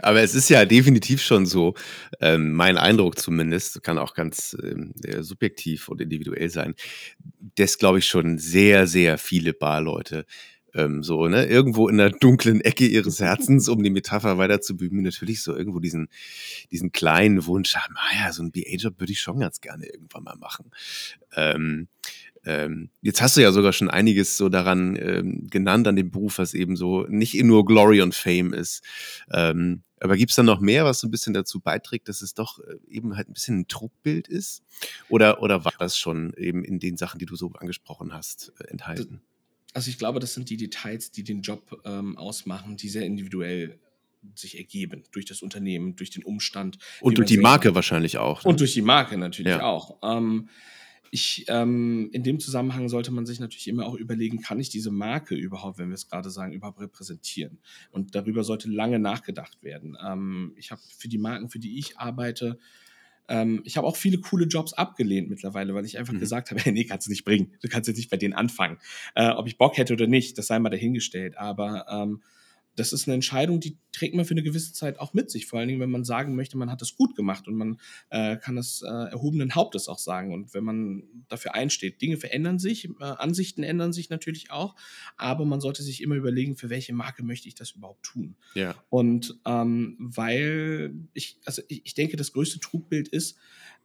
[0.00, 1.74] Aber es ist ja definitiv schon so,
[2.20, 6.74] ähm, mein Eindruck zumindest, kann auch ganz ähm, subjektiv und individuell sein,
[7.56, 10.26] dass, glaube ich, schon sehr, sehr viele Barleute
[10.74, 14.76] ähm, so, ne, irgendwo in der dunklen Ecke ihres Herzens, um die Metapher weiter zu
[14.76, 16.08] bemühen, natürlich so irgendwo diesen,
[16.70, 20.24] diesen kleinen Wunsch haben, ah ja, so ein BA-Job würde ich schon ganz gerne irgendwann
[20.24, 20.70] mal machen.
[21.34, 21.88] Ähm,
[22.48, 26.38] ähm, jetzt hast du ja sogar schon einiges so daran ähm, genannt, an dem Beruf,
[26.38, 28.82] was eben so nicht nur Glory und Fame ist.
[29.30, 32.32] Ähm, aber gibt es da noch mehr, was so ein bisschen dazu beiträgt, dass es
[32.32, 34.62] doch äh, eben halt ein bisschen ein Trugbild ist?
[35.10, 38.68] Oder, oder war das schon eben in den Sachen, die du so angesprochen hast, äh,
[38.68, 39.20] enthalten?
[39.74, 43.78] Also ich glaube, das sind die Details, die den Job ähm, ausmachen, die sehr individuell
[44.34, 46.78] sich ergeben durch das Unternehmen, durch den Umstand.
[47.02, 48.42] Und durch die Marke wahrscheinlich auch.
[48.42, 48.48] Ne?
[48.48, 49.62] Und durch die Marke natürlich ja.
[49.62, 49.98] auch.
[50.02, 50.48] Ähm,
[51.10, 54.90] ich, ähm, in dem Zusammenhang sollte man sich natürlich immer auch überlegen, kann ich diese
[54.90, 57.58] Marke überhaupt, wenn wir es gerade sagen, überhaupt repräsentieren?
[57.90, 59.96] Und darüber sollte lange nachgedacht werden.
[60.04, 62.58] Ähm, ich habe für die Marken, für die ich arbeite,
[63.28, 66.20] ähm, ich habe auch viele coole Jobs abgelehnt mittlerweile, weil ich einfach mhm.
[66.20, 67.52] gesagt habe, hey, nee, kannst du nicht bringen.
[67.60, 68.78] Du kannst jetzt nicht bei denen anfangen.
[69.14, 71.36] Äh, ob ich Bock hätte oder nicht, das sei mal dahingestellt.
[71.36, 72.22] Aber ähm,
[72.78, 75.46] das ist eine Entscheidung, die trägt man für eine gewisse Zeit auch mit sich.
[75.46, 78.36] Vor allen Dingen, wenn man sagen möchte, man hat es gut gemacht und man äh,
[78.36, 80.32] kann das äh, erhobenen Hauptes auch sagen.
[80.32, 84.76] Und wenn man dafür einsteht, Dinge verändern sich, äh, Ansichten ändern sich natürlich auch,
[85.16, 88.36] aber man sollte sich immer überlegen, für welche Marke möchte ich das überhaupt tun.
[88.54, 88.76] Ja.
[88.90, 93.38] Und ähm, weil ich, also ich, ich denke, das größte Trugbild ist,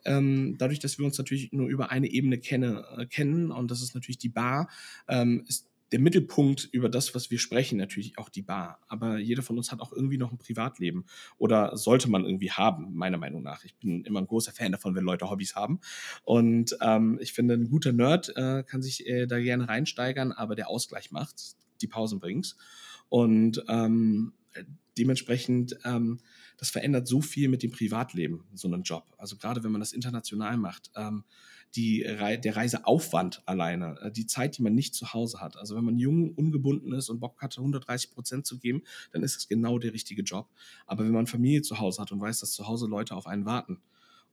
[0.05, 3.81] ähm, dadurch, dass wir uns natürlich nur über eine Ebene kenne, äh, kennen, und das
[3.81, 4.69] ist natürlich die Bar,
[5.07, 8.79] ähm, ist der Mittelpunkt über das, was wir sprechen, natürlich auch die Bar.
[8.87, 11.05] Aber jeder von uns hat auch irgendwie noch ein Privatleben
[11.37, 13.63] oder sollte man irgendwie haben, meiner Meinung nach.
[13.63, 15.79] Ich bin immer ein großer Fan davon, wenn Leute Hobbys haben.
[16.23, 20.55] Und ähm, ich finde, ein guter Nerd äh, kann sich äh, da gerne reinsteigern, aber
[20.55, 22.55] der Ausgleich macht, die Pausen bringt's.
[23.09, 24.33] Und ähm,
[24.97, 26.19] dementsprechend ähm,
[26.57, 29.05] das verändert so viel mit dem Privatleben, so einen Job.
[29.19, 30.89] Also gerade wenn man das international macht.
[30.95, 31.23] Ähm,
[31.75, 35.57] die, der Reiseaufwand alleine, äh, die Zeit, die man nicht zu Hause hat.
[35.57, 39.35] Also wenn man jung, ungebunden ist und Bock hat, 130 Prozent zu geben, dann ist
[39.35, 40.49] es genau der richtige Job.
[40.85, 43.45] Aber wenn man Familie zu Hause hat und weiß, dass zu Hause Leute auf einen
[43.45, 43.81] warten,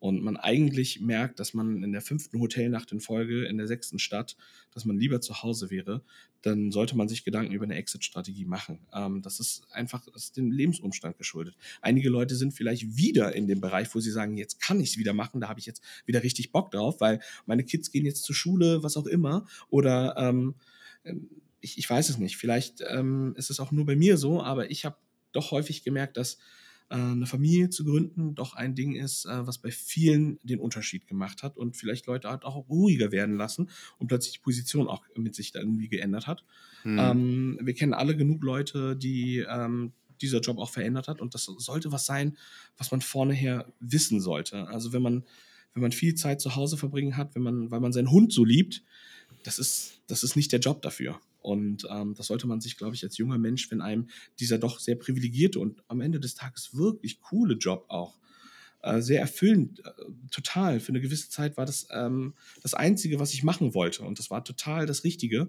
[0.00, 3.98] und man eigentlich merkt, dass man in der fünften Hotelnacht in Folge in der sechsten
[3.98, 4.36] Stadt,
[4.72, 6.02] dass man lieber zu Hause wäre,
[6.42, 8.80] dann sollte man sich Gedanken über eine Exit-Strategie machen.
[8.94, 11.54] Ähm, das ist einfach das ist dem Lebensumstand geschuldet.
[11.82, 14.98] Einige Leute sind vielleicht wieder in dem Bereich, wo sie sagen, jetzt kann ich es
[14.98, 18.24] wieder machen, da habe ich jetzt wieder richtig Bock drauf, weil meine Kids gehen jetzt
[18.24, 20.54] zur Schule, was auch immer, oder ähm,
[21.60, 22.38] ich, ich weiß es nicht.
[22.38, 24.96] Vielleicht ähm, ist es auch nur bei mir so, aber ich habe
[25.32, 26.38] doch häufig gemerkt, dass
[26.94, 31.42] eine Familie zu gründen doch ein Ding ist, äh, was bei vielen den Unterschied gemacht
[31.42, 35.34] hat und vielleicht Leute halt auch ruhiger werden lassen und plötzlich die Position auch mit
[35.34, 36.44] sich dann irgendwie geändert hat.
[36.84, 36.98] Mhm.
[36.98, 41.44] Ähm, wir kennen alle genug Leute, die ähm, dieser Job auch verändert hat und das
[41.44, 42.36] sollte was sein,
[42.76, 44.68] was man vorneher wissen sollte.
[44.68, 45.24] Also wenn man
[45.74, 48.44] wenn man viel Zeit zu Hause verbringen hat, wenn man, weil man seinen Hund so
[48.44, 48.82] liebt,
[49.44, 51.20] das ist, das ist nicht der Job dafür.
[51.40, 54.78] Und ähm, das sollte man sich, glaube ich, als junger Mensch, wenn einem dieser doch
[54.78, 58.18] sehr privilegierte und am Ende des Tages wirklich coole Job auch
[58.82, 59.90] äh, sehr erfüllend, äh,
[60.30, 60.80] total.
[60.80, 64.02] Für eine gewisse Zeit war das ähm, das Einzige, was ich machen wollte.
[64.02, 65.48] Und das war total das Richtige.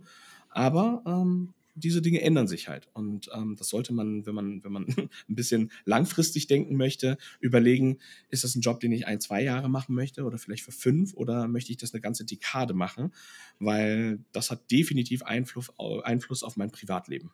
[0.50, 2.90] Aber ähm, diese Dinge ändern sich halt.
[2.94, 4.86] Und ähm, das sollte man, wenn man, wenn man
[5.30, 8.00] ein bisschen langfristig denken möchte, überlegen,
[8.30, 11.14] ist das ein Job, den ich ein, zwei Jahre machen möchte oder vielleicht für fünf
[11.14, 13.14] oder möchte ich das eine ganze Dekade machen?
[13.60, 15.72] Weil das hat definitiv Einfluss,
[16.04, 17.32] Einfluss auf mein Privatleben.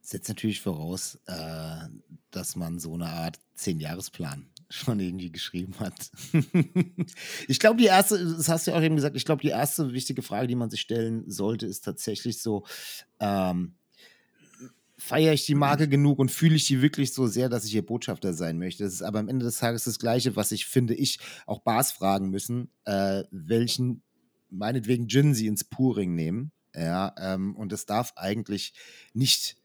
[0.00, 1.88] Setzt natürlich voraus, äh,
[2.30, 6.10] dass man so eine Art Zehn-Jahres-Plan schon irgendwie geschrieben hat.
[7.48, 9.92] ich glaube, die erste, das hast du ja auch eben gesagt, ich glaube, die erste
[9.92, 12.64] wichtige Frage, die man sich stellen sollte, ist tatsächlich so,
[13.20, 13.74] ähm,
[14.96, 17.86] feiere ich die Marke genug und fühle ich die wirklich so sehr, dass ich ihr
[17.86, 18.84] Botschafter sein möchte.
[18.84, 21.92] Das ist aber am Ende des Tages das Gleiche, was ich finde, ich auch Bars
[21.92, 24.02] fragen müssen, äh, welchen,
[24.50, 26.52] meinetwegen Gin sie ins Puring nehmen.
[26.74, 28.72] Ja, ähm, und es darf eigentlich
[29.12, 29.56] nicht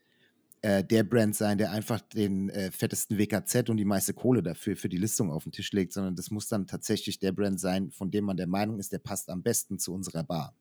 [0.62, 4.76] äh, der Brand sein, der einfach den äh, fettesten WKZ und die meiste Kohle dafür
[4.76, 7.90] für die Listung auf den Tisch legt, sondern das muss dann tatsächlich der Brand sein,
[7.90, 10.54] von dem man der Meinung ist, der passt am besten zu unserer Bar.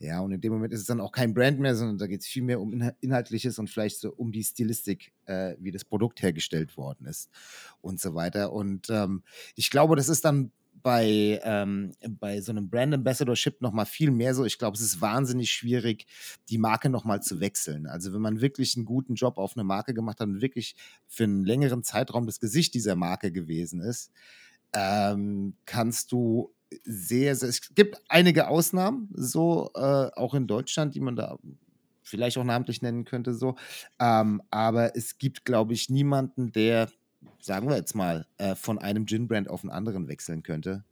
[0.00, 2.20] Ja, und in dem Moment ist es dann auch kein Brand mehr, sondern da geht
[2.20, 6.22] es viel mehr um Inhaltliches und vielleicht so um die Stilistik, äh, wie das Produkt
[6.22, 7.30] hergestellt worden ist
[7.80, 8.52] und so weiter.
[8.52, 9.24] Und ähm,
[9.56, 10.52] ich glaube, das ist dann
[10.82, 14.44] bei, ähm, bei so einem Brand Ambassadorship noch mal viel mehr so.
[14.44, 16.06] Ich glaube, es ist wahnsinnig schwierig,
[16.48, 17.86] die Marke noch mal zu wechseln.
[17.86, 20.76] Also wenn man wirklich einen guten Job auf eine Marke gemacht hat und wirklich
[21.06, 24.12] für einen längeren Zeitraum das Gesicht dieser Marke gewesen ist,
[24.72, 26.54] ähm, kannst du
[26.84, 31.38] sehr, sehr, es gibt einige Ausnahmen, so äh, auch in Deutschland, die man da
[32.02, 33.56] vielleicht auch namentlich nennen könnte, so.
[33.98, 36.90] Ähm, aber es gibt, glaube ich, niemanden, der
[37.40, 40.84] sagen wir jetzt mal, äh, von einem Gin-Brand auf einen anderen wechseln könnte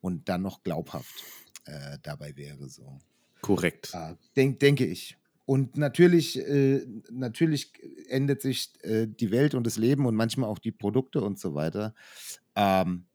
[0.00, 1.22] und dann noch glaubhaft
[1.64, 2.68] äh, dabei wäre.
[2.68, 2.98] So.
[3.40, 3.92] Korrekt.
[3.94, 5.16] Äh, denk, denke ich.
[5.44, 7.72] Und natürlich, äh, natürlich
[8.08, 11.54] ändert sich äh, die Welt und das Leben und manchmal auch die Produkte und so
[11.54, 11.94] weiter.
[12.54, 13.06] Ähm,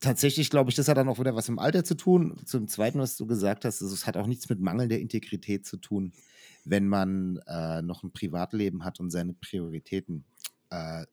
[0.00, 2.36] tatsächlich glaube ich, das hat dann auch wieder was im Alter zu tun.
[2.44, 6.12] Zum Zweiten, was du gesagt hast, es hat auch nichts mit mangelnder Integrität zu tun,
[6.64, 10.24] wenn man äh, noch ein Privatleben hat und seine Prioritäten
[10.70, 11.06] äh,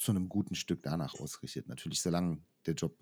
[0.00, 1.68] zu einem guten Stück danach ausrichtet.
[1.68, 2.96] Natürlich, solange der Job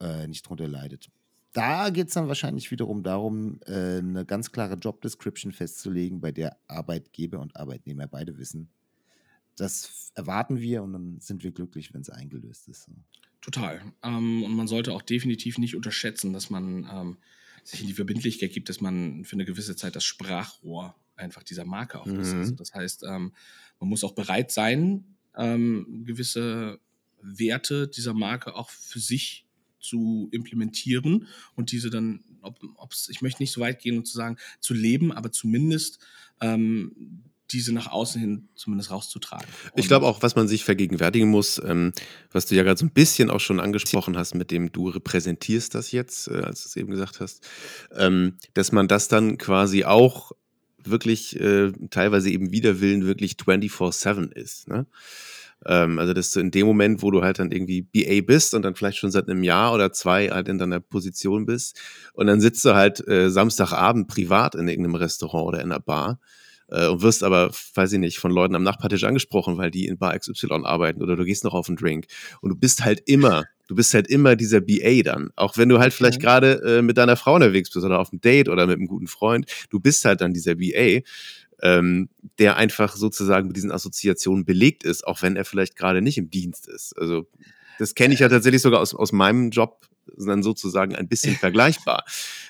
[0.00, 1.10] äh, nicht drunter leidet.
[1.52, 6.58] Da geht es dann wahrscheinlich wiederum darum, äh, eine ganz klare Job-Description festzulegen, bei der
[6.68, 8.68] Arbeitgeber und Arbeitnehmer beide wissen,
[9.56, 12.90] das erwarten wir und dann sind wir glücklich, wenn es eingelöst ist.
[13.40, 13.80] Total.
[14.02, 17.16] Ähm, und man sollte auch definitiv nicht unterschätzen, dass man ähm,
[17.64, 21.64] sich in die Verbindlichkeit gibt, dass man für eine gewisse Zeit das Sprachrohr einfach dieser
[21.64, 22.20] Marke auch mhm.
[22.20, 22.34] ist.
[22.34, 23.32] Also das heißt, ähm,
[23.80, 26.80] man muss auch bereit sein, ähm, gewisse
[27.22, 29.46] Werte dieser Marke auch für sich
[29.80, 34.16] zu implementieren und diese dann, ob, ob's, ich möchte nicht so weit gehen und zu
[34.16, 36.00] sagen, zu leben, aber zumindest
[36.40, 37.22] ähm,
[37.52, 39.46] diese nach außen hin zumindest rauszutragen.
[39.72, 41.92] Und ich glaube auch, was man sich vergegenwärtigen muss, ähm,
[42.32, 45.74] was du ja gerade so ein bisschen auch schon angesprochen hast, mit dem du repräsentierst
[45.74, 47.46] das jetzt, äh, als du es eben gesagt hast,
[47.94, 50.32] ähm, dass man das dann quasi auch
[50.90, 54.68] wirklich äh, teilweise eben wider Willen wirklich 24-7 ist.
[54.68, 54.86] Ne?
[55.64, 58.62] Ähm, also, dass du in dem Moment, wo du halt dann irgendwie BA bist und
[58.62, 61.80] dann vielleicht schon seit einem Jahr oder zwei halt in deiner Position bist
[62.12, 66.20] und dann sitzt du halt äh, Samstagabend privat in irgendeinem Restaurant oder in einer Bar
[66.68, 69.98] äh, und wirst aber, weiß ich nicht, von Leuten am Nachbartisch angesprochen, weil die in
[69.98, 72.06] Bar XY arbeiten oder du gehst noch auf einen Drink
[72.40, 75.30] und du bist halt immer du bist halt immer dieser BA dann.
[75.36, 78.20] Auch wenn du halt vielleicht gerade äh, mit deiner Frau unterwegs bist oder auf einem
[78.20, 81.00] Date oder mit einem guten Freund, du bist halt dann dieser BA.
[81.62, 86.18] ähm, der einfach sozusagen mit diesen Assoziationen belegt ist, auch wenn er vielleicht gerade nicht
[86.18, 86.92] im Dienst ist.
[86.98, 87.26] Also
[87.78, 89.86] das kenne ich ja tatsächlich sogar aus, aus meinem Job
[90.16, 92.04] dann sozusagen ein bisschen vergleichbar.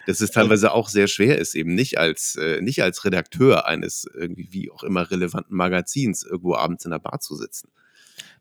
[0.07, 4.07] Dass es teilweise auch sehr schwer ist, eben nicht als, äh, nicht als Redakteur eines
[4.15, 7.69] irgendwie wie auch immer relevanten Magazins irgendwo abends in der Bar zu sitzen.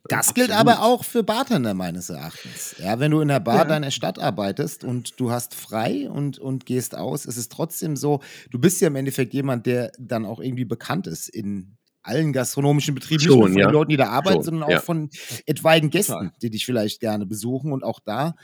[0.07, 2.75] Das gilt aber auch für Bartender meines Erachtens.
[2.77, 3.65] Ja, wenn du in der Bar ja.
[3.65, 8.21] deiner Stadt arbeitest und du hast frei und, und gehst aus, ist es trotzdem so,
[8.51, 12.93] du bist ja im Endeffekt jemand, der dann auch irgendwie bekannt ist in allen gastronomischen
[12.93, 13.67] Betrieben, Schon, nicht nur von ja.
[13.67, 14.79] den Leuten, die da arbeiten, Schon, sondern auch ja.
[14.79, 15.09] von
[15.47, 17.71] etwaigen Gästen, die dich vielleicht gerne besuchen.
[17.71, 18.35] Und auch da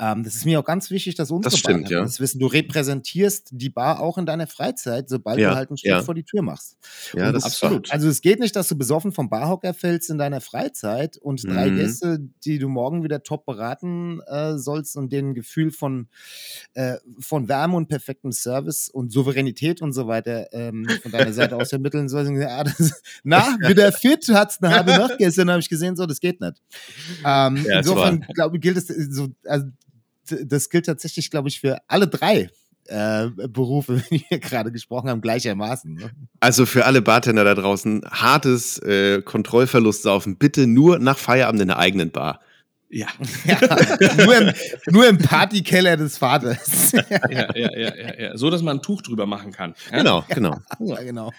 [0.00, 2.02] ähm, das ist mir auch ganz wichtig, dass unsere Das stimmt, Bartender ja.
[2.04, 2.38] das wissen.
[2.38, 6.02] Du repräsentierst die Bar auch in deiner Freizeit, sobald Ja, du halt einen Schritt ja.
[6.02, 6.76] vor die Tür machst.
[7.14, 7.90] Ja, Und das du- ist absolut.
[7.92, 11.70] Also es geht nicht, dass du besoffen vom Barhocker fällst in deiner Freizeit und drei
[11.70, 11.76] Mhm.
[11.76, 16.08] Gäste, die du morgen wieder top beraten äh, sollst und denen Gefühl von,
[16.74, 21.56] äh, von Wärme und perfektem Service und Souveränität und so weiter ähm, von deiner Seite
[21.56, 22.32] aus vermitteln sollst.
[22.32, 26.20] Ja, das, na, wieder fit, hat's eine halbe Nacht gestern, habe ich gesehen, so, das
[26.20, 26.62] geht nicht.
[27.24, 29.66] Ähm, insofern, glaube ich, gilt es so, also,
[30.28, 32.48] das gilt tatsächlich, glaube ich, für alle drei
[32.86, 35.94] äh, Berufe, die wir gerade gesprochen haben, gleichermaßen.
[35.94, 36.10] Ne?
[36.40, 41.78] Also für alle Bartender da draußen, hartes äh, Kontrollverlustsaufen, bitte nur nach Feierabend in der
[41.78, 42.40] eigenen Bar.
[42.94, 43.08] Ja.
[43.46, 43.58] Ja,
[44.24, 44.52] nur, im,
[44.90, 46.92] nur im Partykeller des Vaters.
[46.92, 48.36] ja, ja, ja, ja, ja.
[48.36, 49.74] So, dass man ein Tuch drüber machen kann.
[49.90, 49.96] Ja?
[49.98, 50.60] Genau, genau.
[50.78, 51.32] ja, genau.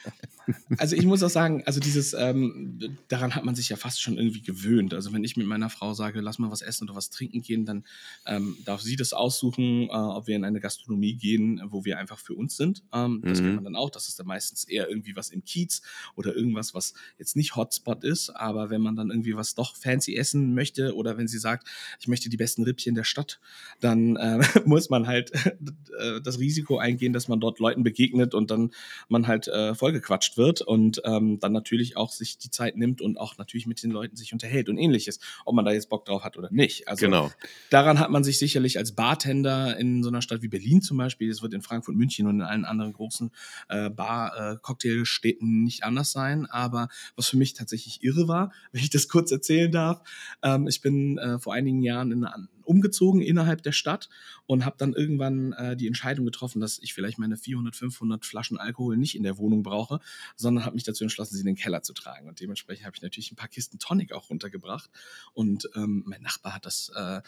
[0.77, 4.17] Also ich muss auch sagen, also dieses, ähm, daran hat man sich ja fast schon
[4.17, 4.93] irgendwie gewöhnt.
[4.93, 7.65] Also wenn ich mit meiner Frau sage, lass mal was essen oder was trinken gehen,
[7.65, 7.85] dann
[8.25, 12.19] ähm, darf sie das aussuchen, äh, ob wir in eine Gastronomie gehen, wo wir einfach
[12.19, 12.83] für uns sind.
[12.93, 13.43] Ähm, das Mhm.
[13.43, 13.89] kennt man dann auch.
[13.89, 15.81] Das ist dann meistens eher irgendwie was im Kiez
[16.15, 18.29] oder irgendwas, was jetzt nicht Hotspot ist.
[18.31, 21.67] Aber wenn man dann irgendwie was doch fancy essen möchte oder wenn sie sagt,
[21.99, 23.39] ich möchte die besten Rippchen der Stadt,
[23.79, 25.31] dann äh, muss man halt
[25.99, 28.71] äh, das Risiko eingehen, dass man dort Leuten begegnet und dann
[29.07, 33.17] man halt äh, vollgequatscht wird und ähm, dann natürlich auch sich die Zeit nimmt und
[33.17, 36.23] auch natürlich mit den Leuten sich unterhält und ähnliches, ob man da jetzt Bock drauf
[36.23, 36.87] hat oder nicht.
[36.87, 37.31] Also Genau.
[37.69, 41.29] daran hat man sich sicherlich als Bartender in so einer Stadt wie Berlin zum Beispiel,
[41.29, 43.31] es wird in Frankfurt, München und in allen anderen großen
[43.69, 46.45] äh, Bar-Cocktailstädten nicht anders sein.
[46.45, 50.01] Aber was für mich tatsächlich irre war, wenn ich das kurz erzählen darf,
[50.41, 54.09] ähm, ich bin äh, vor einigen Jahren in eine, umgezogen innerhalb der Stadt
[54.45, 58.57] und habe dann irgendwann äh, die Entscheidung getroffen, dass ich vielleicht meine 400, 500 Flaschen
[58.57, 59.99] Alkohol nicht in der Wohnung brauche,
[60.35, 62.27] sondern habe mich dazu entschlossen, sie in den Keller zu tragen.
[62.27, 64.89] Und dementsprechend habe ich natürlich ein paar Kisten Tonic auch runtergebracht.
[65.33, 67.21] Und ähm, mein Nachbar hat das äh,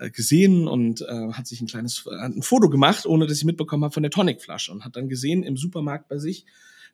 [0.00, 3.44] äh, gesehen und äh, hat sich ein kleines äh, ein Foto gemacht, ohne dass ich
[3.44, 6.46] mitbekommen habe von der Tonicflasche und hat dann gesehen im Supermarkt bei sich,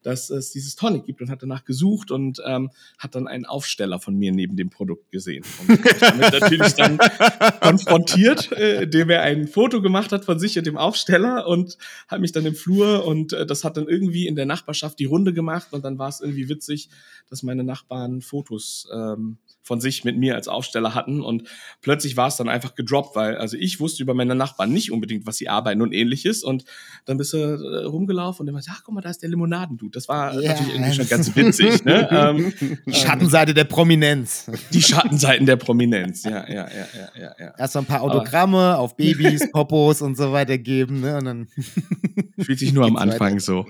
[0.07, 3.99] dass es dieses Tonic gibt und hat danach gesucht und ähm, hat dann einen Aufsteller
[3.99, 5.45] von mir neben dem Produkt gesehen.
[5.61, 6.99] Und mich damit natürlich dann
[7.61, 11.77] konfrontiert, äh, indem er ein Foto gemacht hat von sich und dem Aufsteller und
[12.07, 15.07] hat mich dann im Flur und äh, das hat dann irgendwie in der Nachbarschaft die
[15.07, 16.89] Runde gemacht und dann war es irgendwie witzig,
[17.29, 21.49] dass meine Nachbarn Fotos ähm, von sich mit mir als Aufsteller hatten und
[21.83, 25.27] plötzlich war es dann einfach gedroppt, weil also ich wusste über meine Nachbarn nicht unbedingt,
[25.27, 26.65] was sie arbeiten und ähnliches und
[27.07, 29.96] dann bist du äh, rumgelaufen und dann war ach guck mal, da ist der Limonadendude.
[29.97, 30.51] Das war Ja.
[30.53, 32.07] natürlich irgendwie schon ganz witzig, ne?
[32.13, 32.53] ähm,
[32.85, 34.45] Die Schattenseite der Prominenz.
[34.71, 37.55] die Schattenseiten der Prominenz, ja, ja, ja, ja, ja, ja.
[37.57, 41.01] Erst mal ein paar Autogramme auf Babys, Popos und so weiter geben.
[41.01, 41.17] Ne?
[41.17, 41.49] Und dann
[42.39, 43.13] Fühlt sich nur am Geht's weiter.
[43.25, 43.65] Anfang so.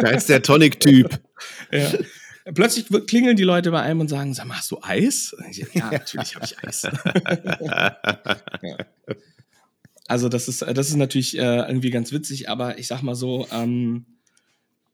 [0.00, 1.18] Da ist der Tonic-Typ.
[1.72, 1.88] ja.
[2.54, 5.34] Plötzlich klingeln die Leute bei einem und sagen, sag mal, hast du Eis?
[5.36, 6.86] Und ich sag, Ja, natürlich habe ich Eis.
[10.06, 13.46] Also das ist, das ist natürlich äh, irgendwie ganz witzig, aber ich sag mal so,
[13.52, 14.06] ähm,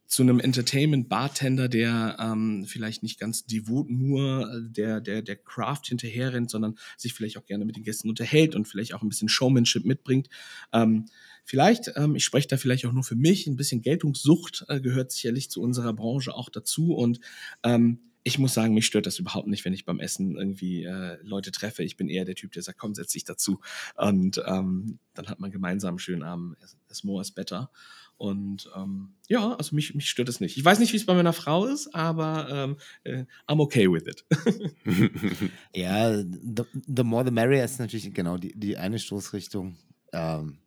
[0.07, 5.83] zu einem Entertainment-Bartender, der ähm, vielleicht nicht ganz devot nur äh, der, der, der Craft
[5.87, 9.29] hinterherrennt, sondern sich vielleicht auch gerne mit den Gästen unterhält und vielleicht auch ein bisschen
[9.29, 10.29] Showmanship mitbringt.
[10.73, 11.07] Ähm,
[11.45, 15.13] vielleicht, ähm, ich spreche da vielleicht auch nur für mich, ein bisschen Geltungssucht äh, gehört
[15.13, 17.21] sicherlich zu unserer Branche auch dazu und
[17.63, 21.17] ähm, ich muss sagen, mich stört das überhaupt nicht, wenn ich beim Essen irgendwie äh,
[21.23, 21.85] Leute treffe.
[21.85, 23.61] Ich bin eher der Typ, der sagt, komm, setz dich dazu.
[23.95, 26.57] Und ähm, dann hat man gemeinsam einen schönen Abend.
[26.91, 27.71] As more is better.
[28.19, 30.57] Und ähm, ja, also mich, mich stört es nicht.
[30.57, 34.05] Ich weiß nicht, wie es bei meiner Frau ist, aber ähm, äh, I'm okay with
[34.07, 34.25] it.
[35.75, 39.77] Ja, the, the more the merrier ist natürlich genau die, die eine Stoßrichtung.
[40.13, 40.59] Ähm,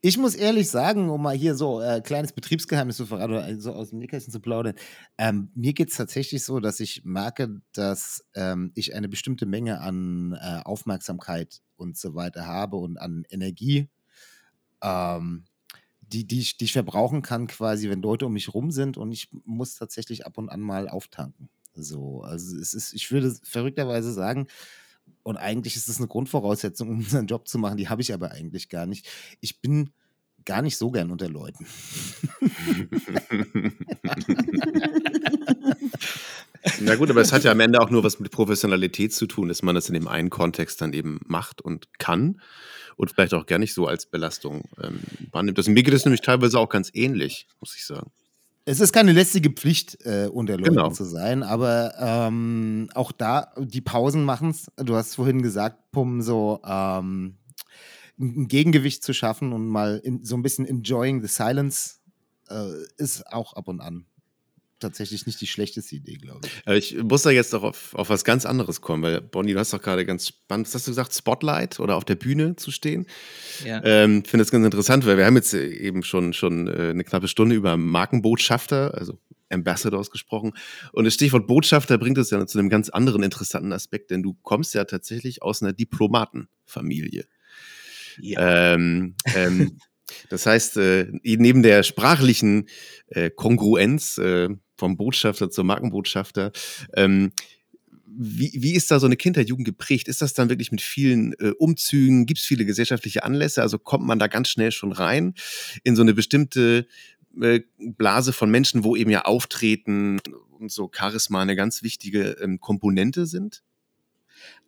[0.00, 3.72] ich muss ehrlich sagen, um mal hier so äh, kleines Betriebsgeheimnis zu verraten oder so
[3.72, 4.74] aus dem Nähkästchen zu plaudern,
[5.18, 9.80] ähm, mir geht es tatsächlich so, dass ich merke, dass ähm, ich eine bestimmte Menge
[9.80, 13.88] an äh, Aufmerksamkeit und so weiter habe und an Energie,
[14.82, 15.44] ähm,
[16.12, 19.12] die, die, ich, die ich verbrauchen kann, quasi, wenn Leute um mich rum sind und
[19.12, 21.48] ich muss tatsächlich ab und an mal auftanken.
[21.74, 24.48] So, also es ist, ich würde verrückterweise sagen,
[25.22, 28.32] und eigentlich ist es eine Grundvoraussetzung, um unseren Job zu machen, die habe ich aber
[28.32, 29.08] eigentlich gar nicht.
[29.40, 29.90] Ich bin
[30.44, 31.66] gar nicht so gern unter Leuten.
[36.80, 39.48] Na gut, aber es hat ja am Ende auch nur was mit Professionalität zu tun,
[39.48, 42.40] dass man das in dem einen Kontext dann eben macht und kann
[42.96, 45.00] und vielleicht auch gar nicht so als Belastung ähm,
[45.30, 45.58] wahrnimmt.
[45.58, 48.10] Das, mir geht es nämlich teilweise auch ganz ähnlich, muss ich sagen.
[48.64, 50.90] Es ist keine lästige Pflicht, äh, unter Leuten Genau.
[50.90, 54.66] zu sein, aber ähm, auch da, die Pausen machen es.
[54.76, 57.38] Du hast vorhin gesagt, Pum, so ähm,
[58.18, 62.00] ein Gegengewicht zu schaffen und mal in, so ein bisschen enjoying the silence
[62.50, 62.66] äh,
[62.98, 64.04] ist auch ab und an
[64.80, 66.62] tatsächlich nicht die schlechteste Idee, glaube ich.
[66.66, 69.58] Aber ich muss da jetzt doch auf, auf was ganz anderes kommen, weil Bonnie, du
[69.58, 72.70] hast doch gerade ganz spannend, was hast du gesagt, Spotlight oder auf der Bühne zu
[72.70, 73.06] stehen.
[73.64, 73.82] Ja.
[73.84, 77.04] Ähm, finde das ganz interessant, weil wir haben jetzt äh, eben schon, schon äh, eine
[77.04, 79.18] knappe Stunde über Markenbotschafter, also
[79.50, 80.52] Ambassadors gesprochen.
[80.92, 84.34] Und das Stichwort Botschafter bringt uns ja zu einem ganz anderen interessanten Aspekt, denn du
[84.42, 87.26] kommst ja tatsächlich aus einer Diplomatenfamilie.
[88.20, 88.74] ja.
[88.74, 89.78] Ähm, ähm,
[90.28, 92.68] das heißt, äh, neben der sprachlichen
[93.08, 96.52] äh, Kongruenz äh, vom Botschafter zum Markenbotschafter,
[96.94, 97.32] ähm,
[98.20, 100.08] wie, wie ist da so eine Kindheit, Jugend geprägt?
[100.08, 102.26] Ist das dann wirklich mit vielen äh, Umzügen?
[102.26, 103.62] Gibt es viele gesellschaftliche Anlässe?
[103.62, 105.34] Also kommt man da ganz schnell schon rein
[105.84, 106.86] in so eine bestimmte
[107.40, 110.20] äh, Blase von Menschen, wo eben ja Auftreten
[110.58, 113.62] und so Charisma eine ganz wichtige ähm, Komponente sind?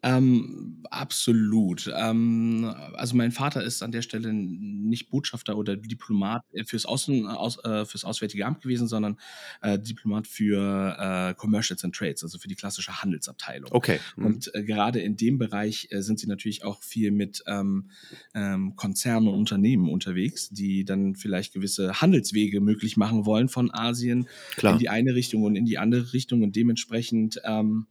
[0.03, 1.91] Ähm, absolut.
[1.95, 7.27] Ähm, also mein Vater ist an der Stelle nicht Botschafter oder Diplomat äh, fürs, Außen,
[7.27, 9.19] aus, äh, fürs Auswärtige Amt gewesen, sondern
[9.61, 13.71] äh, Diplomat für äh, Commercials and Trades, also für die klassische Handelsabteilung.
[13.73, 13.99] Okay.
[14.17, 14.27] Mhm.
[14.27, 17.91] Und äh, gerade in dem Bereich äh, sind sie natürlich auch viel mit ähm,
[18.35, 24.29] ähm, Konzernen und Unternehmen unterwegs, die dann vielleicht gewisse Handelswege möglich machen wollen von Asien
[24.57, 24.75] Klar.
[24.75, 27.87] in die eine Richtung und in die andere Richtung und dementsprechend ähm,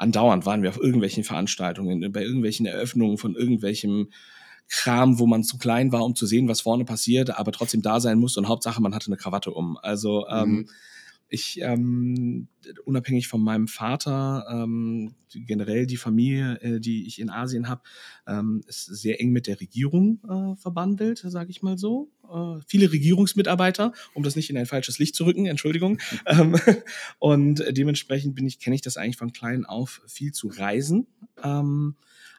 [0.00, 4.10] andauernd waren wir auf irgendwelchen Veranstaltungen, bei irgendwelchen Eröffnungen von irgendwelchem
[4.68, 8.00] Kram, wo man zu klein war, um zu sehen, was vorne passiert, aber trotzdem da
[8.00, 9.76] sein musste und Hauptsache, man hatte eine Krawatte um.
[9.78, 10.68] Also ähm, Mhm.
[11.30, 12.48] Ich, ähm,
[12.84, 17.82] unabhängig von meinem Vater, ähm, generell die Familie, äh, die ich in Asien habe,
[18.26, 22.10] ähm, ist sehr eng mit der Regierung äh, verbandelt, sage ich mal so.
[22.28, 25.98] Äh, viele Regierungsmitarbeiter, um das nicht in ein falsches Licht zu rücken, Entschuldigung.
[26.26, 26.56] ähm,
[27.18, 31.06] und dementsprechend bin ich, kenne ich das eigentlich von klein auf, viel zu reisen.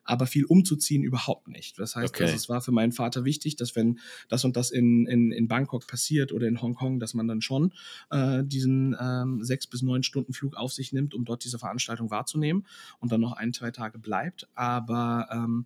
[0.04, 1.78] Aber viel umzuziehen überhaupt nicht.
[1.80, 2.24] Das heißt, Okay.
[2.24, 4.00] also es war für meinen Vater wichtig, dass wenn
[4.30, 7.74] das und das in, in, in Bangkok passiert oder in Hongkong, dass man dann schon
[8.10, 12.10] äh, diesen ähm, sechs bis neun Stunden Flug auf sich nimmt, um dort diese Veranstaltung
[12.10, 12.66] wahrzunehmen
[13.00, 14.50] und dann noch ein, zwei Tage bleibt.
[14.56, 15.66] Aber ähm,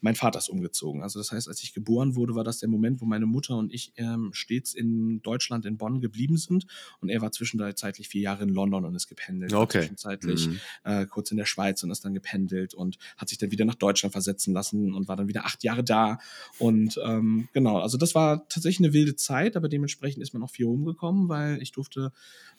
[0.00, 1.02] mein Vater ist umgezogen.
[1.02, 3.72] Also das heißt, als ich geboren wurde, war das der Moment, wo meine Mutter und
[3.72, 6.66] ich ähm, stets in Deutschland, in Bonn geblieben sind.
[7.00, 9.52] Und er war zwischenzeitlich vier Jahre in London und ist gependelt.
[9.52, 9.80] Okay.
[9.80, 10.60] Zwischenzeitlich Mhm.
[10.84, 13.74] äh, kurz in der Schweiz und ist dann gependelt und hat sich dann wieder nach
[13.74, 16.18] Deutschland versetzen lassen und war dann wieder acht Jahre da.
[16.58, 20.50] Und ähm, genau, also das war tatsächlich eine wilde Zeit, aber dementsprechend ist man auch
[20.50, 22.12] viel rumgekommen, weil ich durfte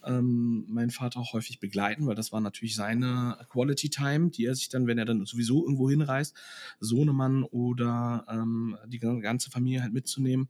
[0.08, 4.55] ähm, meinen Vater auch häufig begleiten, weil das war natürlich seine Quality Time, die er
[4.55, 6.36] sich dann, wenn er dann sowieso irgendwo hinreist,
[6.80, 10.49] Sohnemann oder ähm, die ganze Familie halt mitzunehmen.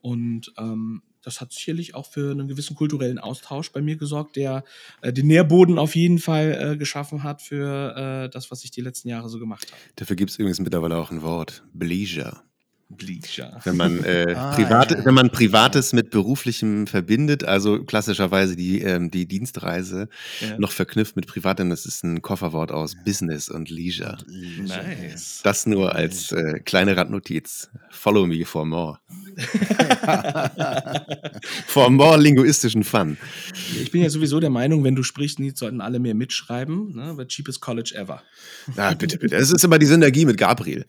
[0.00, 4.62] Und ähm, das hat sicherlich auch für einen gewissen kulturellen Austausch bei mir gesorgt, der
[5.02, 8.80] äh, den Nährboden auf jeden Fall äh, geschaffen hat für äh, das, was ich die
[8.80, 9.80] letzten Jahre so gemacht habe.
[9.96, 11.64] Dafür gibt es übrigens mittlerweile auch ein Wort.
[11.72, 12.45] Bleisure.
[12.88, 13.60] Bleacher.
[13.64, 15.04] Wenn man, äh, Ah, private, ja.
[15.04, 20.08] wenn man Privates mit Beruflichem verbindet, also klassischerweise die, ähm, die Dienstreise
[20.40, 20.58] Ja.
[20.58, 24.18] noch verknüpft mit Privatem, das ist ein Kofferwort aus Business und Leisure.
[24.28, 25.40] Nice.
[25.42, 27.70] Das nur als äh, kleine Randnotiz.
[27.90, 28.98] Follow me for more.
[31.66, 33.16] for more linguistischen Fun.
[33.80, 36.94] Ich bin ja sowieso der Meinung, wenn du sprichst, sollten alle mehr mitschreiben.
[36.94, 37.14] Ne?
[37.18, 38.22] The cheapest college ever.
[38.76, 39.36] Ah, bitte, bitte.
[39.36, 40.86] Es ist immer die Synergie mit Gabriel.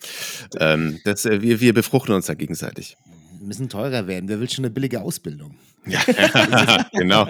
[0.60, 2.98] Ähm, das, äh, wir, wir befruchten uns da gegenseitig.
[3.40, 4.28] Müssen teurer werden.
[4.28, 5.56] Wer will schon eine billige Ausbildung?
[5.86, 6.02] Ja,
[6.92, 7.28] genau.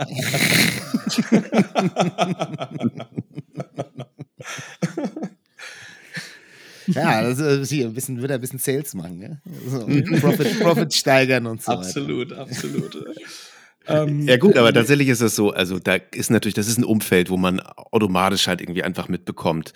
[6.88, 9.42] Ja, das ist hier ein bisschen, wird ein bisschen Sales machen, ne?
[9.68, 9.86] So,
[10.22, 11.82] Profit, Profit steigern und so weiter.
[11.82, 12.98] absolut, absolut.
[13.88, 16.84] Ähm, Ja gut, aber tatsächlich ist es so, also da ist natürlich, das ist ein
[16.84, 19.74] Umfeld, wo man automatisch halt irgendwie einfach mitbekommt,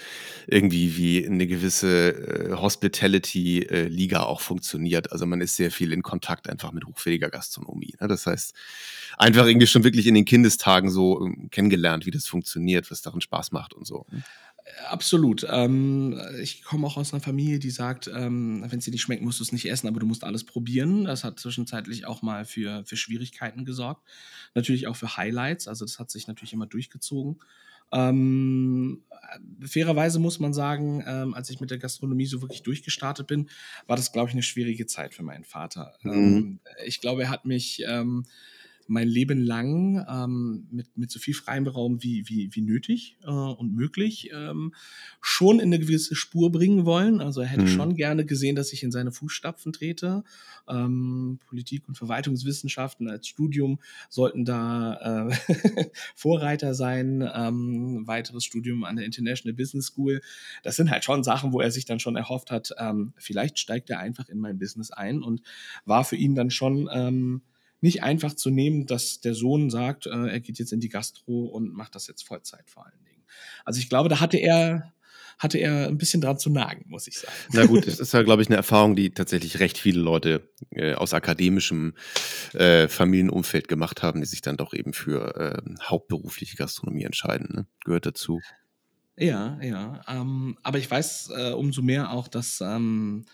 [0.47, 5.11] irgendwie wie eine gewisse äh, Hospitality-Liga auch funktioniert.
[5.11, 7.95] Also man ist sehr viel in Kontakt einfach mit hochfähiger Gastronomie.
[7.99, 8.07] Ne?
[8.07, 8.53] Das heißt,
[9.17, 13.21] einfach irgendwie schon wirklich in den Kindestagen so ähm, kennengelernt, wie das funktioniert, was darin
[13.21, 14.05] Spaß macht und so.
[14.87, 15.45] Absolut.
[15.49, 19.21] Ähm, ich komme auch aus einer Familie, die sagt, ähm, wenn es dir nicht schmeckt,
[19.21, 21.05] musst du es nicht essen, aber du musst alles probieren.
[21.05, 24.07] Das hat zwischenzeitlich auch mal für, für Schwierigkeiten gesorgt.
[24.55, 25.67] Natürlich auch für Highlights.
[25.67, 27.39] Also das hat sich natürlich immer durchgezogen.
[27.93, 29.03] Ähm,
[29.61, 33.49] fairerweise muss man sagen, ähm, als ich mit der Gastronomie so wirklich durchgestartet bin,
[33.87, 35.93] war das, glaube ich, eine schwierige Zeit für meinen Vater.
[36.03, 36.11] Mhm.
[36.13, 38.25] Ähm, ich glaube, er hat mich ähm,
[38.91, 43.29] mein Leben lang ähm, mit, mit so viel freiem Raum wie, wie, wie nötig äh,
[43.29, 44.73] und möglich ähm,
[45.21, 47.21] schon in eine gewisse Spur bringen wollen.
[47.21, 47.67] Also er hätte Mhm.
[47.67, 50.23] schon gerne gesehen, dass ich in seine Fußstapfen trete.
[50.67, 55.35] Ähm, Politik und Verwaltungswissenschaften als Studium sollten da äh,
[56.15, 57.23] Vorreiter sein.
[57.33, 60.21] Ähm, weiteres Studium an der International Business School.
[60.63, 63.89] Das sind halt schon Sachen, wo er sich dann schon erhofft hat, ähm, vielleicht steigt
[63.89, 65.41] er einfach in mein Business ein und
[65.85, 67.41] war für ihn dann schon ähm,
[67.81, 71.45] nicht einfach zu nehmen, dass der Sohn sagt, äh, er geht jetzt in die Gastro
[71.45, 73.23] und macht das jetzt Vollzeit vor allen Dingen.
[73.65, 74.93] Also ich glaube, da hatte er,
[75.39, 77.33] hatte er ein bisschen dran zu nagen, muss ich sagen.
[77.51, 80.93] Na gut, es ist ja, glaube ich, eine Erfahrung, die tatsächlich recht viele Leute äh,
[80.93, 81.95] aus akademischem
[82.53, 87.49] äh, Familienumfeld gemacht haben, die sich dann doch eben für äh, hauptberufliche Gastronomie entscheiden.
[87.51, 87.65] Ne?
[87.83, 88.39] Gehört dazu.
[89.17, 90.01] Ja, ja.
[90.07, 93.25] Ähm, aber ich weiß äh, umso mehr auch, dass ähm,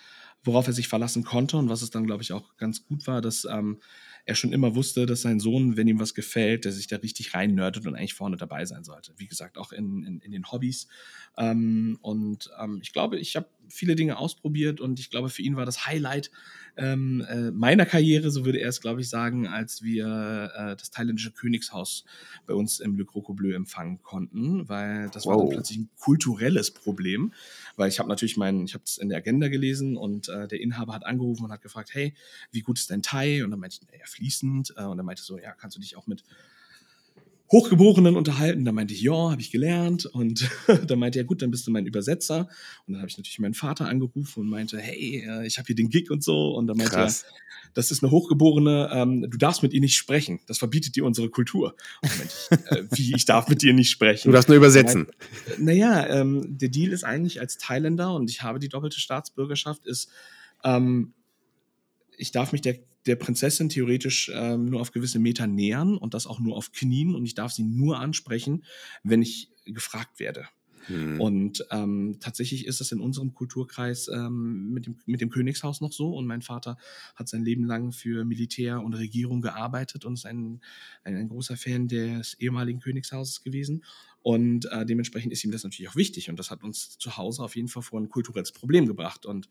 [0.44, 3.22] worauf er sich verlassen konnte und was es dann, glaube ich, auch ganz gut war,
[3.22, 3.80] dass ähm,
[4.28, 7.34] er schon immer wusste, dass sein Sohn, wenn ihm was gefällt, der sich da richtig
[7.34, 9.14] rein nerdet und eigentlich vorne dabei sein sollte.
[9.16, 10.90] Wie gesagt, auch in, in, in den Hobbys.
[11.38, 15.56] Ähm, und ähm, ich glaube, ich habe viele Dinge ausprobiert und ich glaube, für ihn
[15.56, 16.30] war das Highlight
[16.78, 20.92] ähm, äh, meiner Karriere, so würde er es, glaube ich, sagen, als wir äh, das
[20.92, 22.06] thailändische Königshaus
[22.46, 25.54] bei uns im Le Croco Bleu empfangen konnten, weil das war dann Wow.
[25.54, 27.34] plötzlich ein kulturelles Problem,
[27.78, 30.60] weil ich habe natürlich meinen, ich habe es in der Agenda gelesen und äh, der
[30.62, 32.14] Inhaber hat angerufen und hat gefragt, hey,
[32.52, 33.44] wie gut ist dein Thai?
[33.44, 34.74] Und dann meinte ich, naja, fließend.
[34.78, 36.24] Äh, und er meinte so, ja, kannst du dich auch mit
[37.52, 38.66] Hochgeborenen unterhalten.
[38.66, 40.06] Da meinte ich, ja, habe ich gelernt.
[40.06, 40.50] Und
[40.88, 42.50] dann meinte er, gut, dann bist du mein Übersetzer.
[42.86, 45.76] Und dann habe ich natürlich meinen Vater angerufen und meinte, hey, äh, ich habe hier
[45.76, 46.56] den Gig und so.
[46.56, 47.24] Und dann meinte Krass.
[47.24, 47.30] er,
[47.74, 50.40] das ist eine Hochgeborene, ähm, du darfst mit ihr nicht sprechen.
[50.48, 51.76] Das verbietet dir unsere Kultur.
[52.02, 54.30] Und ich, äh, wie, ich darf mit dir nicht sprechen?
[54.30, 55.08] Du darfst nur übersetzen.
[55.58, 60.10] Naja, ähm, der Deal ist eigentlich als Thailänder und ich habe die doppelte Staatsbürgerschaft, ist,
[60.64, 61.14] ähm,
[62.18, 66.28] ich darf mich der, der Prinzessin theoretisch ähm, nur auf gewisse Meter nähern und das
[66.28, 68.64] auch nur auf Knien und ich darf sie nur ansprechen,
[69.04, 70.48] wenn ich gefragt werde.
[70.88, 71.20] Hm.
[71.20, 75.92] Und ähm, tatsächlich ist es in unserem Kulturkreis ähm, mit, dem, mit dem Königshaus noch
[75.92, 76.16] so.
[76.16, 76.78] Und mein Vater
[77.16, 80.62] hat sein Leben lang für Militär und Regierung gearbeitet und ist ein,
[81.04, 83.84] ein, ein großer Fan des ehemaligen Königshauses gewesen.
[84.22, 86.30] Und äh, dementsprechend ist ihm das natürlich auch wichtig.
[86.30, 89.26] Und das hat uns zu Hause auf jeden Fall vor ein kulturelles Problem gebracht.
[89.26, 89.48] Und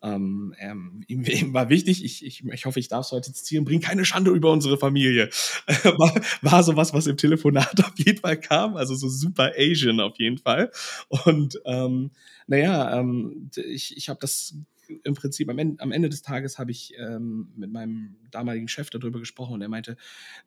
[0.00, 3.64] ähm, ähm, ihm, ihm war wichtig, ich, ich, ich hoffe, ich darf es heute zitieren,
[3.64, 5.28] bring keine Schande über unsere Familie.
[5.66, 8.76] war, war sowas, was im Telefonat auf jeden Fall kam.
[8.76, 10.70] Also so super Asian auf jeden Fall.
[11.08, 12.10] Und ähm,
[12.46, 14.54] naja, ähm, ich, ich habe das
[15.04, 18.90] im Prinzip am Ende, am Ende des Tages habe ich ähm, mit meinem damaligen Chef
[18.90, 19.96] darüber gesprochen und er meinte,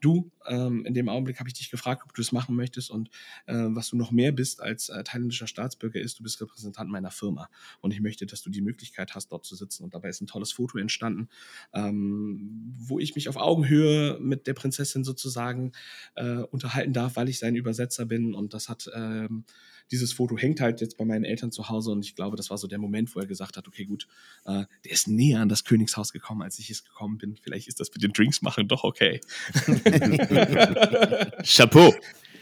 [0.02, 3.10] du, ähm, in dem Augenblick habe ich dich gefragt, ob du das machen möchtest und
[3.46, 7.12] äh, was du noch mehr bist als äh, thailändischer Staatsbürger ist, du bist Repräsentant meiner
[7.12, 7.50] Firma
[7.82, 10.28] und ich möchte, dass du die Möglichkeit hast, dort zu sitzen und dabei ist ein
[10.28, 11.30] tolles Foto entstanden,
[11.74, 15.72] ähm, wo ich mich auf Augenhöhe mit der Prinzessin sozusagen
[16.16, 19.46] äh, unterhalten darf, weil ich sein Übersetzer bin und das hat ähm,
[19.92, 22.58] dieses Foto hängt halt jetzt bei meinen Eltern zu Hause und ich glaube, das war
[22.58, 24.08] so der Moment, wo er gesagt hat, okay, gut,
[24.46, 27.38] äh, der ist näher an das Königshaus gekommen, als ich es gekommen bin.
[27.42, 29.22] Vielleicht ist das mit den Drinks machen doch okay.
[31.44, 31.94] Chapeau.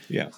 [0.09, 0.31] ja.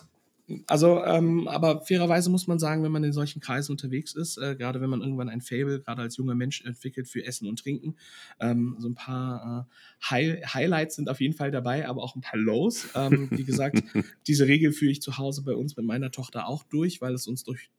[0.67, 4.55] Also, ähm, aber fairerweise muss man sagen, wenn man in solchen Kreisen unterwegs ist, äh,
[4.55, 7.95] gerade wenn man irgendwann ein Fable, gerade als junger Mensch entwickelt für Essen und Trinken,
[8.39, 12.21] ähm, so ein paar äh, High Highlights sind auf jeden Fall dabei, aber auch ein
[12.21, 12.89] paar Lows.
[12.93, 13.81] Ähm, wie gesagt,
[14.27, 17.27] diese Regel führe ich zu Hause bei uns mit meiner Tochter auch durch, weil es
[17.27, 17.71] uns durch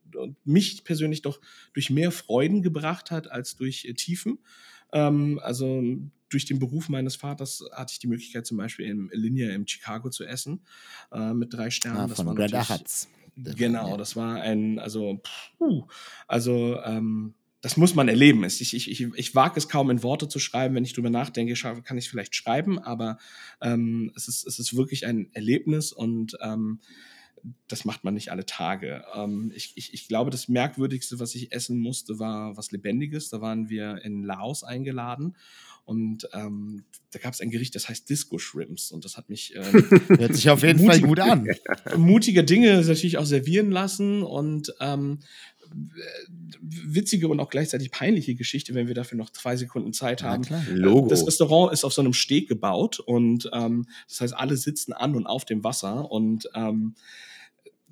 [0.45, 1.41] mich persönlich doch
[1.73, 4.39] durch mehr Freuden gebracht hat als durch äh, Tiefen.
[4.93, 5.83] Ähm, also
[6.29, 10.11] durch den Beruf meines Vaters hatte ich die Möglichkeit, zum Beispiel in Linie in Chicago
[10.11, 10.61] zu essen,
[11.13, 11.99] äh, mit drei Sternen.
[11.99, 13.09] Ah, Das von natürlich- Hutz.
[13.37, 15.21] Genau, das war ein, also,
[15.59, 15.87] puh,
[16.27, 18.45] also, ähm, das muss man erleben.
[18.45, 20.75] Ich, ich, ich, ich wage es kaum in Worte zu schreiben.
[20.75, 23.19] Wenn ich drüber nachdenke, kann ich es vielleicht schreiben, aber
[23.61, 26.81] ähm, es, ist, es ist wirklich ein Erlebnis und ähm,
[27.69, 29.05] das macht man nicht alle Tage.
[29.15, 33.31] Ähm, ich, ich, ich glaube, das Merkwürdigste, was ich essen musste, war was Lebendiges.
[33.31, 35.37] Da waren wir in Laos eingeladen
[35.87, 39.55] und ähm, da gab es ein Gericht, das heißt Disco Shrimps und das hat mich
[39.55, 39.63] ähm,
[40.19, 41.49] Hört sich auf jeden Fall gut an.
[41.97, 45.21] mutige Dinge natürlich auch servieren lassen und ähm,
[46.61, 50.43] witzige und auch gleichzeitig peinliche Geschichte, wenn wir dafür noch zwei Sekunden Zeit Ja, haben.
[50.43, 50.65] klar.
[50.71, 51.09] Logo.
[51.09, 55.15] Das Restaurant ist auf so einem Steg gebaut und ähm, das heißt, alle sitzen an
[55.15, 56.97] und auf dem Wasser und ähm,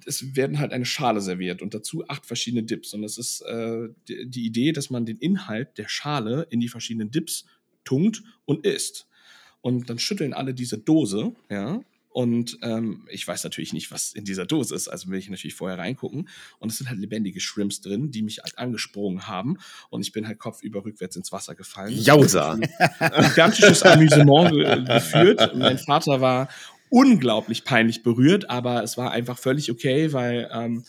[0.06, 2.92] es werden halt eine Schale serviert und dazu acht verschiedene Dips.
[2.92, 7.10] Und das ist äh, die Idee, dass man den Inhalt der Schale in die verschiedenen
[7.10, 7.46] Dips
[7.84, 9.06] tunkt und isst.
[9.60, 11.80] Und dann schütteln alle diese Dose, ja,
[12.14, 14.86] Und ähm, ich weiß natürlich nicht, was in dieser Dose ist.
[14.86, 16.28] Also will ich natürlich vorher reingucken.
[16.60, 19.58] Und es sind halt lebendige Shrimps drin, die mich halt angesprungen haben.
[19.90, 21.92] Und ich bin halt kopfüber rückwärts ins Wasser gefallen.
[21.92, 22.54] Jausa.
[22.54, 25.56] Gigantisches Amüsement ge geführt.
[25.56, 26.48] Mein Vater war
[26.88, 30.84] unglaublich peinlich berührt, aber es war einfach völlig okay, weil ähm,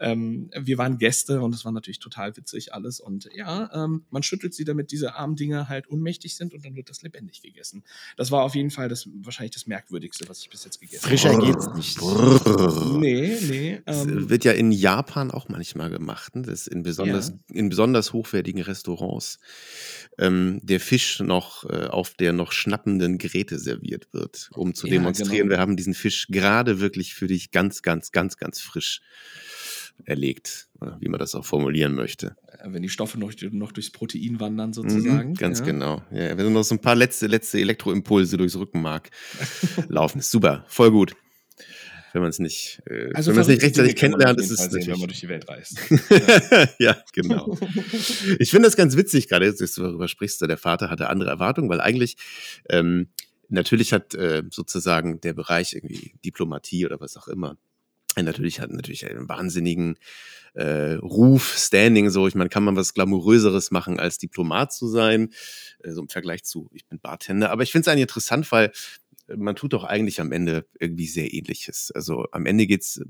[0.00, 3.00] ähm, wir waren Gäste und es war natürlich total witzig alles.
[3.00, 6.74] Und ja, ähm, man schüttelt sie, damit diese armen Dinger halt unmächtig sind und dann
[6.74, 7.84] wird das lebendig gegessen.
[8.16, 11.32] Das war auf jeden Fall das wahrscheinlich das Merkwürdigste, was ich bis jetzt gegessen Frischer
[11.32, 11.46] habe.
[11.46, 11.98] geht's nicht.
[13.00, 13.80] Nee, nee.
[13.84, 16.42] Das Ähm, wird ja in Japan auch manchmal gemacht, ne?
[16.42, 19.38] das in besonders, in besonders hochwertigen Restaurants
[20.18, 24.94] ähm, der Fisch noch äh, auf der noch schnappenden Geräte serviert wird, um zu Ja,
[24.94, 25.50] demonstrieren, genau.
[25.50, 29.00] wir haben diesen Fisch gerade wirklich für dich ganz, ganz, ganz, ganz frisch
[30.04, 32.36] erlegt, oder wie man das auch formulieren möchte.
[32.64, 35.30] wenn die Stoffe noch, noch durchs Protein wandern sozusagen.
[35.30, 35.64] Mhm, ganz ja.
[35.64, 36.02] genau.
[36.10, 39.10] Ja, wenn noch so ein paar letzte, letzte Elektroimpulse durchs Rückenmark
[39.88, 41.14] laufen, ist super, voll gut.
[42.12, 44.86] Wenn man es nicht, äh, Also wenn man es nicht rechtzeitig kennenlernt, ist es sehen,
[44.86, 45.78] wenn man durch die Welt reist.
[46.78, 47.58] ja, genau.
[48.38, 51.28] Ich finde das ganz witzig, gerade jetzt, dass du darüber sprichst, der Vater hatte andere
[51.28, 52.16] Erwartungen, weil eigentlich
[52.70, 53.08] ähm,
[53.48, 57.67] natürlich hat äh, sozusagen der Bereich irgendwie Diplomatie oder was auch immer, äh,
[58.22, 59.96] natürlich hat natürlich einen wahnsinnigen
[60.54, 62.26] äh, Ruf, Standing, so.
[62.26, 65.30] Ich meine, kann man was Glamouröseres machen, als Diplomat zu sein,
[65.82, 67.50] äh, so im Vergleich zu, ich bin Bartender.
[67.50, 68.72] Aber ich finde es eigentlich interessant, weil
[69.28, 71.92] äh, man tut doch eigentlich am Ende irgendwie sehr ähnliches.
[71.94, 73.00] Also am Ende geht's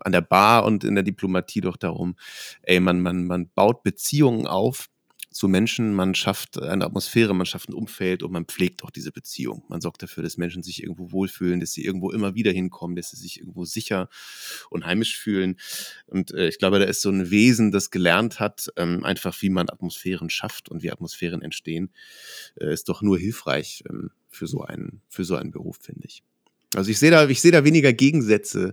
[0.00, 2.16] an der Bar und in der Diplomatie doch darum,
[2.62, 4.88] ey, man, man, man baut Beziehungen auf
[5.36, 9.12] zu Menschen, man schafft eine Atmosphäre, man schafft ein Umfeld und man pflegt auch diese
[9.12, 9.64] Beziehung.
[9.68, 13.10] Man sorgt dafür, dass Menschen sich irgendwo wohlfühlen, dass sie irgendwo immer wieder hinkommen, dass
[13.10, 14.08] sie sich irgendwo sicher
[14.70, 15.56] und heimisch fühlen.
[16.06, 19.50] Und äh, ich glaube, da ist so ein Wesen, das gelernt hat, ähm, einfach wie
[19.50, 21.92] man Atmosphären schafft und wie Atmosphären entstehen,
[22.58, 26.22] äh, ist doch nur hilfreich ähm, für so einen, für so einen Beruf, finde ich.
[26.74, 28.72] Also ich sehe da, ich sehe da weniger Gegensätze,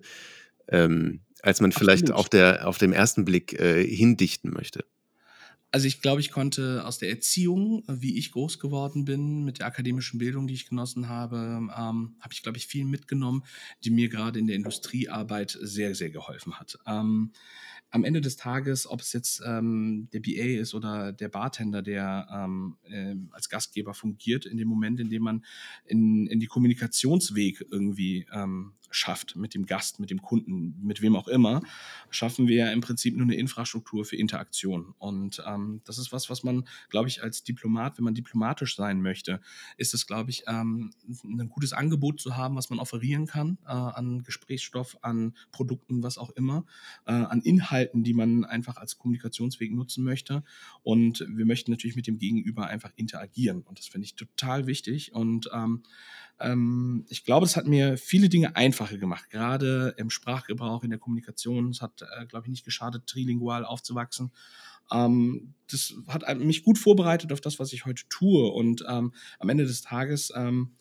[0.69, 2.19] ähm, als man vielleicht Absolut.
[2.19, 4.85] auf der, auf dem ersten Blick äh, hindichten möchte.
[5.73, 9.65] Also ich glaube, ich konnte aus der Erziehung, wie ich groß geworden bin, mit der
[9.65, 13.43] akademischen Bildung, die ich genossen habe, ähm, habe ich, glaube ich, viel mitgenommen,
[13.83, 16.77] die mir gerade in der Industriearbeit sehr, sehr geholfen hat.
[16.85, 17.31] Ähm,
[17.89, 22.27] am Ende des Tages, ob es jetzt ähm, der BA ist oder der Bartender, der
[22.31, 25.43] ähm, äh, als Gastgeber fungiert, in dem Moment, in dem man
[25.85, 31.15] in, in die Kommunikationsweg irgendwie ähm, schafft mit dem Gast, mit dem Kunden, mit wem
[31.15, 31.61] auch immer,
[32.09, 34.93] schaffen wir ja im Prinzip nur eine Infrastruktur für Interaktion.
[34.99, 39.01] Und ähm, das ist was, was man, glaube ich, als Diplomat, wenn man diplomatisch sein
[39.01, 39.41] möchte,
[39.77, 40.93] ist es, glaube ich, ähm,
[41.23, 46.17] ein gutes Angebot zu haben, was man offerieren kann äh, an Gesprächsstoff, an Produkten, was
[46.17, 46.65] auch immer,
[47.05, 50.43] äh, an Inhalten, die man einfach als Kommunikationsweg nutzen möchte.
[50.83, 53.61] Und wir möchten natürlich mit dem Gegenüber einfach interagieren.
[53.61, 55.13] Und das finde ich total wichtig.
[55.13, 55.83] Und ähm,
[56.39, 60.99] ähm, ich glaube, es hat mir viele Dinge einfacher gemacht, gerade im Sprachgebrauch, in der
[60.99, 61.69] Kommunikation.
[61.69, 64.31] Es hat, äh, glaube ich, nicht geschadet, trilingual aufzuwachsen.
[64.91, 68.51] Ähm, das hat mich gut vorbereitet auf das, was ich heute tue.
[68.51, 70.75] Und ähm, am Ende des Tages ähm,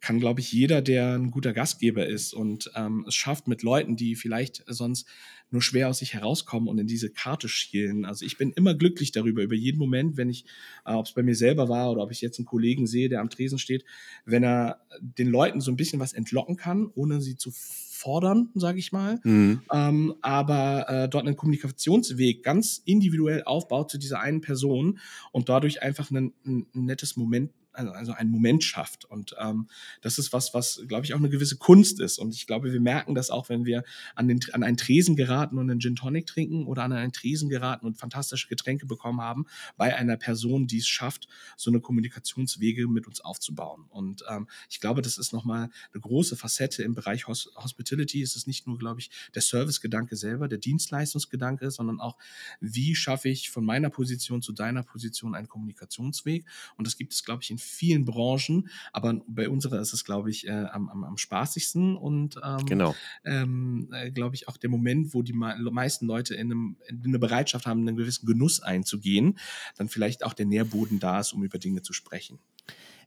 [0.00, 3.96] kann, glaube ich, jeder, der ein guter Gastgeber ist und ähm, es schafft mit Leuten,
[3.96, 5.08] die vielleicht sonst
[5.50, 8.04] nur schwer aus sich herauskommen und in diese Karte schielen.
[8.04, 10.44] Also ich bin immer glücklich darüber, über jeden Moment, wenn ich,
[10.84, 13.20] äh, ob es bei mir selber war oder ob ich jetzt einen Kollegen sehe, der
[13.20, 13.84] am Tresen steht,
[14.24, 18.78] wenn er den Leuten so ein bisschen was entlocken kann, ohne sie zu fordern, sage
[18.78, 19.62] ich mal, Mhm.
[19.72, 25.00] ähm, aber äh, dort einen Kommunikationsweg ganz individuell aufbaut zu dieser einen Person
[25.32, 29.04] und dadurch einfach ein, ein, ein nettes Moment, also, also einen Moment schafft.
[29.04, 29.68] Und ähm,
[30.02, 32.18] das ist was, was, glaube ich, auch eine gewisse Kunst ist.
[32.18, 33.84] Und ich glaube, wir merken das auch, wenn wir
[34.14, 37.48] an, den, an einen Tresen geraten und einen Gin Tonic trinken oder an einen Tresen
[37.48, 39.46] geraten und fantastische Getränke bekommen haben
[39.76, 43.86] bei einer Person, die es schafft, so eine Kommunikationswege mit uns aufzubauen.
[43.90, 48.22] Und ähm, ich glaube, das ist nochmal eine große Facette im Bereich Hos Hospitality.
[48.22, 52.16] Es ist nicht nur, glaube ich, der Servicegedanke selber, der Dienstleistungsgedanke, sondern auch,
[52.60, 56.44] wie schaffe ich von meiner Position zu deiner Position einen Kommunikationsweg.
[56.76, 60.30] Und das gibt es, glaube ich, in vielen Branchen, aber bei unserer ist es, glaube
[60.30, 62.94] ich, äh, am, am, am spaßigsten und ähm, Genau.
[63.24, 67.02] ähm, äh, glaube ich, auch der Moment, wo die me meisten Leute in, einem, in
[67.04, 69.38] eine Bereitschaft haben, einen gewissen Genuss einzugehen,
[69.76, 72.38] dann vielleicht auch der Nährboden da ist, um über Dinge zu sprechen.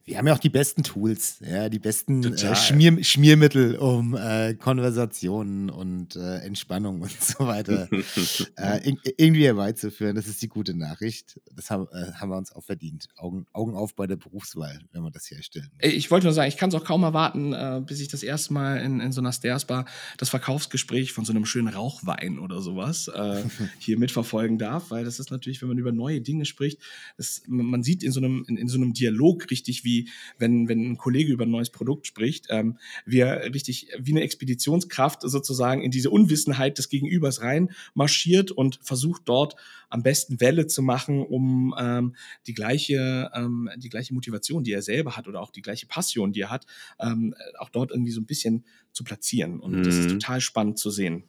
[0.04, 4.54] Wir haben ja auch die besten Tools, ja, die besten äh, Schmier Schmiermittel, um äh,
[4.54, 7.88] Konversationen und äh, Entspannung und so weiter
[8.56, 10.14] äh, in, irgendwie herbeizuführen.
[10.14, 11.40] Das ist die gute Nachricht.
[11.54, 13.08] Das haben, äh, haben wir uns auch verdient.
[13.16, 15.70] Augen, Augen auf bei der Berufswahl, wenn wir das herstellen.
[15.78, 18.22] Ey, Ich wollte nur sagen, ich kann es auch kaum erwarten, äh, bis ich das
[18.22, 19.86] erste Mal in, in so einer Stairs-Bar
[20.18, 23.10] das Verkaufsgespräch von so einem schönen Rauchwein oder sowas
[23.78, 26.80] hier mitverfolgen darf, weil das ist natürlich, wenn man über neue Dinge spricht,
[27.16, 30.08] das, man man sieht in so einem, in, in so einem Dialog richtig, wie wie
[30.38, 34.22] wenn, wenn ein Kollege über ein neues Produkt spricht, ähm, wie er richtig wie eine
[34.22, 39.56] Expeditionskraft sozusagen in diese Unwissenheit des Gegenübers rein marschiert und versucht dort
[39.88, 42.14] am besten Welle zu machen, um ähm,
[42.46, 46.32] die gleiche ähm, die gleiche Motivation, die er selber hat oder auch die gleiche Passion,
[46.32, 46.66] die er hat,
[46.98, 49.60] ähm, auch dort irgendwie so ein bisschen zu platzieren.
[49.60, 49.82] Und mhm.
[49.82, 50.18] das ist mhm.
[50.20, 51.24] total spannend zu sehen.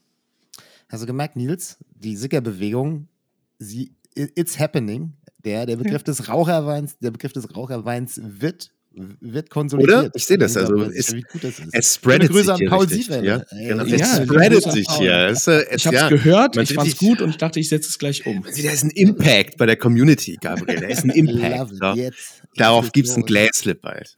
[0.89, 3.07] Du gemerkt, Nils, die Sicker-Bewegung,
[3.57, 5.13] sie, it's happening.
[5.43, 9.99] Der, der Begriff des Raucherweins, der Begriff des Raucherweins wird wird konsolidiert.
[9.99, 10.11] Oder?
[10.13, 10.55] Ich sehe das.
[10.55, 11.15] Also es,
[11.71, 13.25] es spreadet sich an Paul Siefeld.
[13.25, 13.85] Ja, genau.
[13.85, 15.29] Es ja, spreadet sich hier.
[15.29, 17.69] Es, es, ich habe es ja, gehört, ich fand es gut und ich dachte, ich
[17.69, 18.43] setze es gleich um.
[18.43, 20.79] Da ist ein Impact bei der Community, Gabriel.
[20.79, 21.73] Da ist ein Impact.
[21.73, 21.95] So.
[22.55, 24.15] Darauf gibt es ein Gläslip bald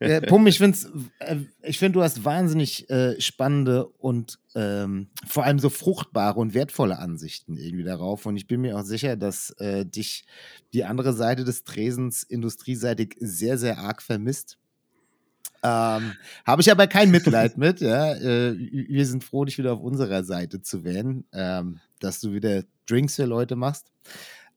[0.00, 0.78] ja, Pum, ich finde,
[1.18, 6.54] äh, ich find, du hast wahnsinnig äh, spannende und ähm, vor allem so fruchtbare und
[6.54, 8.26] wertvolle Ansichten irgendwie darauf.
[8.26, 10.26] Und ich bin mir auch sicher, dass äh, dich
[10.72, 14.58] die andere Seite des Tresens industrieseitig sehr, sehr arg vermisst.
[15.62, 16.12] Ähm,
[16.46, 17.80] Habe ich aber kein Mitleid mit.
[17.80, 18.14] Ja?
[18.14, 22.64] Äh, wir sind froh, dich wieder auf unserer Seite zu wählen, ähm, dass du wieder
[22.86, 23.90] Drinks für Leute machst.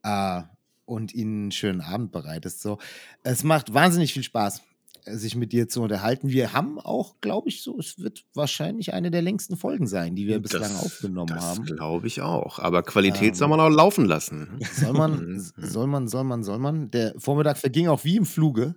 [0.03, 0.43] Äh,
[0.91, 2.61] und ihnen einen schönen Abend bereitest.
[2.61, 2.77] So,
[3.23, 4.61] es macht wahnsinnig viel Spaß,
[5.05, 6.29] äh, sich mit dir zu unterhalten.
[6.29, 10.27] Wir haben auch, glaube ich, so, es wird wahrscheinlich eine der längsten Folgen sein, die
[10.27, 11.65] wir das, bislang aufgenommen das haben.
[11.65, 12.59] Das glaube ich auch.
[12.59, 14.59] Aber Qualität ähm, soll man auch laufen lassen.
[14.73, 16.91] Soll man, soll man, soll man, soll man.
[16.91, 18.75] Der Vormittag verging auch wie im Fluge.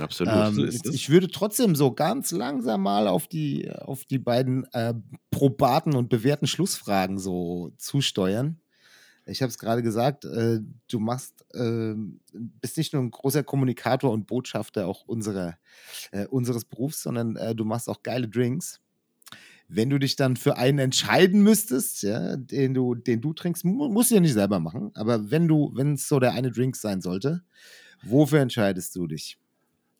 [0.00, 0.32] Absolut.
[0.32, 4.94] Ähm, so ich würde trotzdem so ganz langsam mal auf die, auf die beiden äh,
[5.30, 8.61] probaten und bewährten Schlussfragen so zusteuern.
[9.24, 11.94] Ich habe es gerade gesagt, äh, du machst, äh,
[12.32, 15.56] bist nicht nur ein großer Kommunikator und Botschafter auch unserer,
[16.10, 18.80] äh, unseres Berufs, sondern äh, du machst auch geile Drinks.
[19.68, 24.10] Wenn du dich dann für einen entscheiden müsstest, ja, den du, den du trinkst, musst
[24.10, 27.00] du ja nicht selber machen, aber wenn du, wenn es so der eine Drink sein
[27.00, 27.42] sollte,
[28.02, 29.38] wofür entscheidest du dich?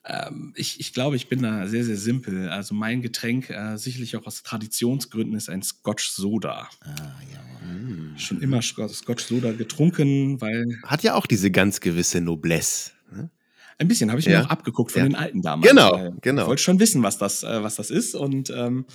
[0.05, 2.49] Ähm, ich, ich glaube, ich bin da sehr, sehr simpel.
[2.49, 6.69] Also mein Getränk, äh, sicherlich auch aus Traditionsgründen, ist ein Scotch Soda.
[6.81, 6.91] Ah,
[7.33, 7.69] ja.
[7.69, 8.19] Mm.
[8.19, 10.67] Schon immer Scotch Soda getrunken, weil.
[10.85, 12.91] Hat ja auch diese ganz gewisse Noblesse.
[13.13, 13.31] Ne?
[13.79, 14.41] Ein bisschen, habe ich ja.
[14.41, 15.09] mir auch abgeguckt von ja.
[15.09, 15.63] den alten Damen.
[15.63, 16.43] Genau, genau.
[16.43, 18.87] Ich wollte schon wissen, was das, äh, was das ist und ähm,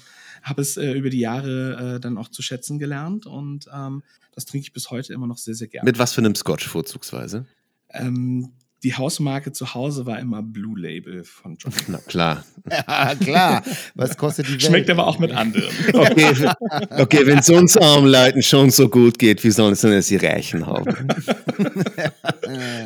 [0.44, 4.04] habe es äh, über die Jahre äh, dann auch zu schätzen gelernt und ähm,
[4.34, 5.86] das trinke ich bis heute immer noch sehr, sehr gerne.
[5.86, 7.46] Mit was für einem Scotch vorzugsweise?
[7.90, 8.52] Ähm,
[8.84, 11.74] die Hausmarke zu Hause war immer Blue Label von John.
[11.88, 12.46] Na klar.
[12.72, 13.64] ja, klar.
[13.96, 14.62] Was kostet die Welt?
[14.62, 15.70] Schmeckt aber auch mit anderen.
[15.94, 16.50] Okay,
[16.92, 20.12] okay wenn es uns armen Leuten schon so gut geht, wie sollen es denn jetzt
[20.12, 20.86] die Reichen haben?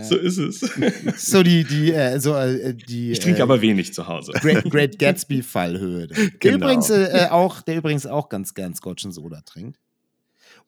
[0.04, 0.60] so ist es.
[1.18, 3.12] So die, die, äh, so, äh, die.
[3.12, 4.32] Ich trinke äh, aber wenig zu Hause.
[4.34, 6.08] Great, Great Gatsby Fallhöhe.
[6.40, 6.56] Genau.
[6.56, 9.78] übrigens, äh, auch, der übrigens auch ganz gern Scotch und Soda trinkt.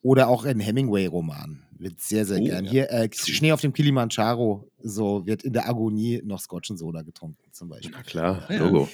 [0.02, 1.63] Oder auch in Hemingway-Romanen.
[1.78, 2.64] Wird sehr, sehr oh, gern.
[2.64, 2.70] Ja.
[2.70, 7.02] Hier, äh, Schnee auf dem Kilimanjaro, so wird in der Agonie noch Scotch und Soda
[7.02, 7.92] getrunken, zum Beispiel.
[7.92, 8.58] Na klar, ja.
[8.58, 8.88] Logo.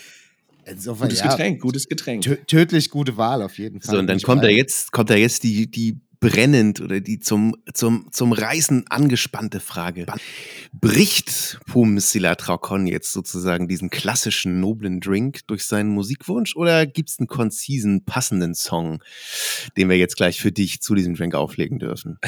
[0.64, 2.46] Insofern, gutes ja, Getränk, gutes Getränk.
[2.46, 3.94] Tödlich gute Wahl auf jeden Fall.
[3.94, 7.56] So, und dann kommt da jetzt, kommt da jetzt die, die brennend oder die zum,
[7.72, 10.06] zum, zum Reisen angespannte Frage.
[10.72, 17.18] Bricht Pum Silatraukon jetzt sozusagen diesen klassischen noblen Drink durch seinen Musikwunsch oder gibt es
[17.18, 19.02] einen konzisen, passenden Song,
[19.78, 22.18] den wir jetzt gleich für dich zu diesem Drink auflegen dürfen?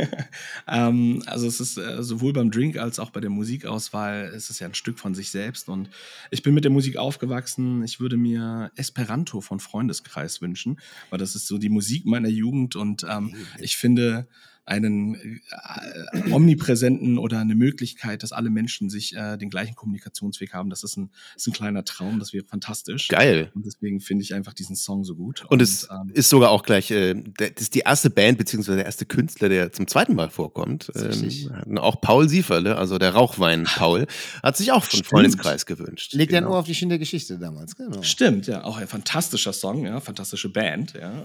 [0.66, 4.60] ähm, also es ist äh, sowohl beim Drink als auch bei der Musikauswahl ist es
[4.60, 5.90] ja ein Stück von sich selbst und
[6.30, 7.84] ich bin mit der Musik aufgewachsen.
[7.84, 10.80] Ich würde mir Esperanto von Freundeskreis wünschen,
[11.10, 13.25] weil das ist so die Musik meiner Jugend und ähm,
[13.58, 14.28] ich finde
[14.66, 20.70] einen äh, omnipräsenten oder eine Möglichkeit, dass alle Menschen sich äh, den gleichen Kommunikationsweg haben.
[20.70, 23.06] Das ist ein, ist ein kleiner Traum, das wäre fantastisch.
[23.06, 23.52] Geil.
[23.54, 25.42] Und deswegen finde ich einfach diesen Song so gut.
[25.42, 28.76] Und, und es ähm, ist sogar auch gleich, äh, das ist die erste Band, beziehungsweise
[28.76, 30.90] der erste Künstler, der zum zweiten Mal vorkommt.
[30.96, 34.08] Ähm, auch Paul Sieferle, also der Rauchwein Paul,
[34.42, 36.12] hat sich auch von Freundeskreis gewünscht.
[36.12, 36.42] Legt genau.
[36.42, 38.02] ja nur auf die Schiene der Geschichte damals, genau.
[38.02, 38.64] Stimmt, ja.
[38.64, 41.24] Auch ein fantastischer Song, ja, fantastische Band, ja.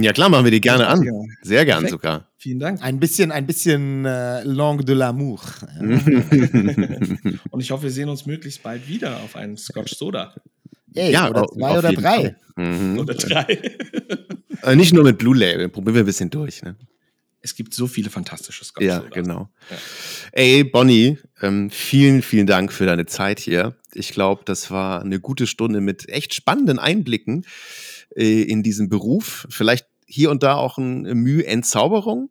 [0.00, 1.02] Ja, klar, machen wir die gerne an.
[1.42, 1.90] Sehr gern Perfekt.
[1.90, 2.28] sogar.
[2.36, 2.82] Vielen Dank.
[2.82, 5.40] Ein bisschen, ein bisschen äh, Langue de l'amour.
[7.50, 10.34] Und ich hoffe, wir sehen uns möglichst bald wieder auf einen Scotch Soda.
[10.94, 12.36] Ey, ja, oder zwei oder drei.
[12.56, 12.98] Mhm.
[12.98, 13.60] Oder drei.
[14.62, 16.62] Äh, nicht nur mit Blue Label, probieren wir ein bisschen durch.
[16.62, 16.74] Ne?
[17.40, 19.48] Es gibt so viele fantastische Scotch Ja, genau.
[19.70, 19.76] Ja.
[20.32, 23.76] Ey, Bonnie, ähm, vielen, vielen Dank für deine Zeit hier.
[23.94, 27.46] Ich glaube, das war eine gute Stunde mit echt spannenden Einblicken
[28.16, 29.46] äh, in diesem Beruf.
[29.50, 32.30] Vielleicht hier und da auch ein Mühe Entzauberung.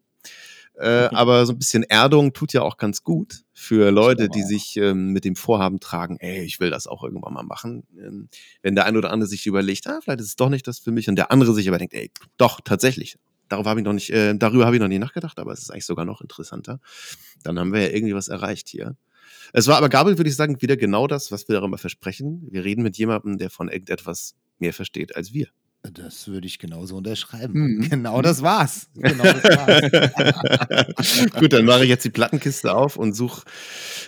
[0.80, 1.16] Äh, mhm.
[1.16, 5.12] aber so ein bisschen Erdung tut ja auch ganz gut für Leute, die sich ähm,
[5.12, 7.88] mit dem Vorhaben tragen, ey, ich will das auch irgendwann mal machen.
[7.98, 8.30] Ähm,
[8.62, 10.92] wenn der eine oder andere sich überlegt, ah, vielleicht ist es doch nicht das für
[10.92, 13.18] mich, und der andere sich aber denkt, ey, doch, tatsächlich.
[13.50, 15.72] Darüber habe ich noch nicht, äh, darüber habe ich noch nie nachgedacht, aber es ist
[15.72, 16.80] eigentlich sogar noch interessanter.
[17.44, 18.96] Dann haben wir ja irgendwie was erreicht hier.
[19.54, 22.48] Es war aber, Gabriel, würde ich sagen, wieder genau das, was wir darüber versprechen.
[22.52, 25.48] Wir reden mit jemandem, der von irgendetwas mehr versteht als wir.
[25.84, 27.78] Das würde ich genauso unterschreiben.
[27.78, 27.90] Mhm.
[27.90, 28.90] Genau das war's.
[28.96, 31.32] Genau das war's.
[31.40, 33.44] Gut, dann mache ich jetzt die Plattenkiste auf und suche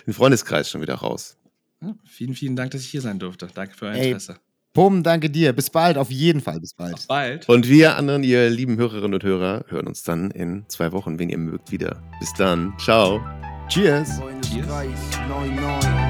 [0.06, 1.36] den Freundeskreis schon wieder raus.
[1.80, 3.48] Ja, vielen, vielen Dank, dass ich hier sein durfte.
[3.54, 4.36] Danke für euer Interesse.
[4.72, 5.52] Pum, danke dir.
[5.52, 6.60] Bis bald, auf jeden Fall.
[6.60, 6.94] Bis bald.
[6.94, 7.48] Bis bald.
[7.48, 11.28] Und wir anderen, ihr lieben Hörerinnen und Hörer, hören uns dann in zwei Wochen, wenn
[11.28, 12.02] ihr mögt, wieder.
[12.20, 12.72] Bis dann.
[12.78, 13.20] Ciao.
[13.68, 14.20] Cheers.
[14.42, 15.10] Cheers.
[15.28, 16.09] Mit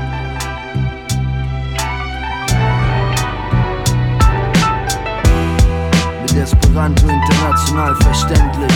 [6.40, 8.72] Esperanto international verständlich.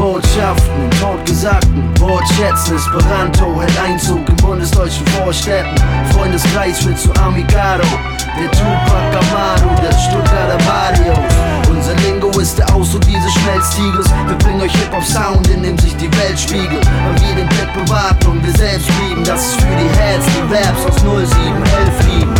[0.00, 2.76] Botschaften in totgesagten Wortschätzen.
[2.76, 5.74] Esperanto hält Einzug in bundesdeutschen Vorstädten.
[6.14, 7.84] Freundeskreis wird zu Amigado.
[8.38, 11.29] Der Tupac Amado der Stuttgarter Barrios.
[12.40, 14.08] Ist der Ausdruck dieses Schmelztiegels.
[14.26, 16.86] Wir bringen euch Hip-Hop-Sound, in dem sich die Welt spiegelt.
[16.86, 19.22] Weil wir den Blick bewahrten und wir selbst blieben.
[19.24, 22.34] Das ist für die Heads, die Raps aus 0711 lieben.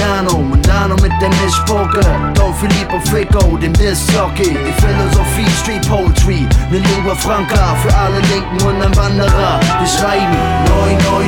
[0.00, 2.32] Liliano, Mondano mit dem Mischpoker.
[2.34, 4.56] Don Filippo Frico, dem Disc-Jockey.
[4.66, 6.48] Die Philosophie, Street Poetry.
[6.70, 9.60] Ne Lingua Franca für alle Linken und ein Wanderer.
[9.78, 10.36] Wir schreiben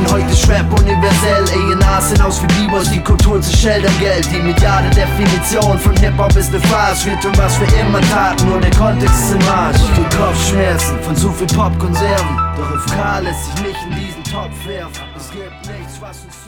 [0.07, 1.45] 9-9, heute ist universell.
[1.53, 4.27] A&R sind aus wie B-Boys, die Kultur zu schildern Geld.
[4.31, 7.05] Die mediale Definition von Hip-Hop ist ne Farce.
[7.05, 9.77] Wir tun was wir immer taten, nur der Kontext ist im Arsch.
[9.93, 12.37] Krieg Kopfschmerzen von zu viel Popkonserven.
[12.57, 15.03] Doch FK lässt sich nicht in diesen Topf werfen.
[15.15, 16.42] Es gibt nichts, was uns